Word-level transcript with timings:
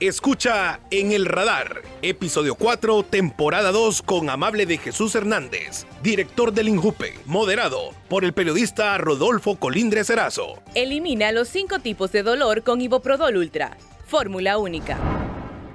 Escucha 0.00 0.80
En 0.90 1.12
el 1.12 1.24
Radar, 1.24 1.80
episodio 2.02 2.54
4, 2.54 3.02
temporada 3.04 3.72
2 3.72 4.02
con 4.02 4.28
Amable 4.28 4.66
de 4.66 4.76
Jesús 4.76 5.14
Hernández, 5.14 5.86
director 6.02 6.52
del 6.52 6.68
INJUPE, 6.68 7.14
moderado 7.24 7.94
por 8.06 8.22
el 8.22 8.34
periodista 8.34 8.98
Rodolfo 8.98 9.56
Colindres 9.56 10.10
Erazo. 10.10 10.62
Elimina 10.74 11.32
los 11.32 11.48
cinco 11.48 11.78
tipos 11.78 12.12
de 12.12 12.22
dolor 12.22 12.62
con 12.62 12.82
Iboprodol 12.82 13.38
Ultra, 13.38 13.78
fórmula 14.06 14.58
única. 14.58 14.98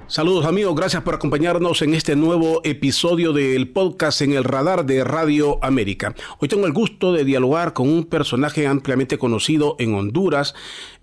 Saludos 0.06 0.44
amigos, 0.44 0.76
gracias 0.76 1.02
por 1.02 1.14
acompañarnos 1.14 1.80
en 1.80 1.94
este 1.94 2.14
nuevo 2.14 2.60
episodio 2.64 3.32
del 3.32 3.70
podcast 3.70 4.20
en 4.20 4.34
el 4.34 4.44
radar 4.44 4.84
de 4.84 5.04
Radio 5.04 5.58
América. 5.64 6.14
Hoy 6.38 6.48
tengo 6.48 6.66
el 6.66 6.72
gusto 6.72 7.12
de 7.12 7.24
dialogar 7.24 7.72
con 7.72 7.88
un 7.88 8.04
personaje 8.04 8.66
ampliamente 8.66 9.16
conocido 9.16 9.74
en 9.78 9.94
Honduras 9.94 10.54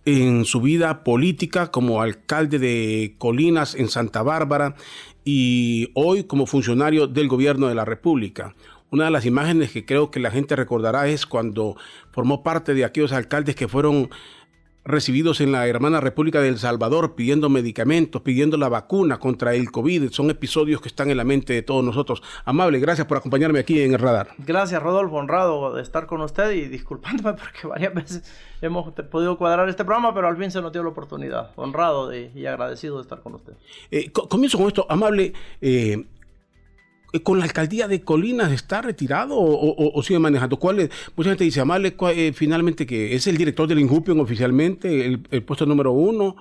en 0.05 0.45
su 0.45 0.61
vida 0.61 1.03
política 1.03 1.71
como 1.71 2.01
alcalde 2.01 2.59
de 2.59 3.15
Colinas 3.17 3.75
en 3.75 3.89
Santa 3.89 4.23
Bárbara 4.23 4.75
y 5.25 5.91
hoy 5.93 6.23
como 6.23 6.45
funcionario 6.45 7.07
del 7.07 7.27
gobierno 7.27 7.67
de 7.67 7.75
la 7.75 7.85
República. 7.85 8.55
Una 8.91 9.05
de 9.05 9.11
las 9.11 9.25
imágenes 9.25 9.71
que 9.71 9.85
creo 9.85 10.09
que 10.09 10.19
la 10.19 10.31
gente 10.31 10.55
recordará 10.55 11.07
es 11.07 11.27
cuando 11.27 11.75
formó 12.11 12.41
parte 12.41 12.73
de 12.73 12.85
aquellos 12.85 13.11
alcaldes 13.11 13.55
que 13.55 13.67
fueron 13.67 14.09
recibidos 14.89 15.39
en 15.41 15.51
la 15.51 15.67
hermana 15.67 16.01
República 16.01 16.41
del 16.41 16.59
Salvador 16.59 17.15
pidiendo 17.15 17.49
medicamentos, 17.49 18.21
pidiendo 18.21 18.57
la 18.57 18.69
vacuna 18.69 19.19
contra 19.19 19.55
el 19.55 19.71
COVID. 19.71 20.11
Son 20.11 20.29
episodios 20.29 20.81
que 20.81 20.87
están 20.87 21.09
en 21.09 21.17
la 21.17 21.23
mente 21.23 21.53
de 21.53 21.61
todos 21.61 21.83
nosotros. 21.83 22.21
Amable, 22.45 22.79
gracias 22.79 23.07
por 23.07 23.17
acompañarme 23.17 23.59
aquí 23.59 23.81
en 23.81 23.93
el 23.93 23.99
radar. 23.99 24.29
Gracias, 24.39 24.81
Rodolfo, 24.81 25.15
honrado 25.15 25.73
de 25.75 25.81
estar 25.81 26.05
con 26.05 26.21
usted 26.21 26.51
y 26.51 26.67
disculpándome 26.67 27.33
porque 27.39 27.67
varias 27.67 27.93
veces 27.93 28.23
hemos 28.61 28.91
podido 28.93 29.37
cuadrar 29.37 29.69
este 29.69 29.85
programa, 29.85 30.13
pero 30.13 30.27
al 30.27 30.37
fin 30.37 30.51
se 30.51 30.61
nos 30.61 30.71
dio 30.71 30.83
la 30.83 30.89
oportunidad. 30.89 31.51
Honrado 31.55 32.13
y 32.15 32.45
agradecido 32.45 32.97
de 32.97 33.03
estar 33.03 33.21
con 33.21 33.35
usted. 33.35 33.53
Eh, 33.91 34.11
comienzo 34.11 34.57
con 34.57 34.67
esto. 34.67 34.85
Amable, 34.89 35.33
eh, 35.61 35.79
eh, 35.89 36.05
con 37.23 37.39
la 37.39 37.45
alcaldía 37.45 37.87
de 37.87 38.01
Colinas 38.01 38.51
está 38.51 38.81
retirado 38.81 39.35
o, 39.37 40.03
sigue 40.03 40.19
manejando? 40.19 40.57
¿Cuál 40.57 40.79
es? 40.79 40.89
Mucha 41.15 41.31
gente 41.31 41.43
dice, 41.43 41.61
Amable, 41.61 41.95
eh, 42.15 42.31
finalmente 42.33 42.85
que 42.85 43.15
es 43.15 43.27
el 43.27 43.37
director 43.37 43.67
del 43.67 43.79
Injupion 43.79 44.19
oficialmente, 44.19 45.05
el, 45.05 45.43
puesto 45.43 45.65
número 45.65 45.91
uno, 45.91 46.35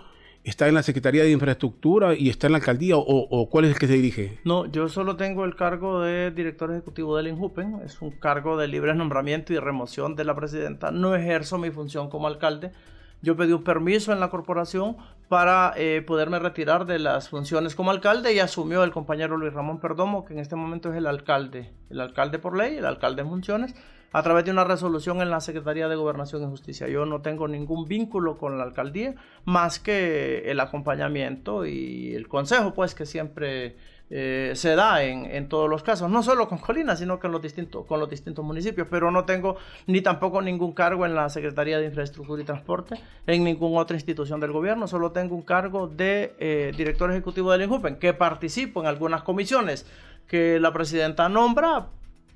está 0.44 0.68
en 0.68 0.74
la 0.74 0.82
Secretaría 0.82 1.24
de 1.24 1.30
Infraestructura 1.30 2.14
y 2.14 2.28
está 2.28 2.46
en 2.46 2.52
la 2.52 2.58
alcaldía 2.58 2.94
o, 2.96 3.48
cuál 3.50 3.64
es 3.66 3.72
el 3.72 3.78
que 3.78 3.86
se 3.86 3.94
dirige? 3.94 4.38
No, 4.44 4.66
yo 4.66 4.88
solo 4.88 5.16
tengo 5.16 5.44
el 5.44 5.56
cargo 5.56 6.00
de 6.00 6.30
director 6.30 6.70
ejecutivo 6.70 7.16
del 7.16 7.28
Injupen, 7.28 7.80
es 7.84 8.00
un 8.00 8.10
cargo 8.10 8.56
de 8.56 8.68
libre 8.68 8.94
nombramiento 8.94 9.52
y 9.52 9.58
remoción 9.58 10.16
de 10.16 10.24
la 10.24 10.34
presidenta, 10.34 10.90
no 10.90 11.14
ejerzo 11.14 11.58
mi 11.58 11.70
función 11.70 12.08
como 12.08 12.26
alcalde 12.26 12.72
yo 13.20 13.36
pedí 13.36 13.52
un 13.52 13.64
permiso 13.64 14.12
en 14.12 14.20
la 14.20 14.30
corporación 14.30 14.96
para 15.28 15.74
eh, 15.76 16.02
poderme 16.06 16.38
retirar 16.38 16.86
de 16.86 16.98
las 16.98 17.28
funciones 17.28 17.74
como 17.74 17.90
alcalde 17.90 18.32
y 18.32 18.38
asumió 18.38 18.82
el 18.82 18.90
compañero 18.90 19.36
Luis 19.36 19.52
Ramón 19.52 19.78
Perdomo, 19.78 20.24
que 20.24 20.32
en 20.32 20.38
este 20.38 20.56
momento 20.56 20.90
es 20.90 20.96
el 20.96 21.06
alcalde, 21.06 21.70
el 21.90 22.00
alcalde 22.00 22.38
por 22.38 22.56
ley, 22.56 22.76
el 22.76 22.86
alcalde 22.86 23.22
en 23.22 23.28
funciones, 23.28 23.74
a 24.10 24.22
través 24.22 24.46
de 24.46 24.50
una 24.50 24.64
resolución 24.64 25.20
en 25.20 25.28
la 25.28 25.40
Secretaría 25.40 25.86
de 25.88 25.96
Gobernación 25.96 26.42
y 26.42 26.46
Justicia. 26.46 26.88
Yo 26.88 27.04
no 27.04 27.20
tengo 27.20 27.46
ningún 27.46 27.86
vínculo 27.86 28.38
con 28.38 28.56
la 28.56 28.64
alcaldía 28.64 29.14
más 29.44 29.78
que 29.78 30.50
el 30.50 30.60
acompañamiento 30.60 31.66
y 31.66 32.14
el 32.14 32.26
consejo, 32.26 32.72
pues 32.72 32.94
que 32.94 33.04
siempre 33.04 33.76
eh, 34.10 34.52
se 34.54 34.74
da 34.74 35.02
en, 35.02 35.48
todos 35.48 35.68
los 35.68 35.82
casos, 35.82 36.10
no 36.10 36.22
solo 36.22 36.48
con 36.48 36.58
Colinas, 36.58 36.98
sino 36.98 37.18
que 37.18 37.28
los 37.28 37.42
distintos, 37.42 37.84
con 37.86 38.00
los 38.00 38.08
distintos 38.08 38.44
municipios, 38.44 38.86
pero 38.90 39.10
no 39.10 39.24
tengo 39.24 39.56
ni 39.86 40.00
tampoco 40.00 40.40
ningún 40.40 40.72
cargo 40.72 41.04
en 41.04 41.14
la 41.14 41.28
Secretaría 41.28 41.78
de 41.78 41.86
Infraestructura 41.86 42.40
y 42.40 42.44
Transporte, 42.44 42.96
en 43.26 43.44
ninguna 43.44 43.80
otra 43.80 43.96
institución 43.96 44.40
del 44.40 44.52
gobierno, 44.52 44.86
solo 44.88 45.12
tengo 45.12 45.34
un 45.34 45.42
cargo 45.42 45.88
de 45.88 46.34
eh, 46.38 46.72
director 46.76 47.10
ejecutivo 47.10 47.52
del 47.52 47.62
INJUPEN, 47.62 47.96
que 47.96 48.14
participo 48.14 48.80
en 48.80 48.86
algunas 48.86 49.22
comisiones 49.22 49.86
que 50.26 50.58
la 50.58 50.72
presidenta 50.72 51.28
nombra, 51.28 51.88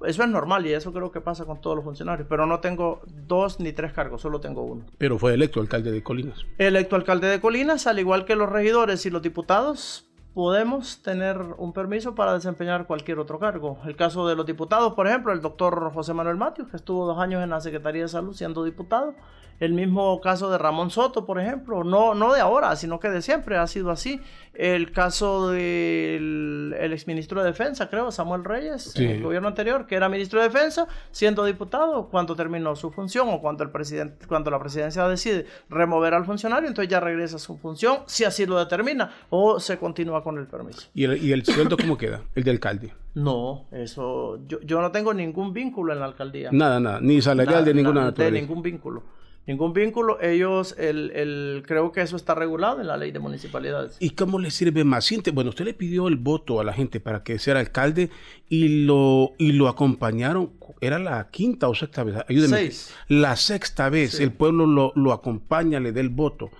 eso 0.06 0.22
es 0.24 0.28
normal 0.28 0.66
y 0.66 0.72
eso 0.72 0.92
creo 0.92 1.10
que 1.10 1.20
pasa 1.20 1.44
con 1.44 1.60
todos 1.60 1.76
los 1.76 1.84
funcionarios, 1.84 2.26
pero 2.28 2.46
no 2.46 2.60
tengo 2.60 3.00
dos 3.26 3.60
ni 3.60 3.72
tres 3.72 3.92
cargos, 3.92 4.20
solo 4.20 4.40
tengo 4.40 4.62
uno. 4.62 4.84
Pero 4.98 5.18
fue 5.18 5.34
electo 5.34 5.60
alcalde 5.60 5.90
de 5.90 6.02
Colinas. 6.02 6.44
Electo 6.58 6.96
alcalde 6.96 7.28
de 7.28 7.40
Colinas, 7.40 7.86
al 7.86 7.98
igual 7.98 8.24
que 8.24 8.36
los 8.36 8.50
regidores 8.50 9.06
y 9.06 9.10
los 9.10 9.22
diputados, 9.22 10.11
podemos 10.34 11.02
tener 11.02 11.38
un 11.58 11.72
permiso 11.72 12.14
para 12.14 12.34
desempeñar 12.34 12.86
cualquier 12.86 13.18
otro 13.18 13.38
cargo. 13.38 13.78
El 13.84 13.96
caso 13.96 14.26
de 14.26 14.34
los 14.34 14.46
diputados, 14.46 14.94
por 14.94 15.06
ejemplo, 15.06 15.32
el 15.32 15.42
doctor 15.42 15.92
José 15.92 16.14
Manuel 16.14 16.36
Matius, 16.36 16.68
que 16.68 16.76
estuvo 16.76 17.06
dos 17.06 17.18
años 17.18 17.42
en 17.42 17.50
la 17.50 17.60
Secretaría 17.60 18.02
de 18.02 18.08
Salud 18.08 18.34
siendo 18.34 18.64
diputado. 18.64 19.14
El 19.62 19.74
mismo 19.74 20.20
caso 20.20 20.50
de 20.50 20.58
Ramón 20.58 20.90
Soto, 20.90 21.24
por 21.24 21.38
ejemplo, 21.38 21.84
no, 21.84 22.14
no 22.14 22.32
de 22.34 22.40
ahora, 22.40 22.74
sino 22.74 22.98
que 22.98 23.08
de 23.10 23.22
siempre 23.22 23.56
ha 23.56 23.68
sido 23.68 23.92
así. 23.92 24.20
El 24.54 24.90
caso 24.90 25.50
del 25.50 26.74
el 26.80 26.92
exministro 26.92 27.40
de 27.40 27.46
Defensa, 27.46 27.88
creo, 27.88 28.10
Samuel 28.10 28.42
Reyes, 28.42 28.96
en 28.96 29.10
el 29.10 29.22
gobierno 29.22 29.46
anterior, 29.46 29.86
que 29.86 29.94
era 29.94 30.08
ministro 30.08 30.40
de 30.40 30.48
Defensa, 30.48 30.88
siendo 31.12 31.44
diputado, 31.44 32.08
cuando 32.08 32.34
terminó 32.34 32.74
su 32.74 32.90
función 32.90 33.28
o 33.30 33.40
cuando, 33.40 33.62
el 33.62 33.70
presidente, 33.70 34.26
cuando 34.26 34.50
la 34.50 34.58
presidencia 34.58 35.06
decide 35.06 35.46
remover 35.70 36.14
al 36.14 36.24
funcionario, 36.24 36.68
entonces 36.68 36.90
ya 36.90 36.98
regresa 36.98 37.36
a 37.36 37.38
su 37.38 37.56
función, 37.56 37.98
si 38.06 38.24
así 38.24 38.44
lo 38.46 38.58
determina, 38.58 39.12
o 39.30 39.60
se 39.60 39.78
continúa 39.78 40.24
con 40.24 40.38
el 40.38 40.48
permiso. 40.48 40.88
¿Y 40.92 41.04
el, 41.04 41.22
y 41.22 41.30
el 41.30 41.44
sueldo 41.44 41.76
cómo 41.76 41.96
queda? 41.96 42.22
El 42.34 42.42
de 42.42 42.50
alcalde. 42.50 42.94
No, 43.14 43.66
eso, 43.70 44.40
yo, 44.48 44.60
yo 44.62 44.80
no 44.80 44.90
tengo 44.90 45.14
ningún 45.14 45.52
vínculo 45.52 45.92
en 45.92 46.00
la 46.00 46.06
alcaldía. 46.06 46.48
Nada, 46.50 46.80
nada, 46.80 46.98
ni 47.00 47.22
salarial 47.22 47.64
de 47.64 47.74
ninguna 47.74 48.06
naturaleza. 48.06 48.34
De 48.34 48.40
ningún 48.40 48.60
vínculo 48.60 49.21
ningún 49.46 49.72
vínculo. 49.72 50.20
Ellos, 50.20 50.74
el, 50.78 51.10
el, 51.10 51.62
creo 51.66 51.92
que 51.92 52.00
eso 52.00 52.16
está 52.16 52.34
regulado 52.34 52.80
en 52.80 52.86
la 52.86 52.96
ley 52.96 53.12
de 53.12 53.18
municipalidades. 53.18 53.96
¿Y 54.00 54.10
cómo 54.10 54.38
le 54.38 54.50
sirve 54.50 54.84
más? 54.84 55.10
Bueno, 55.32 55.50
usted 55.50 55.64
le 55.64 55.74
pidió 55.74 56.08
el 56.08 56.16
voto 56.16 56.60
a 56.60 56.64
la 56.64 56.72
gente 56.72 57.00
para 57.00 57.22
que 57.22 57.38
sea 57.38 57.58
alcalde 57.58 58.10
y 58.48 58.84
lo, 58.84 59.32
y 59.38 59.52
lo 59.52 59.68
acompañaron. 59.68 60.52
Era 60.80 60.98
la 60.98 61.28
quinta 61.30 61.68
o 61.68 61.74
sexta 61.74 62.04
vez. 62.04 62.16
Ayúdeme. 62.28 62.56
Seis. 62.56 62.94
La 63.08 63.36
sexta 63.36 63.88
vez. 63.88 64.20
El 64.20 64.32
pueblo 64.32 64.66
lo, 64.66 64.92
lo 64.94 65.12
acompaña, 65.12 65.80
le 65.80 65.92
da 65.92 66.00
el 66.00 66.08
voto. 66.08 66.50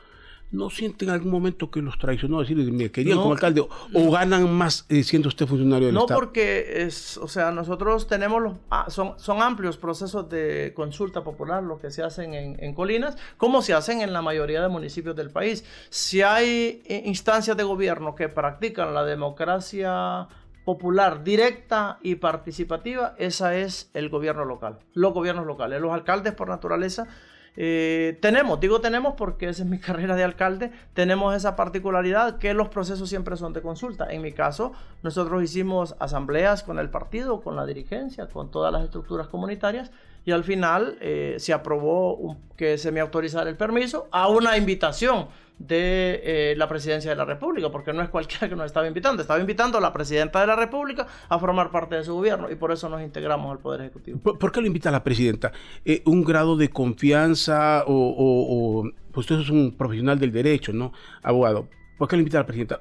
¿No 0.52 0.68
sienten 0.70 1.08
en 1.08 1.14
algún 1.14 1.32
momento 1.32 1.70
que 1.70 1.80
los 1.80 1.98
traicionó? 1.98 2.40
Decir, 2.40 2.56
me 2.56 2.90
querían 2.90 3.18
como 3.18 3.32
alcalde, 3.32 3.60
o, 3.60 4.10
ganan 4.10 4.52
más 4.52 4.86
eh, 4.88 5.02
siendo 5.02 5.28
usted 5.28 5.46
funcionario 5.46 5.86
del 5.86 5.94
no 5.94 6.02
Estado? 6.02 6.20
No, 6.20 6.26
porque 6.26 6.84
es, 6.84 7.16
o 7.16 7.26
sea, 7.26 7.50
nosotros 7.50 8.06
tenemos 8.06 8.42
los, 8.42 8.52
ah, 8.70 8.86
son, 8.88 9.18
son 9.18 9.42
amplios 9.42 9.78
procesos 9.78 10.28
de 10.28 10.72
consulta 10.76 11.24
popular, 11.24 11.62
lo 11.62 11.78
que 11.78 11.90
se 11.90 12.02
hacen 12.02 12.34
en, 12.34 12.62
en, 12.62 12.74
Colinas, 12.74 13.16
como 13.38 13.62
se 13.62 13.72
hacen 13.72 14.02
en 14.02 14.12
la 14.12 14.22
mayoría 14.22 14.62
de 14.62 14.68
municipios 14.68 15.16
del 15.16 15.30
país. 15.30 15.64
Si 15.88 16.22
hay 16.22 16.82
eh, 16.84 17.02
instancias 17.06 17.56
de 17.56 17.64
gobierno 17.64 18.14
que 18.14 18.28
practican 18.28 18.92
la 18.94 19.04
democracia 19.04 20.28
popular 20.64 21.24
directa 21.24 21.98
y 22.02 22.16
participativa, 22.16 23.14
esa 23.18 23.56
es 23.56 23.90
el 23.94 24.10
gobierno 24.10 24.44
local, 24.44 24.78
los 24.92 25.12
gobiernos 25.12 25.46
locales. 25.46 25.80
Los 25.80 25.92
alcaldes 25.92 26.34
por 26.34 26.48
naturaleza 26.48 27.08
eh, 27.56 28.18
tenemos, 28.22 28.60
digo 28.60 28.80
tenemos 28.80 29.14
porque 29.14 29.48
esa 29.48 29.62
es 29.62 29.68
mi 29.68 29.78
carrera 29.80 30.16
de 30.16 30.24
alcalde, 30.24 30.72
tenemos 30.94 31.34
esa 31.34 31.56
particularidad 31.56 32.38
que 32.38 32.54
los 32.54 32.68
procesos 32.68 33.08
siempre 33.08 33.36
son 33.36 33.52
de 33.52 33.62
consulta. 33.62 34.10
En 34.10 34.22
mi 34.22 34.32
caso, 34.32 34.72
nosotros 35.02 35.42
hicimos 35.42 35.94
asambleas 35.98 36.62
con 36.62 36.78
el 36.78 36.90
partido, 36.90 37.40
con 37.40 37.56
la 37.56 37.66
dirigencia, 37.66 38.26
con 38.26 38.50
todas 38.50 38.72
las 38.72 38.84
estructuras 38.84 39.28
comunitarias 39.28 39.90
y 40.24 40.30
al 40.30 40.44
final 40.44 40.96
eh, 41.00 41.36
se 41.38 41.52
aprobó 41.52 42.36
que 42.56 42.78
se 42.78 42.92
me 42.92 43.00
autorizara 43.00 43.50
el 43.50 43.56
permiso 43.56 44.08
a 44.12 44.28
una 44.28 44.56
invitación 44.56 45.26
de 45.66 46.20
eh, 46.24 46.54
la 46.56 46.68
presidencia 46.68 47.10
de 47.10 47.16
la 47.16 47.24
República, 47.24 47.70
porque 47.70 47.92
no 47.92 48.02
es 48.02 48.08
cualquiera 48.08 48.48
que 48.48 48.56
nos 48.56 48.66
estaba 48.66 48.86
invitando, 48.86 49.22
estaba 49.22 49.40
invitando 49.40 49.78
a 49.78 49.80
la 49.80 49.92
presidenta 49.92 50.40
de 50.40 50.46
la 50.46 50.56
República 50.56 51.06
a 51.28 51.38
formar 51.38 51.70
parte 51.70 51.96
de 51.96 52.04
su 52.04 52.14
gobierno 52.14 52.50
y 52.50 52.56
por 52.56 52.72
eso 52.72 52.88
nos 52.88 53.02
integramos 53.02 53.50
al 53.52 53.58
Poder 53.58 53.82
Ejecutivo. 53.82 54.18
¿Por, 54.18 54.52
qué 54.52 54.60
lo 54.60 54.66
invita 54.66 54.88
a 54.88 54.92
la 54.92 55.04
presidenta? 55.04 55.52
Eh, 55.84 56.02
¿Un 56.06 56.24
grado 56.24 56.56
de 56.56 56.68
confianza 56.70 57.84
o, 57.86 58.84
pues 59.12 59.30
usted 59.30 59.40
es 59.40 59.50
un 59.50 59.76
profesional 59.76 60.18
del 60.18 60.32
derecho, 60.32 60.72
¿no? 60.72 60.92
Abogado. 61.22 61.68
¿Por 61.98 62.08
qué 62.08 62.16
lo 62.16 62.20
invita 62.20 62.38
a 62.38 62.40
la 62.40 62.46
presidenta? 62.46 62.80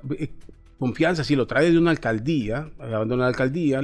confianza, 0.79 1.23
si 1.23 1.35
lo 1.35 1.45
trae 1.45 1.69
de 1.69 1.77
una 1.77 1.91
alcaldía, 1.91 2.71
abandona 2.79 3.21
la 3.23 3.27
alcaldía, 3.27 3.81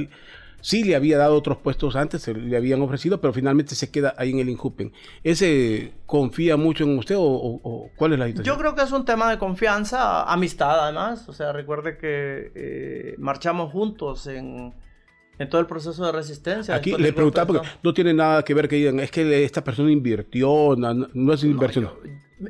Sí 0.60 0.82
le 0.82 0.96
había 0.96 1.18
dado 1.18 1.36
otros 1.36 1.58
puestos 1.58 1.94
antes, 1.94 2.22
se 2.22 2.34
le 2.34 2.56
habían 2.56 2.82
ofrecido, 2.82 3.20
pero 3.20 3.32
finalmente 3.32 3.74
se 3.74 3.90
queda 3.90 4.14
ahí 4.18 4.30
en 4.30 4.40
el 4.40 4.48
Injupen. 4.48 4.92
¿Ese 5.22 5.92
confía 6.06 6.56
mucho 6.56 6.84
en 6.84 6.98
usted 6.98 7.14
o, 7.18 7.90
cuál 7.96 8.14
es 8.14 8.18
la 8.18 8.26
situación? 8.26 8.56
Yo 8.56 8.60
creo 8.60 8.74
que 8.74 8.82
es 8.82 8.92
un 8.92 9.04
tema 9.04 9.30
de 9.30 9.38
confianza, 9.38 10.24
amistad 10.24 10.84
además. 10.84 11.28
O 11.28 11.32
sea, 11.32 11.52
recuerde 11.52 11.96
que 11.96 12.52
eh, 12.54 13.14
marchamos 13.18 13.72
juntos 13.72 14.26
en, 14.26 14.74
todo 15.48 15.60
el 15.60 15.68
proceso 15.68 16.04
de 16.04 16.10
resistencia. 16.10 16.74
Aquí 16.74 16.96
le 16.96 17.12
preguntaba 17.12 17.46
porque 17.46 17.68
no 17.82 17.94
tiene 17.94 18.12
nada 18.12 18.42
que 18.42 18.54
ver 18.54 18.68
que 18.68 18.76
digan, 18.76 18.98
es 18.98 19.12
que 19.12 19.44
esta 19.44 19.62
persona 19.62 19.92
invirtió, 19.92 20.74
no, 20.76 21.32
es 21.32 21.44
inversión. 21.44 21.90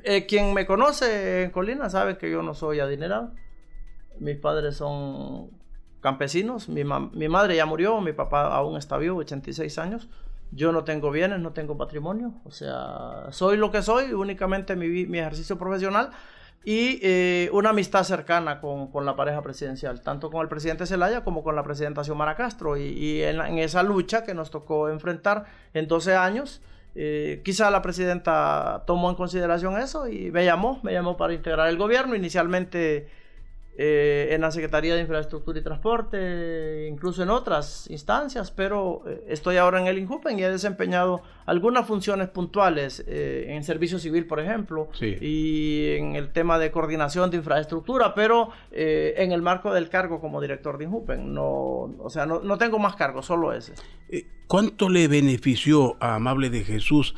Eh, 0.04 0.24
quien 0.26 0.54
me 0.54 0.66
conoce 0.66 1.44
en 1.44 1.50
Colina 1.50 1.90
sabe 1.90 2.16
que 2.16 2.30
yo 2.30 2.42
no 2.42 2.54
soy 2.54 2.80
adinerado. 2.80 3.32
Mis 4.18 4.36
padres 4.36 4.76
son 4.76 5.57
campesinos. 6.00 6.68
Mi, 6.68 6.84
mi, 6.84 7.28
madre 7.28 7.56
ya 7.56 7.66
murió, 7.66 8.00
mi 8.00 8.12
papá 8.12 8.54
aún 8.54 8.76
está 8.76 8.96
vivo, 8.98 9.18
86 9.18 9.78
años. 9.78 10.08
Yo 10.50 10.72
no 10.72 10.84
tengo 10.84 11.10
bienes, 11.10 11.40
no 11.40 11.52
tengo 11.52 11.76
patrimonio. 11.76 12.34
O 12.44 12.50
sea, 12.50 13.26
soy 13.30 13.56
lo 13.56 13.70
que 13.70 13.82
soy, 13.82 14.12
únicamente 14.12 14.76
mi, 14.76 15.06
mi 15.06 15.18
ejercicio 15.18 15.58
profesional 15.58 16.10
y 16.64 16.98
eh, 17.02 17.50
una 17.52 17.70
amistad 17.70 18.02
cercana 18.02 18.60
con, 18.60 18.88
con, 18.88 19.06
la 19.06 19.16
pareja 19.16 19.40
presidencial, 19.42 20.02
tanto 20.02 20.30
con 20.30 20.42
el 20.42 20.48
presidente 20.48 20.86
Zelaya 20.86 21.24
como 21.24 21.42
con 21.42 21.56
la 21.56 21.62
presidenta 21.62 22.04
Xiomara 22.04 22.34
Castro. 22.34 22.76
Y, 22.76 23.22
en, 23.22 23.58
esa 23.58 23.82
lucha 23.82 24.24
que 24.24 24.34
nos 24.34 24.50
tocó 24.50 24.88
enfrentar 24.88 25.46
en 25.72 25.86
12 25.88 26.16
años, 26.16 26.60
eh, 26.94 27.42
quizá 27.44 27.70
la 27.70 27.80
presidenta 27.80 28.82
tomó 28.86 29.08
en 29.08 29.16
consideración 29.16 29.78
eso 29.78 30.08
y 30.08 30.30
me 30.30 30.44
llamó, 30.44 30.80
me 30.82 30.92
llamó 30.92 31.16
para 31.16 31.32
integrar 31.32 31.68
el 31.68 31.78
gobierno. 31.78 32.14
Inicialmente 32.14 33.08
eh, 33.80 34.34
en 34.34 34.40
la 34.40 34.50
Secretaría 34.50 34.96
de 34.96 35.02
Infraestructura 35.02 35.56
y 35.56 35.62
Transporte, 35.62 36.88
incluso 36.90 37.22
en 37.22 37.30
otras 37.30 37.88
instancias, 37.88 38.50
pero 38.50 39.04
eh, 39.06 39.22
estoy 39.28 39.56
ahora 39.56 39.80
en 39.80 39.86
el 39.86 39.98
INJUPEN 39.98 40.36
y 40.36 40.42
he 40.42 40.50
desempeñado 40.50 41.22
algunas 41.46 41.86
funciones 41.86 42.28
puntuales 42.28 43.04
eh, 43.06 43.46
en 43.50 43.62
servicio 43.62 44.00
civil, 44.00 44.26
por 44.26 44.40
ejemplo, 44.40 44.88
y 45.00 45.92
en 45.92 46.16
el 46.16 46.32
tema 46.32 46.58
de 46.58 46.72
coordinación 46.72 47.30
de 47.30 47.36
infraestructura, 47.36 48.16
pero 48.16 48.50
en 48.72 49.30
el 49.30 49.42
marco 49.42 49.72
del 49.72 49.88
cargo 49.88 50.20
como 50.20 50.40
director 50.40 50.76
de 50.76 50.82
INJUPEN. 50.82 51.32
No, 51.32 51.44
o 52.00 52.10
sea, 52.10 52.26
no, 52.26 52.40
no 52.40 52.58
tengo 52.58 52.80
más 52.80 52.96
cargo, 52.96 53.22
solo 53.22 53.52
ese. 53.52 53.74
¿Cuánto 54.48 54.88
le 54.88 55.06
benefició 55.06 55.96
a 56.00 56.16
Amable 56.16 56.50
de 56.50 56.64
Jesús 56.64 57.14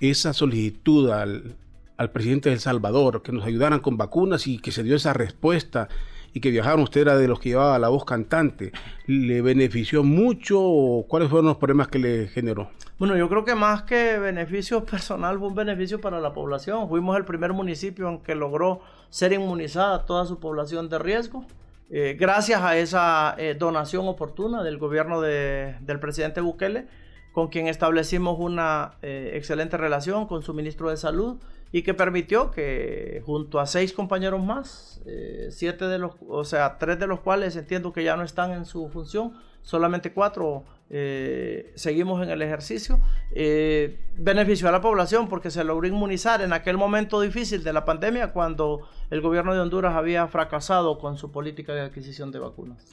esa 0.00 0.32
solicitud 0.32 1.08
al 1.10 1.56
al 2.00 2.10
presidente 2.12 2.48
de 2.48 2.54
El 2.54 2.60
Salvador, 2.60 3.20
que 3.20 3.30
nos 3.30 3.44
ayudaran 3.44 3.80
con 3.80 3.98
vacunas 3.98 4.46
y 4.46 4.58
que 4.58 4.72
se 4.72 4.82
dio 4.82 4.96
esa 4.96 5.12
respuesta 5.12 5.90
y 6.32 6.40
que 6.40 6.50
viajaron, 6.50 6.80
usted 6.80 7.02
era 7.02 7.18
de 7.18 7.28
los 7.28 7.40
que 7.40 7.50
llevaba 7.50 7.78
la 7.78 7.90
voz 7.90 8.06
cantante, 8.06 8.72
¿le 9.06 9.42
benefició 9.42 10.02
mucho 10.02 10.62
o 10.62 11.06
cuáles 11.06 11.28
fueron 11.28 11.48
los 11.48 11.58
problemas 11.58 11.88
que 11.88 11.98
le 11.98 12.28
generó? 12.28 12.70
Bueno, 12.98 13.18
yo 13.18 13.28
creo 13.28 13.44
que 13.44 13.54
más 13.54 13.82
que 13.82 14.18
beneficio 14.18 14.82
personal 14.90 15.38
fue 15.38 15.48
un 15.48 15.54
beneficio 15.54 16.00
para 16.00 16.20
la 16.20 16.32
población. 16.32 16.88
Fuimos 16.88 17.18
el 17.18 17.26
primer 17.26 17.52
municipio 17.52 18.08
en 18.08 18.20
que 18.20 18.34
logró 18.34 18.80
ser 19.10 19.34
inmunizada 19.34 20.06
toda 20.06 20.24
su 20.24 20.40
población 20.40 20.88
de 20.88 20.98
riesgo. 21.00 21.44
Eh, 21.90 22.16
gracias 22.18 22.62
a 22.62 22.78
esa 22.78 23.34
eh, 23.36 23.54
donación 23.58 24.08
oportuna 24.08 24.62
del 24.62 24.78
gobierno 24.78 25.20
del 25.20 26.00
presidente 26.00 26.40
Bukele, 26.40 26.86
con 27.32 27.48
quien 27.48 27.68
establecimos 27.68 28.38
una 28.38 28.94
eh, 29.02 29.32
excelente 29.34 29.76
relación 29.76 30.26
con 30.26 30.42
su 30.42 30.54
ministro 30.54 30.90
de 30.90 30.96
Salud 30.96 31.38
y 31.72 31.82
que 31.82 31.94
permitió 31.94 32.50
que 32.50 33.22
junto 33.24 33.60
a 33.60 33.66
seis 33.66 33.92
compañeros 33.92 34.42
más, 34.44 35.00
eh, 35.06 35.48
siete 35.50 35.86
de 35.86 35.98
los, 35.98 36.12
o 36.28 36.44
sea, 36.44 36.78
tres 36.78 36.98
de 36.98 37.06
los 37.06 37.20
cuales 37.20 37.54
entiendo 37.54 37.92
que 37.92 38.02
ya 38.02 38.16
no 38.16 38.24
están 38.24 38.50
en 38.50 38.64
su 38.64 38.88
función, 38.88 39.34
solamente 39.62 40.12
cuatro 40.12 40.64
eh, 40.88 41.70
seguimos 41.76 42.22
en 42.24 42.30
el 42.30 42.42
ejercicio, 42.42 42.98
eh, 43.32 44.00
benefició 44.16 44.68
a 44.68 44.72
la 44.72 44.80
población 44.80 45.28
porque 45.28 45.50
se 45.50 45.62
logró 45.62 45.86
inmunizar 45.86 46.42
en 46.42 46.52
aquel 46.52 46.76
momento 46.76 47.20
difícil 47.20 47.62
de 47.62 47.72
la 47.72 47.84
pandemia 47.84 48.32
cuando 48.32 48.88
el 49.10 49.20
gobierno 49.20 49.54
de 49.54 49.60
Honduras 49.60 49.94
había 49.94 50.26
fracasado 50.26 50.98
con 50.98 51.18
su 51.18 51.30
política 51.30 51.72
de 51.72 51.82
adquisición 51.82 52.32
de 52.32 52.40
vacunas. 52.40 52.84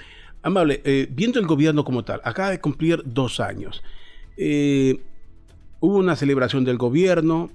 Amable, 0.44 1.08
viendo 1.10 1.40
el 1.40 1.48
gobierno 1.48 1.84
como 1.84 2.04
tal, 2.04 2.22
acaba 2.24 2.52
de 2.52 2.62
cumplir 2.62 3.02
dos 3.04 3.40
años. 3.40 3.82
Hubo 4.38 5.98
una 5.98 6.16
celebración 6.16 6.64
del 6.64 6.78
gobierno, 6.78 7.50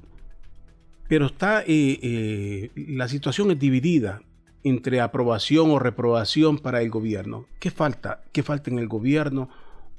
pero 1.08 1.26
está, 1.26 1.60
eh, 1.62 1.98
eh, 2.02 2.70
la 2.74 3.08
situación 3.08 3.50
es 3.50 3.58
dividida 3.58 4.22
entre 4.64 5.00
aprobación 5.00 5.70
o 5.70 5.78
reprobación 5.78 6.58
para 6.58 6.80
el 6.80 6.90
gobierno. 6.90 7.46
¿Qué 7.58 7.70
falta? 7.70 8.22
¿Qué 8.32 8.42
falta 8.42 8.70
en 8.70 8.78
el 8.78 8.88
gobierno? 8.88 9.48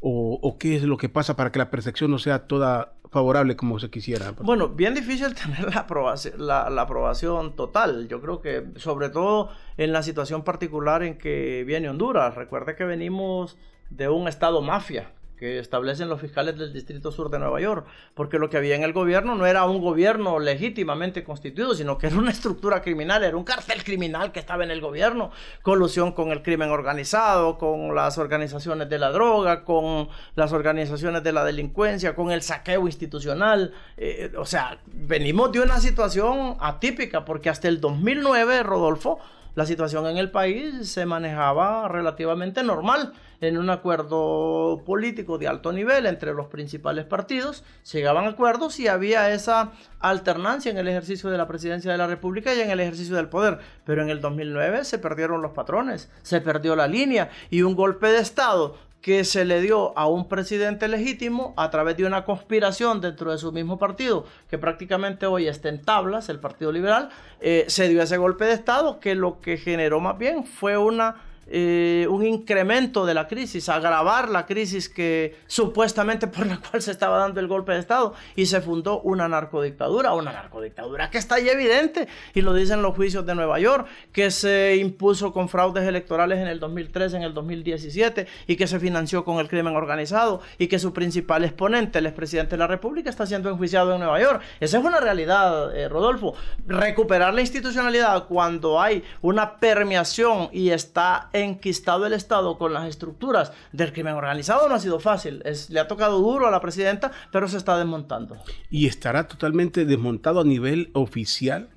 O, 0.06 0.58
qué 0.60 0.76
es 0.76 0.84
lo 0.84 0.98
que 0.98 1.08
pasa 1.08 1.38
para 1.38 1.52
que 1.52 1.60
la 1.60 1.70
percepción 1.70 2.12
no 2.12 2.20
sea 2.20 2.48
toda 2.48 2.96
favorable 3.10 3.56
como 3.56 3.80
se 3.80 3.90
quisiera? 3.90 4.32
Bueno, 4.32 4.70
bien 4.70 4.96
difícil 4.96 5.34
tener 5.42 5.74
la 5.74 5.82
aprobación, 5.82 6.34
la, 6.46 6.66
aprobación 6.82 7.56
total. 7.56 8.08
Yo 8.10 8.20
creo 8.20 8.42
que 8.42 8.66
sobre 8.78 9.10
todo 9.10 9.50
en 9.78 9.94
la 9.94 10.04
situación 10.04 10.44
particular 10.44 11.04
en 11.04 11.18
que 11.18 11.64
viene 11.66 11.90
Honduras. 11.90 12.36
Recuerde 12.36 12.76
que 12.76 12.84
venimos 12.84 13.56
de 13.92 14.10
un 14.10 14.28
estado 14.28 14.62
mafia 14.62 15.12
que 15.44 15.60
establecen 15.60 16.08
los 16.08 16.22
fiscales 16.22 16.58
del 16.58 16.72
Distrito 16.72 17.12
Sur 17.12 17.30
de 17.30 17.38
Nueva 17.38 17.60
York, 17.60 17.86
porque 18.14 18.40
lo 18.40 18.50
que 18.50 18.56
había 18.56 18.78
en 18.78 18.84
el 18.84 18.94
gobierno 18.94 19.36
no 19.36 19.46
era 19.46 19.66
un 19.66 19.82
gobierno 19.82 20.40
legítimamente 20.40 21.26
constituido, 21.26 21.76
sino 21.76 21.98
que 21.98 22.08
era 22.08 22.16
una 22.16 22.32
estructura 22.32 22.82
criminal, 22.82 23.26
era 23.26 23.36
un 23.36 23.44
cartel 23.44 23.84
criminal 23.84 24.32
que 24.32 24.40
estaba 24.40 24.64
en 24.64 24.72
el 24.72 24.80
gobierno, 24.80 25.32
colusión 25.62 26.14
con 26.14 26.32
el 26.32 26.44
crimen 26.44 26.70
organizado, 26.70 27.58
con 27.58 27.94
las 27.94 28.18
organizaciones 28.18 28.88
de 28.88 28.98
la 28.98 29.12
droga, 29.12 29.66
con 29.66 30.08
las 30.36 30.54
organizaciones 30.54 31.22
de 31.24 31.34
la 31.34 31.44
delincuencia, 31.44 32.16
con 32.16 32.32
el 32.32 32.42
saqueo 32.42 32.88
institucional, 32.88 33.74
eh, 33.98 34.32
o 34.38 34.46
sea, 34.46 34.78
venimos 34.86 35.52
de 35.52 35.60
una 35.60 35.82
situación 35.82 36.56
atípica, 36.62 37.26
porque 37.26 37.50
hasta 37.50 37.68
el 37.68 37.82
2009, 37.82 38.64
Rodolfo, 38.64 39.20
la 39.56 39.66
situación 39.66 40.08
en 40.08 40.18
el 40.18 40.32
país 40.32 40.90
se 40.90 41.06
manejaba 41.06 41.88
relativamente 41.88 42.64
normal 42.64 43.14
en 43.44 43.58
un 43.58 43.70
acuerdo 43.70 44.84
político 44.86 45.38
de 45.38 45.48
alto 45.48 45.72
nivel 45.72 46.06
entre 46.06 46.34
los 46.34 46.48
principales 46.48 47.06
partidos, 47.06 47.64
llegaban 47.92 48.26
acuerdos 48.26 48.80
y 48.80 48.88
había 48.88 49.34
esa 49.34 49.72
alternancia 50.00 50.72
en 50.72 50.78
el 50.78 50.88
ejercicio 50.88 51.30
de 51.30 51.38
la 51.38 51.48
presidencia 51.48 51.92
de 51.92 51.98
la 51.98 52.08
República 52.08 52.54
y 52.54 52.62
en 52.62 52.72
el 52.72 52.80
ejercicio 52.80 53.16
del 53.16 53.30
poder. 53.30 53.60
Pero 53.86 54.02
en 54.02 54.10
el 54.10 54.22
2009 54.22 54.86
se 54.86 54.98
perdieron 54.98 55.42
los 55.42 55.52
patrones, 55.52 56.10
se 56.22 56.42
perdió 56.42 56.76
la 56.76 56.88
línea 56.88 57.30
y 57.50 57.62
un 57.62 57.76
golpe 57.76 58.08
de 58.08 58.20
Estado 58.20 58.76
que 59.04 59.26
se 59.26 59.44
le 59.44 59.60
dio 59.60 59.96
a 59.98 60.08
un 60.08 60.30
presidente 60.30 60.88
legítimo 60.88 61.54
a 61.58 61.70
través 61.70 61.98
de 61.98 62.06
una 62.06 62.24
conspiración 62.24 63.02
dentro 63.02 63.32
de 63.32 63.38
su 63.38 63.52
mismo 63.52 63.78
partido, 63.78 64.26
que 64.50 64.58
prácticamente 64.58 65.26
hoy 65.26 65.50
está 65.50 65.68
en 65.68 65.82
tablas, 65.82 66.30
el 66.30 66.40
Partido 66.40 66.72
Liberal, 66.72 67.10
eh, 67.42 67.66
se 67.68 67.90
dio 67.90 68.02
ese 68.02 68.16
golpe 68.16 68.46
de 68.46 68.54
Estado 68.54 69.02
que 69.02 69.14
lo 69.14 69.42
que 69.42 69.58
generó 69.58 70.00
más 70.00 70.18
bien 70.18 70.46
fue 70.46 70.78
una 70.78 71.16
eh, 71.48 72.08
un 72.10 72.26
incremento 72.26 73.06
de 73.06 73.14
la 73.14 73.28
crisis, 73.28 73.70
agravar 73.70 74.30
la 74.30 74.46
crisis 74.46 74.90
que 74.90 75.36
supuestamente 75.48 76.28
por 76.28 76.48
la 76.48 76.58
cual 76.70 76.82
se 76.82 76.92
estaba 76.92 77.18
dando 77.18 77.40
el 77.40 77.48
golpe 77.48 77.74
de 77.74 77.80
Estado 77.80 78.14
y 78.36 78.46
se 78.46 78.62
fundó 78.62 79.02
una 79.02 79.28
narcodictadura, 79.28 80.14
una 80.14 80.32
narcodictadura 80.32 81.10
que 81.10 81.18
está 81.18 81.36
ahí 81.36 81.50
evidente 81.50 82.08
y 82.34 82.42
lo 82.42 82.54
dicen 82.54 82.82
los 82.82 82.96
juicios 82.96 83.26
de 83.26 83.36
Nueva 83.36 83.60
York, 83.60 83.88
que 84.12 84.32
se 84.32 84.78
impuso 84.78 85.34
con 85.34 85.50
fraudes 85.50 85.88
electorales 85.88 86.40
en 86.40 86.48
el 86.48 86.60
2013, 86.60 87.18
en 87.18 87.24
el 87.24 87.34
2017 87.34 88.28
y 88.48 88.56
que 88.56 88.68
se 88.68 88.80
financió 88.80 89.26
con 89.26 89.40
el 89.40 89.48
crimen 89.48 89.76
organizado 89.76 90.42
y 90.58 90.68
que 90.68 90.80
su 90.80 90.94
principal 90.94 91.44
exponente, 91.44 92.00
el 92.00 92.06
expresidente 92.06 92.52
de 92.52 92.58
la 92.58 92.68
República, 92.68 93.10
está 93.10 93.26
siendo 93.26 93.50
enjuiciado 93.50 93.94
en 93.94 94.00
Nueva 94.00 94.22
York. 94.22 94.42
Esa 94.60 94.80
es 94.80 94.84
una 94.84 95.00
realidad, 95.00 95.76
eh, 95.76 95.90
Rodolfo. 95.90 96.36
Recuperar 96.66 97.34
la 97.34 97.42
institucionalidad 97.42 98.28
cuando 98.28 98.82
hay 98.82 99.04
una 99.22 99.58
permeación 99.58 100.50
y 100.52 100.70
está 100.70 101.30
enquistado 101.34 102.06
el 102.06 102.14
Estado 102.14 102.58
con 102.58 102.74
las 102.74 102.88
estructuras 102.88 103.52
del 103.72 103.92
crimen 103.92 104.14
organizado 104.14 104.70
no 104.70 104.76
ha 104.76 104.80
sido 104.80 105.00
fácil. 105.00 105.42
Es, 105.46 105.70
le 105.70 105.80
ha 105.80 105.88
tocado 105.88 106.20
duro 106.20 106.48
a 106.48 106.52
la 106.52 106.62
presidenta, 106.62 107.12
pero 107.32 107.48
se 107.48 107.58
está 107.58 107.78
desmontando. 107.78 108.38
¿Y 108.70 108.88
estará 108.88 109.28
totalmente 109.28 109.86
desmontado 109.86 110.42
a 110.42 110.44
nivel 110.44 110.92
oficial? 110.94 111.70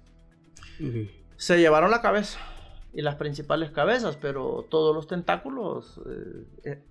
Se 1.37 1.59
llevaron 1.59 1.91
la 1.91 2.03
cabeza 2.03 2.39
y 2.93 3.03
las 3.03 3.17
principales 3.17 3.71
cabezas, 3.71 4.17
pero 4.17 4.67
todos 4.71 4.95
los 4.95 5.07
tentáculos 5.07 6.01
eh, 6.07 6.45
eh, 6.65 6.83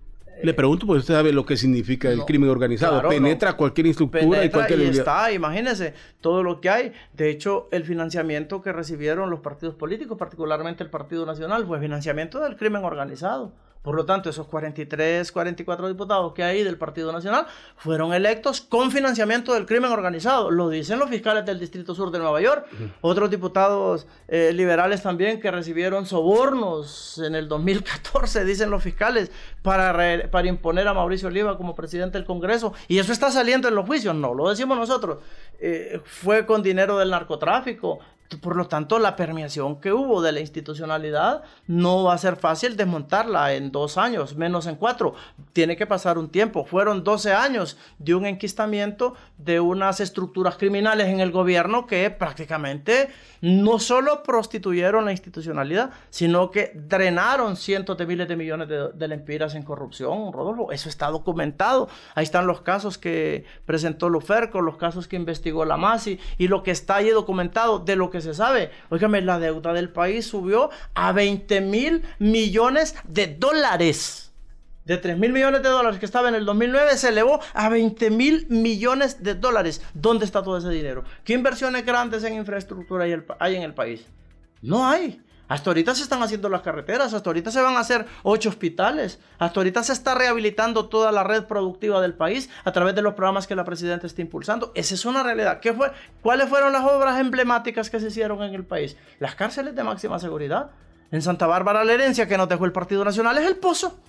le 0.44 0.54
pregunto 0.54 0.86
porque 0.86 1.00
usted 1.00 1.14
sabe 1.14 1.32
lo 1.32 1.46
que 1.46 1.58
significa 1.58 2.10
el 2.10 2.26
crimen 2.26 2.50
organizado. 2.50 3.08
Penetra 3.08 3.54
cualquier 3.54 3.88
estructura 3.88 4.44
y 4.44 4.50
cualquier... 4.50 4.80
Y 4.80 4.88
está, 4.88 5.32
imagínese, 5.32 5.94
todo 6.22 6.44
lo 6.44 6.62
que 6.62 6.70
hay. 6.70 6.94
De 7.14 7.30
hecho, 7.30 7.68
el 7.72 7.84
financiamiento 7.84 8.62
que 8.62 8.72
recibieron 8.72 9.30
los 9.30 9.40
partidos 9.40 9.76
políticos, 9.76 10.18
particularmente 10.18 10.84
el 10.84 10.90
Partido 10.90 11.26
Nacional, 11.26 11.66
fue 11.66 11.80
financiamiento 11.80 12.40
del 12.40 12.56
crimen 12.56 12.84
organizado. 12.84 13.54
Por 13.86 13.96
lo 13.96 14.04
tanto, 14.04 14.32
esos 14.32 14.48
43, 14.48 15.32
44 15.32 15.88
diputados 15.88 16.34
que 16.34 16.44
hay 16.44 16.64
del 16.64 16.76
Partido 16.76 17.12
Nacional 17.12 17.46
fueron 17.78 18.16
electos 18.16 18.60
con 18.62 18.90
financiamiento 18.90 19.54
del 19.54 19.68
crimen 19.68 19.92
organizado. 19.92 20.50
Lo 20.50 20.70
dicen 20.70 20.98
los 20.98 21.08
fiscales 21.08 21.46
del 21.46 21.60
Distrito 21.60 21.94
Sur 21.94 22.10
de 22.10 22.18
Nueva 22.18 22.42
York. 22.42 22.66
Otros 23.02 23.30
diputados 23.30 24.08
eh, 24.28 24.52
liberales 24.54 25.04
también 25.04 25.40
que 25.40 25.52
recibieron 25.52 26.08
sobornos 26.08 27.20
en 27.20 27.36
el 27.36 27.48
2014, 27.48 28.44
dicen 28.44 28.72
los 28.72 28.82
fiscales, 28.82 29.30
para, 29.62 30.32
para 30.32 30.48
imponer 30.48 30.88
a 30.88 30.96
Mauricio 30.96 31.28
Oliva 31.28 31.56
como 31.56 31.76
presidente 31.76 32.18
del 32.18 32.26
Congreso. 32.26 32.74
Y 32.88 32.98
eso 32.98 33.14
está 33.14 33.30
saliendo 33.30 33.68
en 33.68 33.76
los 33.76 33.86
juicios. 33.86 34.16
No, 34.16 34.34
lo 34.34 34.50
decimos 34.50 34.80
nosotros. 34.80 35.20
Eh, 35.60 36.02
fue 36.04 36.48
con 36.48 36.64
dinero 36.64 36.98
del 36.98 37.12
narcotráfico, 37.12 38.00
por 38.42 38.56
lo 38.56 38.68
tanto, 38.68 38.98
la 38.98 39.16
permeación 39.16 39.80
que 39.80 39.94
hubo 39.94 40.22
de 40.22 40.32
la 40.32 40.40
institucionalidad 40.40 41.44
no 41.68 42.04
va 42.04 42.14
a 42.14 42.18
ser 42.18 42.38
fácil 42.38 42.76
desmontarla 42.76 43.54
en 43.54 43.72
dos 43.72 43.98
años, 43.98 44.36
menos 44.36 44.66
en 44.66 44.76
cuatro. 44.76 45.14
Tiene 45.54 45.78
que 45.78 45.86
pasar 45.86 46.18
un 46.18 46.30
tiempo. 46.30 46.66
Fueron 46.66 47.04
12 47.04 47.34
años 47.34 47.78
de 48.00 48.16
un 48.16 48.26
enquistamiento 48.26 49.14
de 49.38 49.60
unas 49.60 50.00
estructuras 50.00 50.58
criminales 50.58 51.08
en 51.08 51.20
el 51.20 51.32
gobierno 51.32 51.86
que 51.86 52.10
prácticamente 52.10 53.10
no 53.42 53.78
solo 53.78 54.24
prostituyeron 54.24 55.06
la 55.06 55.12
institucionalidad, 55.12 55.92
sino 56.10 56.50
que 56.50 56.72
drenaron 56.74 57.56
cientos 57.58 57.98
de 57.98 58.08
miles 58.08 58.28
de 58.28 58.36
millones 58.36 58.68
de, 58.68 58.92
de 58.92 59.08
lempiras 59.08 59.54
en 59.54 59.64
corrupción, 59.64 60.34
Rodolfo. 60.34 60.72
Eso 60.72 60.90
está 60.90 61.08
documentado. 61.08 61.90
Ahí 62.16 62.24
están 62.24 62.48
los 62.48 62.62
casos 62.62 62.98
que 62.98 63.46
presentó 63.66 64.10
Luferco, 64.10 64.62
los 64.62 64.78
casos 64.78 65.08
que 65.08 65.16
investigó 65.16 65.64
la 65.64 65.78
MASI 65.78 66.20
y 66.40 66.48
lo 66.48 66.64
que 66.64 66.72
está 66.72 66.96
ahí 66.96 67.10
documentado 67.10 67.80
de 67.80 67.96
lo 67.96 68.10
que 68.10 68.15
se 68.22 68.34
sabe. 68.34 68.72
Óigame, 68.90 69.22
la 69.22 69.40
deuda 69.40 69.74
del 69.74 69.90
país 69.90 70.26
subió 70.26 70.70
a 70.94 71.12
20 71.12 71.62
mil 71.62 72.04
millones 72.20 72.96
de 73.08 73.28
dólares. 73.28 74.34
De 74.86 74.98
3 74.98 75.18
mil 75.18 75.34
millones 75.34 75.64
de 75.64 75.70
dólares 75.70 76.00
que 76.00 76.06
estaba 76.06 76.30
en 76.30 76.36
el 76.36 76.46
2009 76.46 76.98
se 76.98 77.10
elevó 77.10 77.40
a 77.54 77.70
20 77.70 78.12
mil 78.12 78.46
millones 78.50 79.24
de 79.24 79.34
dólares. 79.34 79.82
¿Dónde 79.96 80.26
está 80.26 80.44
todo 80.44 80.58
ese 80.58 80.70
dinero? 80.70 81.04
¿Qué 81.24 81.34
inversiones 81.34 81.86
grandes 81.86 82.24
en 82.24 82.36
infraestructura 82.36 83.06
hay 83.40 83.56
en 83.56 83.64
el 83.64 83.74
país? 83.74 84.06
No 84.62 84.88
hay. 84.88 85.22
Hasta 85.48 85.70
ahorita 85.70 85.94
se 85.94 86.04
están 86.04 86.24
haciendo 86.24 86.50
las 86.50 86.62
carreteras, 86.62 87.14
hasta 87.14 87.30
ahorita 87.30 87.52
se 87.52 87.62
van 87.62 87.76
a 87.78 87.82
hacer 87.82 88.06
ocho 88.24 88.50
hospitales, 88.50 89.20
hasta 89.38 89.60
ahorita 89.60 89.84
se 89.84 89.94
está 89.94 90.16
rehabilitando 90.16 90.90
toda 90.90 91.12
la 91.12 91.24
red 91.24 91.44
productiva 91.44 92.02
del 92.02 92.14
país 92.14 92.50
a 92.64 92.72
través 92.72 92.96
de 92.96 93.02
los 93.02 93.14
programas 93.14 93.46
que 93.46 93.56
la 93.56 93.64
presidenta 93.64 94.08
está 94.08 94.22
impulsando. 94.22 94.72
Esa 94.74 94.96
es 94.96 95.06
una 95.06 95.22
realidad. 95.22 95.60
¿Qué 95.60 95.74
fue? 95.74 95.92
¿Cuáles 96.22 96.50
fueron 96.50 96.74
las 96.74 96.84
obras 96.84 97.20
emblemáticas 97.20 97.90
que 97.90 98.00
se 98.00 98.08
hicieron 98.08 98.42
en 98.42 98.56
el 98.56 98.66
país? 98.66 98.98
Las 99.20 99.36
cárceles 99.36 99.76
de 99.76 99.84
máxima 99.84 100.20
seguridad. 100.20 100.72
En 101.12 101.22
Santa 101.22 101.46
Bárbara 101.46 101.86
la 101.86 101.94
herencia 101.94 102.28
que 102.28 102.38
nos 102.38 102.50
dejó 102.50 102.66
el 102.66 102.72
Partido 102.72 103.06
Nacional 103.06 103.38
es 103.38 103.46
el 103.46 103.58
pozo. 103.58 104.00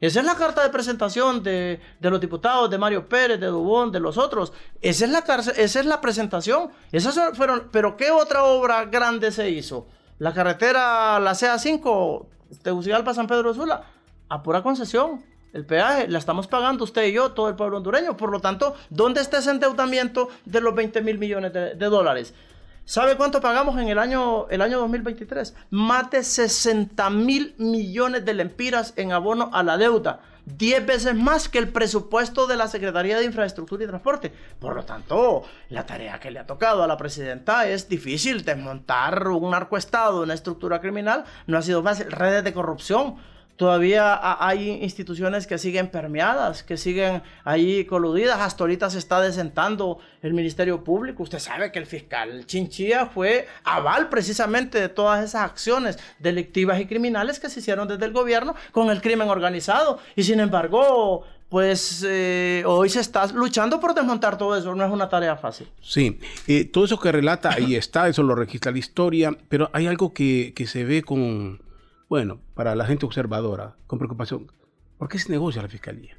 Esa 0.00 0.20
es 0.20 0.26
la 0.26 0.34
carta 0.34 0.62
de 0.62 0.68
presentación 0.68 1.42
de, 1.42 1.80
los 2.00 2.20
diputados, 2.20 2.70
de 2.70 2.76
Mario 2.76 3.08
Pérez, 3.08 3.40
de 3.40 3.46
Dubón, 3.46 3.90
de 3.90 4.00
los 4.00 4.18
otros. 4.18 4.52
Esa 4.82 5.06
es 5.06 5.10
la, 5.10 5.18
esa 5.18 5.80
es 5.80 5.86
la 5.86 6.00
presentación. 6.00 6.70
Esas 6.92 7.18
fueron, 7.34 7.68
pero 7.72 7.96
¿qué 7.96 8.10
otra 8.10 8.44
obra 8.44 8.84
grande 8.84 9.32
se 9.32 9.48
hizo? 9.48 9.88
La 10.18 10.32
carretera, 10.32 11.20
la 11.20 11.32
CA5, 11.32 12.26
Tegucigalpa, 12.62 13.12
San 13.12 13.26
Pedro 13.26 13.52
de 13.52 13.58
Sula, 13.58 13.84
a 14.28 14.42
pura 14.42 14.62
concesión. 14.62 15.22
El 15.52 15.64
peaje 15.64 16.08
la 16.08 16.18
estamos 16.18 16.46
pagando 16.46 16.84
usted 16.84 17.06
y 17.06 17.12
yo, 17.12 17.32
todo 17.32 17.48
el 17.48 17.54
pueblo 17.54 17.78
hondureño. 17.78 18.16
Por 18.16 18.30
lo 18.30 18.40
tanto, 18.40 18.74
¿dónde 18.90 19.20
está 19.20 19.38
ese 19.38 19.50
endeudamiento 19.50 20.28
de 20.44 20.60
los 20.60 20.74
20 20.74 21.02
mil 21.02 21.18
millones 21.18 21.52
de, 21.52 21.74
dólares? 21.76 22.34
¿Sabe 22.84 23.16
cuánto 23.16 23.40
pagamos 23.40 23.78
en 23.78 23.88
el 23.88 23.98
año, 23.98 24.48
el 24.48 24.62
año 24.62 24.78
2023? 24.80 25.54
Más 25.70 26.10
de 26.10 26.22
60 26.22 27.10
mil 27.10 27.54
millones 27.58 28.24
de 28.24 28.34
lempiras 28.34 28.94
en 28.96 29.12
abono 29.12 29.50
a 29.52 29.62
la 29.62 29.76
deuda. 29.76 30.20
10 30.46 30.86
veces 30.86 31.14
más 31.14 31.48
que 31.48 31.58
el 31.58 31.68
presupuesto 31.68 32.46
de 32.46 32.56
la 32.56 32.68
Secretaría 32.68 33.18
de 33.18 33.24
Infraestructura 33.24 33.82
y 33.84 33.88
Transporte. 33.88 34.32
Por 34.60 34.76
lo 34.76 34.84
tanto, 34.84 35.42
la 35.70 35.84
tarea 35.84 36.20
que 36.20 36.30
le 36.30 36.38
ha 36.38 36.46
tocado 36.46 36.82
a 36.82 36.86
la 36.86 36.96
presidenta 36.96 37.68
es 37.68 37.88
difícil. 37.88 38.44
Desmontar 38.44 39.26
un 39.28 39.50
narcoestado, 39.50 40.22
una 40.22 40.34
estructura 40.34 40.80
criminal, 40.80 41.24
no 41.48 41.58
ha 41.58 41.62
sido 41.62 41.82
fácil. 41.82 42.10
Redes 42.10 42.44
de 42.44 42.54
corrupción 42.54 43.16
Todavía 43.56 44.36
hay 44.44 44.70
instituciones 44.82 45.46
que 45.46 45.56
siguen 45.56 45.88
permeadas, 45.88 46.62
que 46.62 46.76
siguen 46.76 47.22
ahí 47.42 47.86
coludidas. 47.86 48.38
Hasta 48.40 48.64
ahorita 48.64 48.90
se 48.90 48.98
está 48.98 49.20
desentando 49.20 49.98
el 50.20 50.34
Ministerio 50.34 50.84
Público. 50.84 51.22
Usted 51.22 51.38
sabe 51.38 51.72
que 51.72 51.78
el 51.78 51.86
fiscal 51.86 52.44
Chinchilla 52.46 53.06
fue 53.06 53.48
aval 53.64 54.10
precisamente 54.10 54.78
de 54.78 54.90
todas 54.90 55.24
esas 55.24 55.42
acciones 55.42 55.98
delictivas 56.18 56.78
y 56.80 56.86
criminales 56.86 57.40
que 57.40 57.48
se 57.48 57.60
hicieron 57.60 57.88
desde 57.88 58.04
el 58.04 58.12
gobierno 58.12 58.54
con 58.72 58.90
el 58.90 59.00
crimen 59.00 59.30
organizado. 59.30 60.00
Y 60.14 60.24
sin 60.24 60.40
embargo, 60.40 61.24
pues 61.48 62.04
eh, 62.06 62.62
hoy 62.66 62.90
se 62.90 63.00
está 63.00 63.26
luchando 63.28 63.80
por 63.80 63.94
desmontar 63.94 64.36
todo 64.36 64.56
eso, 64.56 64.74
no 64.74 64.84
es 64.84 64.90
una 64.90 65.08
tarea 65.08 65.36
fácil. 65.36 65.68
Sí, 65.80 66.18
eh, 66.46 66.64
todo 66.66 66.84
eso 66.84 66.98
que 66.98 67.10
relata 67.10 67.54
ahí 67.54 67.74
está, 67.76 68.08
eso 68.08 68.22
lo 68.22 68.34
registra 68.34 68.72
la 68.72 68.78
historia, 68.78 69.36
pero 69.48 69.70
hay 69.72 69.86
algo 69.86 70.12
que, 70.12 70.52
que 70.54 70.66
se 70.66 70.84
ve 70.84 71.02
con, 71.02 71.60
bueno, 72.08 72.40
para 72.54 72.74
la 72.74 72.86
gente 72.86 73.06
observadora, 73.06 73.76
con 73.86 73.98
preocupación, 73.98 74.50
¿por 74.98 75.08
qué 75.08 75.18
se 75.18 75.30
negocia 75.32 75.62
la 75.62 75.68
fiscalía? 75.68 76.16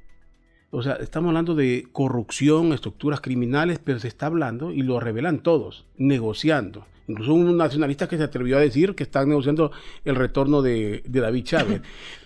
O 0.69 0.81
sea, 0.81 0.95
estamos 0.95 1.29
hablando 1.29 1.55
de 1.55 1.87
corrupción, 1.93 2.73
estructuras 2.73 3.21
criminales, 3.21 3.79
pero 3.83 3.99
se 3.99 4.09
está 4.09 4.25
hablando, 4.25 4.71
y 4.71 4.81
lo 4.81 4.99
revelan 4.99 5.39
todos, 5.39 5.85
negociando. 5.97 6.85
Incluso 7.07 7.33
un 7.33 7.55
nacionalista 7.55 8.09
que 8.09 8.17
se 8.17 8.23
atrevió 8.23 8.57
a 8.57 8.61
decir 8.61 8.93
que 8.93 9.03
están 9.03 9.29
negociando 9.29 9.71
el 10.03 10.15
retorno 10.15 10.61
de, 10.61 11.03
David 11.07 11.43
Chávez. 11.45 11.81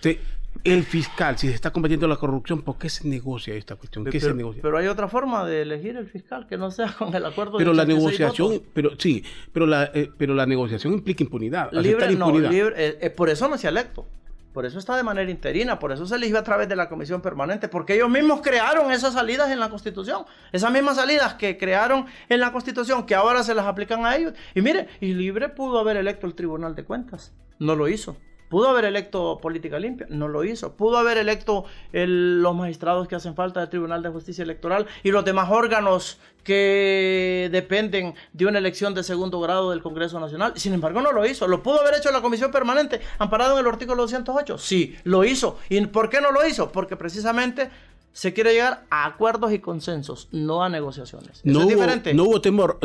el 0.64 0.84
fiscal, 0.84 1.38
si 1.38 1.48
se 1.48 1.54
está 1.54 1.72
combatiendo 1.72 2.06
la 2.06 2.16
corrupción, 2.16 2.62
¿por 2.62 2.78
qué 2.78 2.88
se 2.88 3.06
negocia 3.08 3.54
esta 3.54 3.76
cuestión? 3.76 4.04
¿Qué 4.04 4.20
se 4.20 4.32
negocia? 4.34 4.62
Pero 4.62 4.78
hay 4.78 4.86
otra 4.86 5.08
forma 5.08 5.44
de 5.44 5.62
elegir 5.62 5.96
el 5.96 6.06
fiscal 6.06 6.46
que 6.46 6.56
no 6.56 6.70
sea 6.70 6.92
con 6.92 7.14
el 7.14 7.24
acuerdo. 7.24 7.58
Pero 7.58 7.72
la 7.72 7.84
negociación, 7.84 8.62
pero 8.72 8.92
sí, 8.98 9.24
pero 9.52 9.66
la, 9.66 9.90
eh, 9.94 10.10
pero 10.16 10.34
la 10.34 10.46
negociación 10.46 10.92
implica 10.92 11.24
impunidad. 11.24 11.72
Libre, 11.72 12.14
no, 12.14 12.30
libre, 12.38 12.74
eh, 12.76 12.98
eh, 13.00 13.10
por 13.10 13.28
eso 13.28 13.48
no 13.48 13.58
se 13.58 13.66
ha 13.66 13.70
electo. 13.70 14.06
Por 14.52 14.66
eso 14.66 14.78
está 14.78 14.96
de 14.98 15.02
manera 15.02 15.30
interina, 15.30 15.78
por 15.78 15.92
eso 15.92 16.04
se 16.04 16.14
eligió 16.14 16.38
a 16.38 16.42
través 16.42 16.68
de 16.68 16.76
la 16.76 16.90
comisión 16.90 17.22
permanente, 17.22 17.68
porque 17.68 17.94
ellos 17.94 18.10
mismos 18.10 18.42
crearon 18.42 18.92
esas 18.92 19.14
salidas 19.14 19.50
en 19.50 19.58
la 19.58 19.70
Constitución, 19.70 20.26
esas 20.52 20.70
mismas 20.70 20.96
salidas 20.96 21.34
que 21.34 21.56
crearon 21.56 22.04
en 22.28 22.38
la 22.38 22.52
Constitución, 22.52 23.06
que 23.06 23.14
ahora 23.14 23.42
se 23.44 23.54
las 23.54 23.64
aplican 23.64 24.04
a 24.04 24.14
ellos. 24.14 24.34
Y 24.54 24.60
mire, 24.60 24.88
y 25.00 25.14
Libre 25.14 25.48
pudo 25.48 25.78
haber 25.78 25.96
electo 25.96 26.26
el 26.26 26.34
Tribunal 26.34 26.74
de 26.74 26.84
Cuentas, 26.84 27.32
no 27.58 27.74
lo 27.74 27.88
hizo. 27.88 28.18
Pudo 28.52 28.68
haber 28.68 28.84
electo 28.84 29.38
política 29.40 29.78
limpia, 29.78 30.06
no 30.10 30.28
lo 30.28 30.44
hizo. 30.44 30.74
Pudo 30.74 30.98
haber 30.98 31.16
electo 31.16 31.64
los 31.90 32.54
magistrados 32.54 33.08
que 33.08 33.14
hacen 33.14 33.34
falta 33.34 33.60
del 33.60 33.70
Tribunal 33.70 34.02
de 34.02 34.10
Justicia 34.10 34.42
Electoral 34.42 34.86
y 35.02 35.10
los 35.10 35.24
demás 35.24 35.48
órganos 35.50 36.20
que 36.44 37.48
dependen 37.50 38.12
de 38.34 38.44
una 38.44 38.58
elección 38.58 38.92
de 38.92 39.04
segundo 39.04 39.40
grado 39.40 39.70
del 39.70 39.80
Congreso 39.80 40.20
Nacional. 40.20 40.52
Sin 40.56 40.74
embargo, 40.74 41.00
no 41.00 41.12
lo 41.12 41.24
hizo. 41.24 41.48
¿Lo 41.48 41.62
pudo 41.62 41.80
haber 41.80 41.94
hecho 41.94 42.12
la 42.12 42.20
Comisión 42.20 42.50
Permanente 42.50 43.00
amparado 43.18 43.54
en 43.54 43.64
el 43.64 43.72
artículo 43.72 44.02
208? 44.02 44.58
Sí, 44.58 44.98
lo 45.04 45.24
hizo. 45.24 45.58
¿Y 45.70 45.80
por 45.86 46.10
qué 46.10 46.20
no 46.20 46.30
lo 46.30 46.46
hizo? 46.46 46.70
Porque 46.70 46.94
precisamente 46.96 47.70
se 48.12 48.34
quiere 48.34 48.52
llegar 48.52 48.84
a 48.90 49.06
acuerdos 49.06 49.52
y 49.52 49.58
consensos, 49.58 50.28
no 50.32 50.62
a 50.62 50.68
negociaciones. 50.68 51.40
no 51.44 51.60
es 51.60 51.66
hubo, 51.66 51.74
diferente. 51.74 52.14
No 52.14 52.24
hubo 52.24 52.40
temor. 52.40 52.78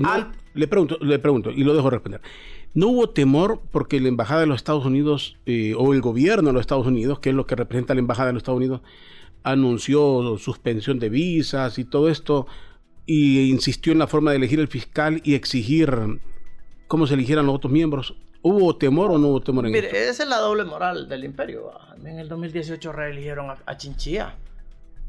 le, 0.53 0.67
pregunto, 0.67 0.97
le 1.01 1.19
pregunto 1.19 1.51
y 1.51 1.63
lo 1.63 1.75
dejo 1.75 1.89
responder. 1.89 2.21
No 2.73 2.87
hubo 2.87 3.09
temor 3.09 3.61
porque 3.71 3.99
la 3.99 4.07
Embajada 4.07 4.41
de 4.41 4.47
los 4.47 4.57
Estados 4.57 4.85
Unidos 4.85 5.37
eh, 5.45 5.73
o 5.77 5.93
el 5.93 6.01
gobierno 6.01 6.49
de 6.49 6.53
los 6.53 6.61
Estados 6.61 6.87
Unidos, 6.87 7.19
que 7.19 7.29
es 7.29 7.35
lo 7.35 7.45
que 7.45 7.55
representa 7.55 7.93
la 7.93 7.99
Embajada 7.99 8.27
de 8.27 8.33
los 8.33 8.41
Estados 8.41 8.57
Unidos, 8.57 8.81
anunció 9.43 10.37
suspensión 10.37 10.99
de 10.99 11.09
visas 11.09 11.77
y 11.77 11.85
todo 11.85 12.09
esto 12.09 12.47
y 13.05 13.49
insistió 13.49 13.91
en 13.91 13.99
la 13.99 14.07
forma 14.07 14.31
de 14.31 14.37
elegir 14.37 14.59
el 14.59 14.67
fiscal 14.67 15.21
y 15.23 15.35
exigir 15.35 16.19
cómo 16.87 17.07
se 17.07 17.15
eligieran 17.15 17.45
los 17.45 17.55
otros 17.55 17.71
miembros. 17.71 18.15
¿Hubo 18.41 18.77
temor 18.77 19.11
o 19.11 19.17
no 19.17 19.29
hubo 19.29 19.41
temor 19.41 19.65
en 19.65 19.71
Mire, 19.73 19.89
esa 20.07 20.23
es 20.23 20.29
la 20.29 20.37
doble 20.37 20.63
moral 20.63 21.09
del 21.09 21.25
imperio. 21.25 21.71
En 21.97 22.19
el 22.19 22.29
2018 22.29 22.91
reeligieron 22.93 23.49
a, 23.49 23.57
a 23.65 23.75
Chinchilla 23.75 24.35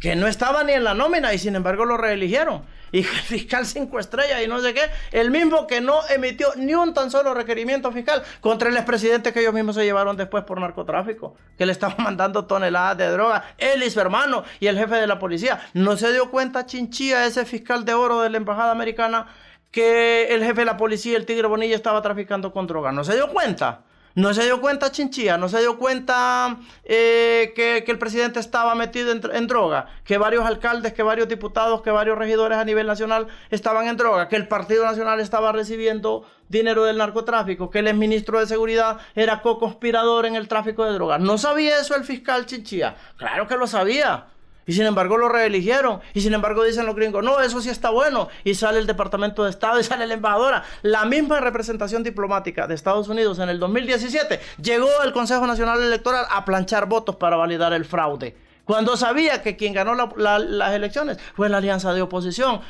que 0.01 0.15
no 0.17 0.27
estaba 0.27 0.65
ni 0.65 0.73
en 0.73 0.85
la 0.85 0.95
nómina 0.95 1.35
y 1.35 1.39
sin 1.39 1.57
embargo 1.57 1.85
lo 1.85 1.97
reeligieron. 1.97 2.63
Y 2.91 3.01
el 3.01 3.05
fiscal 3.05 3.67
cinco 3.67 3.99
estrellas 3.99 4.43
y 4.43 4.49
no 4.49 4.61
sé 4.61 4.73
qué, 4.73 4.83
el 5.13 5.31
mismo 5.31 5.67
que 5.67 5.81
no 5.81 6.01
emitió 6.09 6.49
ni 6.57 6.75
un 6.75 6.95
tan 6.95 7.11
solo 7.11 7.35
requerimiento 7.35 7.93
fiscal 7.93 8.23
contra 8.41 8.71
el 8.71 8.77
expresidente 8.77 9.33
que 9.33 9.41
ellos 9.41 9.53
mismos 9.53 9.75
se 9.75 9.85
llevaron 9.85 10.17
después 10.17 10.45
por 10.45 10.61
narcotráfico, 10.61 11.37
que 11.59 11.67
le 11.67 11.73
estaban 11.73 11.97
mandando 12.03 12.47
toneladas 12.47 12.97
de 12.97 13.09
droga, 13.09 13.45
él 13.59 13.83
y 13.83 13.91
su 13.91 14.01
hermano 14.01 14.45
y 14.61 14.69
el 14.69 14.79
jefe 14.79 14.95
de 14.95 15.07
la 15.07 15.19
policía. 15.19 15.61
No 15.75 15.97
se 15.97 16.13
dio 16.13 16.31
cuenta 16.31 16.65
Chinchilla, 16.65 17.27
ese 17.27 17.45
fiscal 17.45 17.85
de 17.85 17.95
oro 17.95 18.23
de 18.23 18.31
la 18.31 18.39
embajada 18.39 18.71
americana, 18.71 19.27
que 19.71 20.35
el 20.35 20.43
jefe 20.43 20.61
de 20.61 20.65
la 20.65 20.79
policía, 20.79 21.17
el 21.17 21.27
Tigre 21.27 21.47
Bonilla, 21.47 21.77
estaba 21.77 22.01
traficando 22.01 22.53
con 22.53 22.67
droga. 22.67 22.91
No 22.91 23.05
se 23.05 23.15
dio 23.15 23.29
cuenta. 23.29 23.83
No 24.19 24.35
se 24.35 24.43
dio 24.43 24.61
cuenta 24.61 24.91
Chinchilla, 24.91 25.39
no 25.39 25.49
se 25.49 25.61
dio 25.61 25.79
cuenta 25.79 26.57
eh, 26.83 27.53
que, 27.55 27.85
el 27.87 27.99
presidente 28.01 28.41
estaba 28.41 28.75
metido 28.75 29.13
en, 29.13 29.47
droga, 29.47 29.87
que 30.03 30.19
varios 30.19 30.45
alcaldes, 30.45 30.93
que 30.93 31.05
varios 31.05 31.29
diputados, 31.29 31.83
que 31.83 31.93
varios 31.93 32.19
regidores 32.19 32.59
a 32.59 32.65
nivel 32.65 32.89
nacional 32.89 33.29
estaban 33.51 33.87
en 33.87 33.97
droga, 33.97 34.27
que 34.27 34.35
el 34.35 34.49
Partido 34.49 34.85
Nacional 34.85 35.21
estaba 35.21 35.53
recibiendo 35.53 36.27
dinero 36.49 36.83
del 36.83 36.99
narcotráfico, 36.99 37.71
que 37.71 37.79
el 37.79 37.87
exministro 37.87 38.41
de 38.41 38.49
Seguridad 38.49 38.99
era 39.15 39.41
co-conspirador 39.41 40.27
en 40.27 40.35
el 40.35 40.49
tráfico 40.49 40.85
de 40.85 40.95
drogas. 40.95 41.21
¿No 41.21 41.39
sabía 41.39 41.79
eso 41.79 41.95
el 41.95 42.03
fiscal 42.03 42.45
Chinchilla? 42.45 42.97
Claro 43.19 43.47
que 43.47 43.57
lo 43.57 43.69
sabía. 43.69 44.27
Y 44.69 44.75
sin 44.75 44.85
embargo 44.85 45.17
lo 45.17 45.31
reeligieron. 45.31 46.01
Y 46.13 46.21
sin 46.21 46.35
embargo 46.35 46.63
dicen 46.63 46.85
los 46.87 46.95
gringos, 46.95 47.25
no, 47.25 47.41
eso 47.41 47.61
sí 47.61 47.71
está 47.71 47.89
bueno. 47.89 48.29
Y 48.45 48.55
sale 48.55 48.79
el 48.79 48.87
Departamento 48.87 49.43
de 49.43 49.51
Estado 49.51 49.81
y 49.81 49.83
sale 49.85 50.07
la 50.07 50.15
embajadora. 50.15 50.63
La 50.83 51.07
misma 51.07 51.41
representación 51.41 52.05
diplomática 52.05 52.67
de 52.67 52.75
Estados 52.75 53.09
Unidos 53.09 53.39
en 53.39 53.49
el 53.49 53.59
2017 53.59 54.39
llegó 54.63 54.89
al 55.01 55.15
Consejo 55.15 55.47
Nacional 55.47 55.83
Electoral 55.83 56.27
a 56.31 56.45
planchar 56.45 56.87
votos 56.87 57.17
para 57.17 57.37
validar 57.37 57.73
el 57.73 57.87
fraude 57.87 58.48
cuando 58.69 58.99
sabía 58.99 59.41
que 59.41 59.57
quien 59.57 59.73
ganó 59.73 59.95
las 59.95 60.75
elecciones 60.75 61.17
fue 61.35 61.49
la 61.49 61.57
alianza 61.57 61.95
de 61.95 62.03
oposición. 62.03 62.61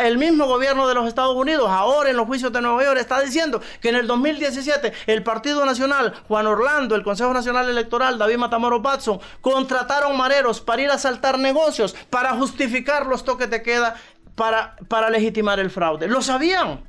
el 0.00 0.18
mismo 0.18 0.46
gobierno 0.46 0.86
de 0.86 0.92
los 0.92 1.08
Estados 1.08 1.34
Unidos, 1.34 1.70
ahora 1.70 2.10
en 2.10 2.16
los 2.18 2.26
juicios 2.26 2.52
de 2.52 2.60
Nueva 2.60 2.84
York, 2.84 2.98
está 3.00 3.22
diciendo 3.22 3.62
que 3.80 3.88
en 3.88 3.94
el 3.94 4.06
2017 4.06 4.92
el 5.06 5.22
Partido 5.22 5.64
Nacional, 5.64 6.12
Juan 6.28 6.46
Orlando, 6.46 6.94
el 6.94 7.02
Consejo 7.02 7.32
Nacional 7.32 7.70
Electoral, 7.70 8.18
David 8.18 8.36
Matamoros 8.36 8.82
Batson, 8.82 9.18
contrataron 9.40 10.14
mareros 10.14 10.60
para 10.60 10.82
ir 10.82 10.90
a 10.90 10.98
saltar 10.98 11.38
negocios, 11.38 11.96
para 12.10 12.34
justificar 12.34 13.06
los 13.06 13.24
toques 13.24 13.48
de 13.48 13.62
queda, 13.62 13.96
para, 14.34 15.08
legitimar 15.08 15.58
el 15.58 15.70
fraude. 15.70 16.06
Lo 16.06 16.20
sabían. 16.20 16.84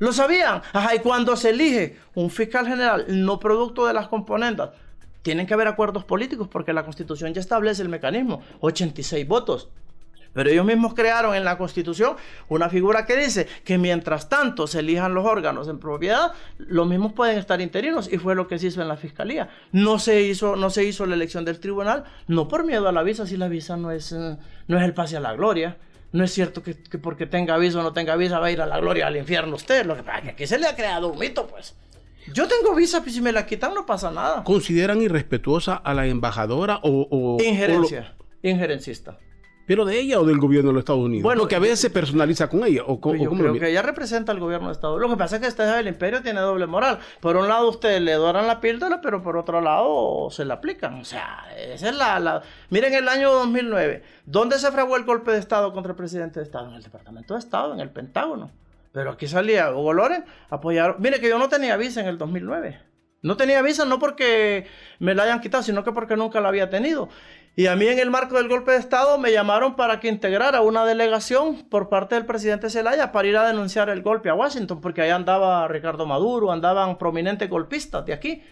Lo 0.00 0.12
sabían. 0.12 0.62
Ajá, 0.72 0.96
y 0.96 0.98
cuando 0.98 1.36
se 1.36 1.50
elige 1.50 1.96
un 2.16 2.28
fiscal 2.28 2.66
general 2.66 3.04
no 3.06 3.38
producto 3.38 3.86
de 3.86 3.94
las 3.94 4.08
componentes, 4.08 4.66
tienen 5.22 5.46
que 5.46 5.54
haber 5.54 5.68
acuerdos 5.68 6.04
políticos 6.04 6.48
porque 6.48 6.72
la 6.72 6.84
constitución 6.84 7.34
ya 7.34 7.40
establece 7.40 7.82
el 7.82 7.88
mecanismo. 7.88 8.42
86 8.60 9.26
votos. 9.26 9.68
Pero 10.32 10.50
ellos 10.50 10.64
mismos 10.64 10.94
crearon 10.94 11.34
en 11.34 11.44
la 11.44 11.58
Constitución 11.58 12.16
una 12.48 12.68
figura 12.68 13.04
que 13.04 13.16
dice 13.16 13.48
que 13.64 13.78
mientras 13.78 14.28
tanto 14.28 14.66
se 14.66 14.80
elijan 14.80 15.14
los 15.14 15.26
órganos 15.26 15.66
en 15.68 15.78
propiedad, 15.78 16.32
los 16.58 16.86
mismos 16.86 17.12
pueden 17.12 17.38
estar 17.38 17.60
interinos 17.60 18.10
y 18.12 18.18
fue 18.18 18.34
lo 18.34 18.46
que 18.46 18.58
se 18.58 18.68
hizo 18.68 18.80
en 18.80 18.88
la 18.88 18.96
Fiscalía. 18.96 19.48
No 19.72 19.98
se 19.98 20.22
hizo, 20.22 20.54
no 20.54 20.70
se 20.70 20.84
hizo 20.84 21.04
la 21.06 21.16
elección 21.16 21.44
del 21.44 21.58
tribunal, 21.58 22.04
no 22.28 22.46
por 22.46 22.64
miedo 22.64 22.88
a 22.88 22.92
la 22.92 23.02
visa, 23.02 23.26
si 23.26 23.36
la 23.36 23.48
visa 23.48 23.76
no 23.76 23.90
es, 23.90 24.12
eh, 24.12 24.36
no 24.68 24.78
es 24.78 24.84
el 24.84 24.94
pase 24.94 25.16
a 25.16 25.20
la 25.20 25.34
gloria. 25.34 25.76
No 26.12 26.24
es 26.24 26.32
cierto 26.32 26.62
que, 26.62 26.74
porque 26.74 27.26
tenga 27.26 27.56
visa 27.56 27.78
o 27.78 27.82
no 27.82 27.92
tenga 27.92 28.16
visa 28.16 28.40
va 28.40 28.46
a 28.46 28.50
ir 28.50 28.60
a 28.60 28.66
la 28.66 28.80
gloria 28.80 29.06
al 29.06 29.16
infierno 29.16 29.54
usted. 29.54 29.86
Lo 29.86 29.94
que 29.94 30.02
pasa 30.02 30.18
es 30.18 30.24
que 30.24 30.30
aquí 30.30 30.46
se 30.46 30.58
le 30.58 30.66
ha 30.66 30.74
creado 30.74 31.08
un 31.08 31.18
mito, 31.18 31.46
pues. 31.46 31.76
Yo 32.32 32.46
tengo 32.46 32.74
visa, 32.74 33.02
pues, 33.02 33.14
si 33.14 33.20
me 33.20 33.32
la 33.32 33.46
quitan 33.46 33.74
no 33.74 33.86
pasa 33.86 34.10
nada. 34.10 34.44
¿Consideran 34.44 35.00
irrespetuosa 35.00 35.74
a 35.76 35.94
la 35.94 36.06
embajadora 36.06 36.80
o...? 36.82 37.38
Injerencia, 37.40 38.14
injerencista. 38.42 39.18
¿Pero 39.70 39.84
de 39.84 40.00
ella 40.00 40.18
o 40.18 40.24
del 40.24 40.38
gobierno 40.38 40.70
de 40.70 40.74
los 40.74 40.80
Estados 40.80 41.04
Unidos? 41.04 41.22
Bueno, 41.22 41.46
que 41.46 41.54
a 41.54 41.60
veces 41.60 41.78
se 41.78 41.90
personaliza 41.90 42.48
con 42.48 42.64
ella. 42.64 42.82
O, 42.88 43.00
pues 43.00 43.22
yo 43.22 43.30
creo 43.30 43.52
que 43.52 43.70
ella 43.70 43.82
representa 43.82 44.32
al 44.32 44.40
gobierno 44.40 44.66
de 44.66 44.72
Estados 44.72 44.96
Unidos. 44.96 45.10
Lo 45.10 45.16
que 45.16 45.18
pasa 45.20 45.36
es 45.36 45.42
que 45.42 45.46
este 45.46 45.78
el 45.78 45.86
imperio 45.86 46.22
tiene 46.22 46.40
doble 46.40 46.66
moral. 46.66 46.98
Por 47.20 47.36
un 47.36 47.46
lado 47.46 47.68
ustedes 47.68 48.02
le 48.02 48.14
doran 48.14 48.48
la 48.48 48.60
píldora, 48.60 49.00
pero 49.00 49.22
por 49.22 49.36
otro 49.36 49.60
lado 49.60 50.28
se 50.32 50.44
la 50.44 50.54
aplican. 50.54 50.94
O 50.94 51.04
sea, 51.04 51.44
esa 51.56 51.88
es 51.88 51.94
la... 51.94 52.18
la... 52.18 52.42
Miren 52.70 52.94
el 52.94 53.08
año 53.08 53.30
2009. 53.30 54.02
¿Dónde 54.26 54.58
se 54.58 54.72
fraguó 54.72 54.96
el 54.96 55.04
golpe 55.04 55.30
de 55.30 55.38
Estado 55.38 55.72
contra 55.72 55.92
el 55.92 55.96
presidente 55.96 56.40
de 56.40 56.46
Estado? 56.46 56.68
En 56.70 56.74
el 56.74 56.82
Departamento 56.82 57.34
de 57.34 57.38
Estado, 57.38 57.72
en 57.72 57.78
el 57.78 57.90
Pentágono. 57.90 58.50
Pero 58.92 59.10
aquí 59.10 59.28
salía 59.28 59.72
Hugo 59.72 59.92
Loren 59.92 60.24
apoyar. 60.48 60.96
Mire 60.98 61.20
que 61.20 61.28
yo 61.28 61.38
no 61.38 61.48
tenía 61.48 61.76
visa 61.76 62.00
en 62.00 62.08
el 62.08 62.18
2009. 62.18 62.80
No 63.22 63.36
tenía 63.36 63.60
visa 63.60 63.84
no 63.84 63.98
porque 63.98 64.66
me 64.98 65.14
la 65.14 65.24
hayan 65.24 65.40
quitado, 65.40 65.62
sino 65.62 65.84
que 65.84 65.92
porque 65.92 66.16
nunca 66.16 66.40
la 66.40 66.48
había 66.48 66.70
tenido. 66.70 67.08
Y 67.54 67.66
a 67.66 67.76
mí 67.76 67.86
en 67.86 67.98
el 67.98 68.10
marco 68.10 68.36
del 68.36 68.48
golpe 68.48 68.70
de 68.72 68.78
Estado 68.78 69.18
me 69.18 69.32
llamaron 69.32 69.76
para 69.76 70.00
que 70.00 70.08
integrara 70.08 70.62
una 70.62 70.86
delegación 70.86 71.68
por 71.68 71.88
parte 71.88 72.14
del 72.14 72.24
presidente 72.24 72.70
Zelaya 72.70 73.12
para 73.12 73.28
ir 73.28 73.36
a 73.36 73.46
denunciar 73.46 73.90
el 73.90 74.02
golpe 74.02 74.30
a 74.30 74.34
Washington, 74.34 74.80
porque 74.80 75.02
ahí 75.02 75.10
andaba 75.10 75.68
Ricardo 75.68 76.06
Maduro, 76.06 76.52
andaban 76.52 76.96
prominentes 76.96 77.50
golpistas 77.50 78.06
de 78.06 78.14
aquí. 78.14 78.42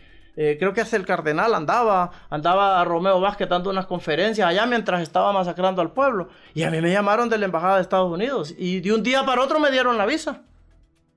Eh, 0.40 0.57
creo 0.57 0.73
que 0.73 0.80
hasta 0.80 0.95
el 0.95 1.04
cardenal 1.04 1.52
andaba, 1.52 2.12
andaba 2.30 2.85
Romeo 2.85 3.21
Vázquez 3.21 3.49
dando 3.49 3.71
unas 3.71 3.87
conferencias 3.87 4.47
allá 4.47 4.66
mientras 4.66 5.02
estaba 5.02 5.33
masacrando 5.33 5.83
al 5.83 5.90
pueblo. 5.90 6.28
Y 6.54 6.62
a 6.62 6.71
mí 6.71 6.80
me 6.80 6.92
llamaron 6.92 7.28
de 7.28 7.38
la 7.38 7.47
Embajada 7.47 7.75
de 7.75 7.83
Estados 7.83 8.09
Unidos 8.09 8.54
y 8.57 8.78
de 8.78 8.92
un 8.92 9.02
día 9.02 9.26
para 9.26 9.42
otro 9.42 9.59
me 9.59 9.73
dieron 9.73 9.99
la 9.99 10.07
visa. 10.07 10.42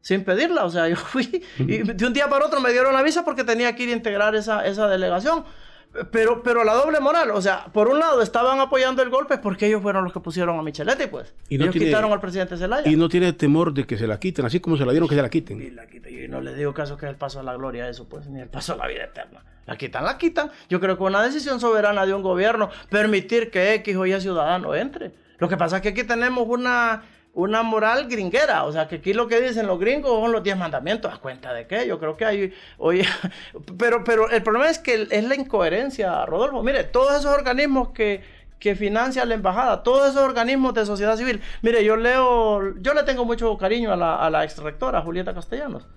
Sin 0.01 0.23
pedirla, 0.23 0.65
o 0.65 0.71
sea, 0.71 0.87
yo 0.89 0.95
fui 0.95 1.43
y 1.59 1.83
de 1.83 2.07
un 2.07 2.13
día 2.13 2.27
para 2.29 2.47
otro 2.47 2.59
me 2.61 2.71
dieron 2.71 2.93
la 2.93 3.03
visa 3.03 3.23
porque 3.23 3.43
tenía 3.43 3.75
que 3.75 3.83
ir 3.83 3.89
a 3.89 3.91
integrar 3.91 4.33
esa, 4.33 4.65
esa 4.65 4.87
delegación. 4.87 5.45
Pero, 6.09 6.41
pero 6.41 6.63
la 6.63 6.73
doble 6.73 7.01
moral, 7.01 7.31
o 7.31 7.41
sea, 7.41 7.65
por 7.73 7.89
un 7.89 7.99
lado 7.99 8.21
estaban 8.21 8.59
apoyando 8.61 9.01
el 9.01 9.09
golpe 9.09 9.37
porque 9.37 9.67
ellos 9.67 9.81
fueron 9.81 10.05
los 10.05 10.13
que 10.13 10.21
pusieron 10.21 10.57
a 10.57 10.61
Micheletti, 10.61 11.07
pues. 11.07 11.33
Y 11.49 11.57
no 11.57 11.65
ellos 11.65 11.75
quitaron 11.75 12.11
al 12.13 12.21
presidente 12.21 12.55
Zelaya. 12.55 12.89
Y 12.89 12.95
no 12.95 13.09
tiene 13.09 13.33
temor 13.33 13.73
de 13.73 13.85
que 13.85 13.97
se 13.97 14.07
la 14.07 14.17
quiten, 14.17 14.45
así 14.45 14.61
como 14.61 14.77
se 14.77 14.85
la 14.85 14.91
dieron 14.91 15.09
que 15.09 15.15
se 15.15 15.21
la 15.21 15.29
quiten. 15.29 15.61
Y 15.61 15.69
la 15.69 15.83
Y 16.09 16.29
no 16.29 16.39
le 16.39 16.55
digo 16.55 16.73
caso 16.73 16.95
que 16.95 17.07
es 17.07 17.09
el 17.09 17.17
paso 17.17 17.41
a 17.41 17.43
la 17.43 17.55
gloria, 17.55 17.89
eso, 17.89 18.07
pues, 18.07 18.27
ni 18.27 18.39
el 18.39 18.47
paso 18.47 18.73
a 18.73 18.77
la 18.77 18.87
vida 18.87 19.03
eterna. 19.03 19.43
La 19.65 19.77
quitan, 19.77 20.05
la 20.05 20.17
quitan. 20.17 20.49
Yo 20.69 20.79
creo 20.79 20.97
que 20.97 21.03
una 21.03 21.21
decisión 21.21 21.59
soberana 21.59 22.05
de 22.05 22.13
un 22.13 22.21
gobierno 22.21 22.69
permitir 22.89 23.51
que 23.51 23.73
X 23.75 23.95
o 23.97 24.05
Y 24.05 24.19
ciudadano 24.21 24.73
entre. 24.73 25.11
Lo 25.39 25.49
que 25.49 25.57
pasa 25.57 25.77
es 25.77 25.81
que 25.81 25.89
aquí 25.89 26.03
tenemos 26.03 26.47
una 26.47 27.03
una 27.33 27.63
moral 27.63 28.07
gringuera. 28.07 28.63
O 28.65 28.71
sea, 28.71 28.87
que 28.87 28.97
aquí 28.97 29.13
lo 29.13 29.27
que 29.27 29.41
dicen 29.41 29.67
los 29.67 29.79
gringos 29.79 30.11
son 30.11 30.31
los 30.31 30.43
diez 30.43 30.57
mandamientos. 30.57 31.13
¿A 31.13 31.17
cuenta 31.17 31.53
de 31.53 31.67
qué? 31.67 31.87
Yo 31.87 31.99
creo 31.99 32.17
que 32.17 32.25
hay. 32.25 32.53
Oye, 32.77 33.05
pero, 33.77 34.03
pero 34.03 34.29
el 34.29 34.43
problema 34.43 34.69
es 34.69 34.79
que 34.79 35.07
es 35.09 35.23
la 35.23 35.35
incoherencia, 35.35 36.25
Rodolfo. 36.25 36.63
Mire, 36.63 36.83
todos 36.83 37.17
esos 37.17 37.33
organismos 37.33 37.89
que, 37.89 38.23
que 38.59 38.75
financian 38.75 39.29
la 39.29 39.35
embajada, 39.35 39.83
todos 39.83 40.09
esos 40.09 40.21
organismos 40.21 40.73
de 40.73 40.85
sociedad 40.85 41.15
civil. 41.15 41.41
Mire, 41.61 41.83
yo 41.83 41.95
leo. 41.95 42.75
Yo 42.79 42.93
le 42.93 43.03
tengo 43.03 43.25
mucho 43.25 43.57
cariño 43.57 43.91
a 43.91 43.95
la, 43.95 44.15
a 44.15 44.29
la 44.29 44.43
ex 44.43 44.57
rectora, 44.57 45.01
Julieta 45.01 45.33
Castellanos. 45.33 45.87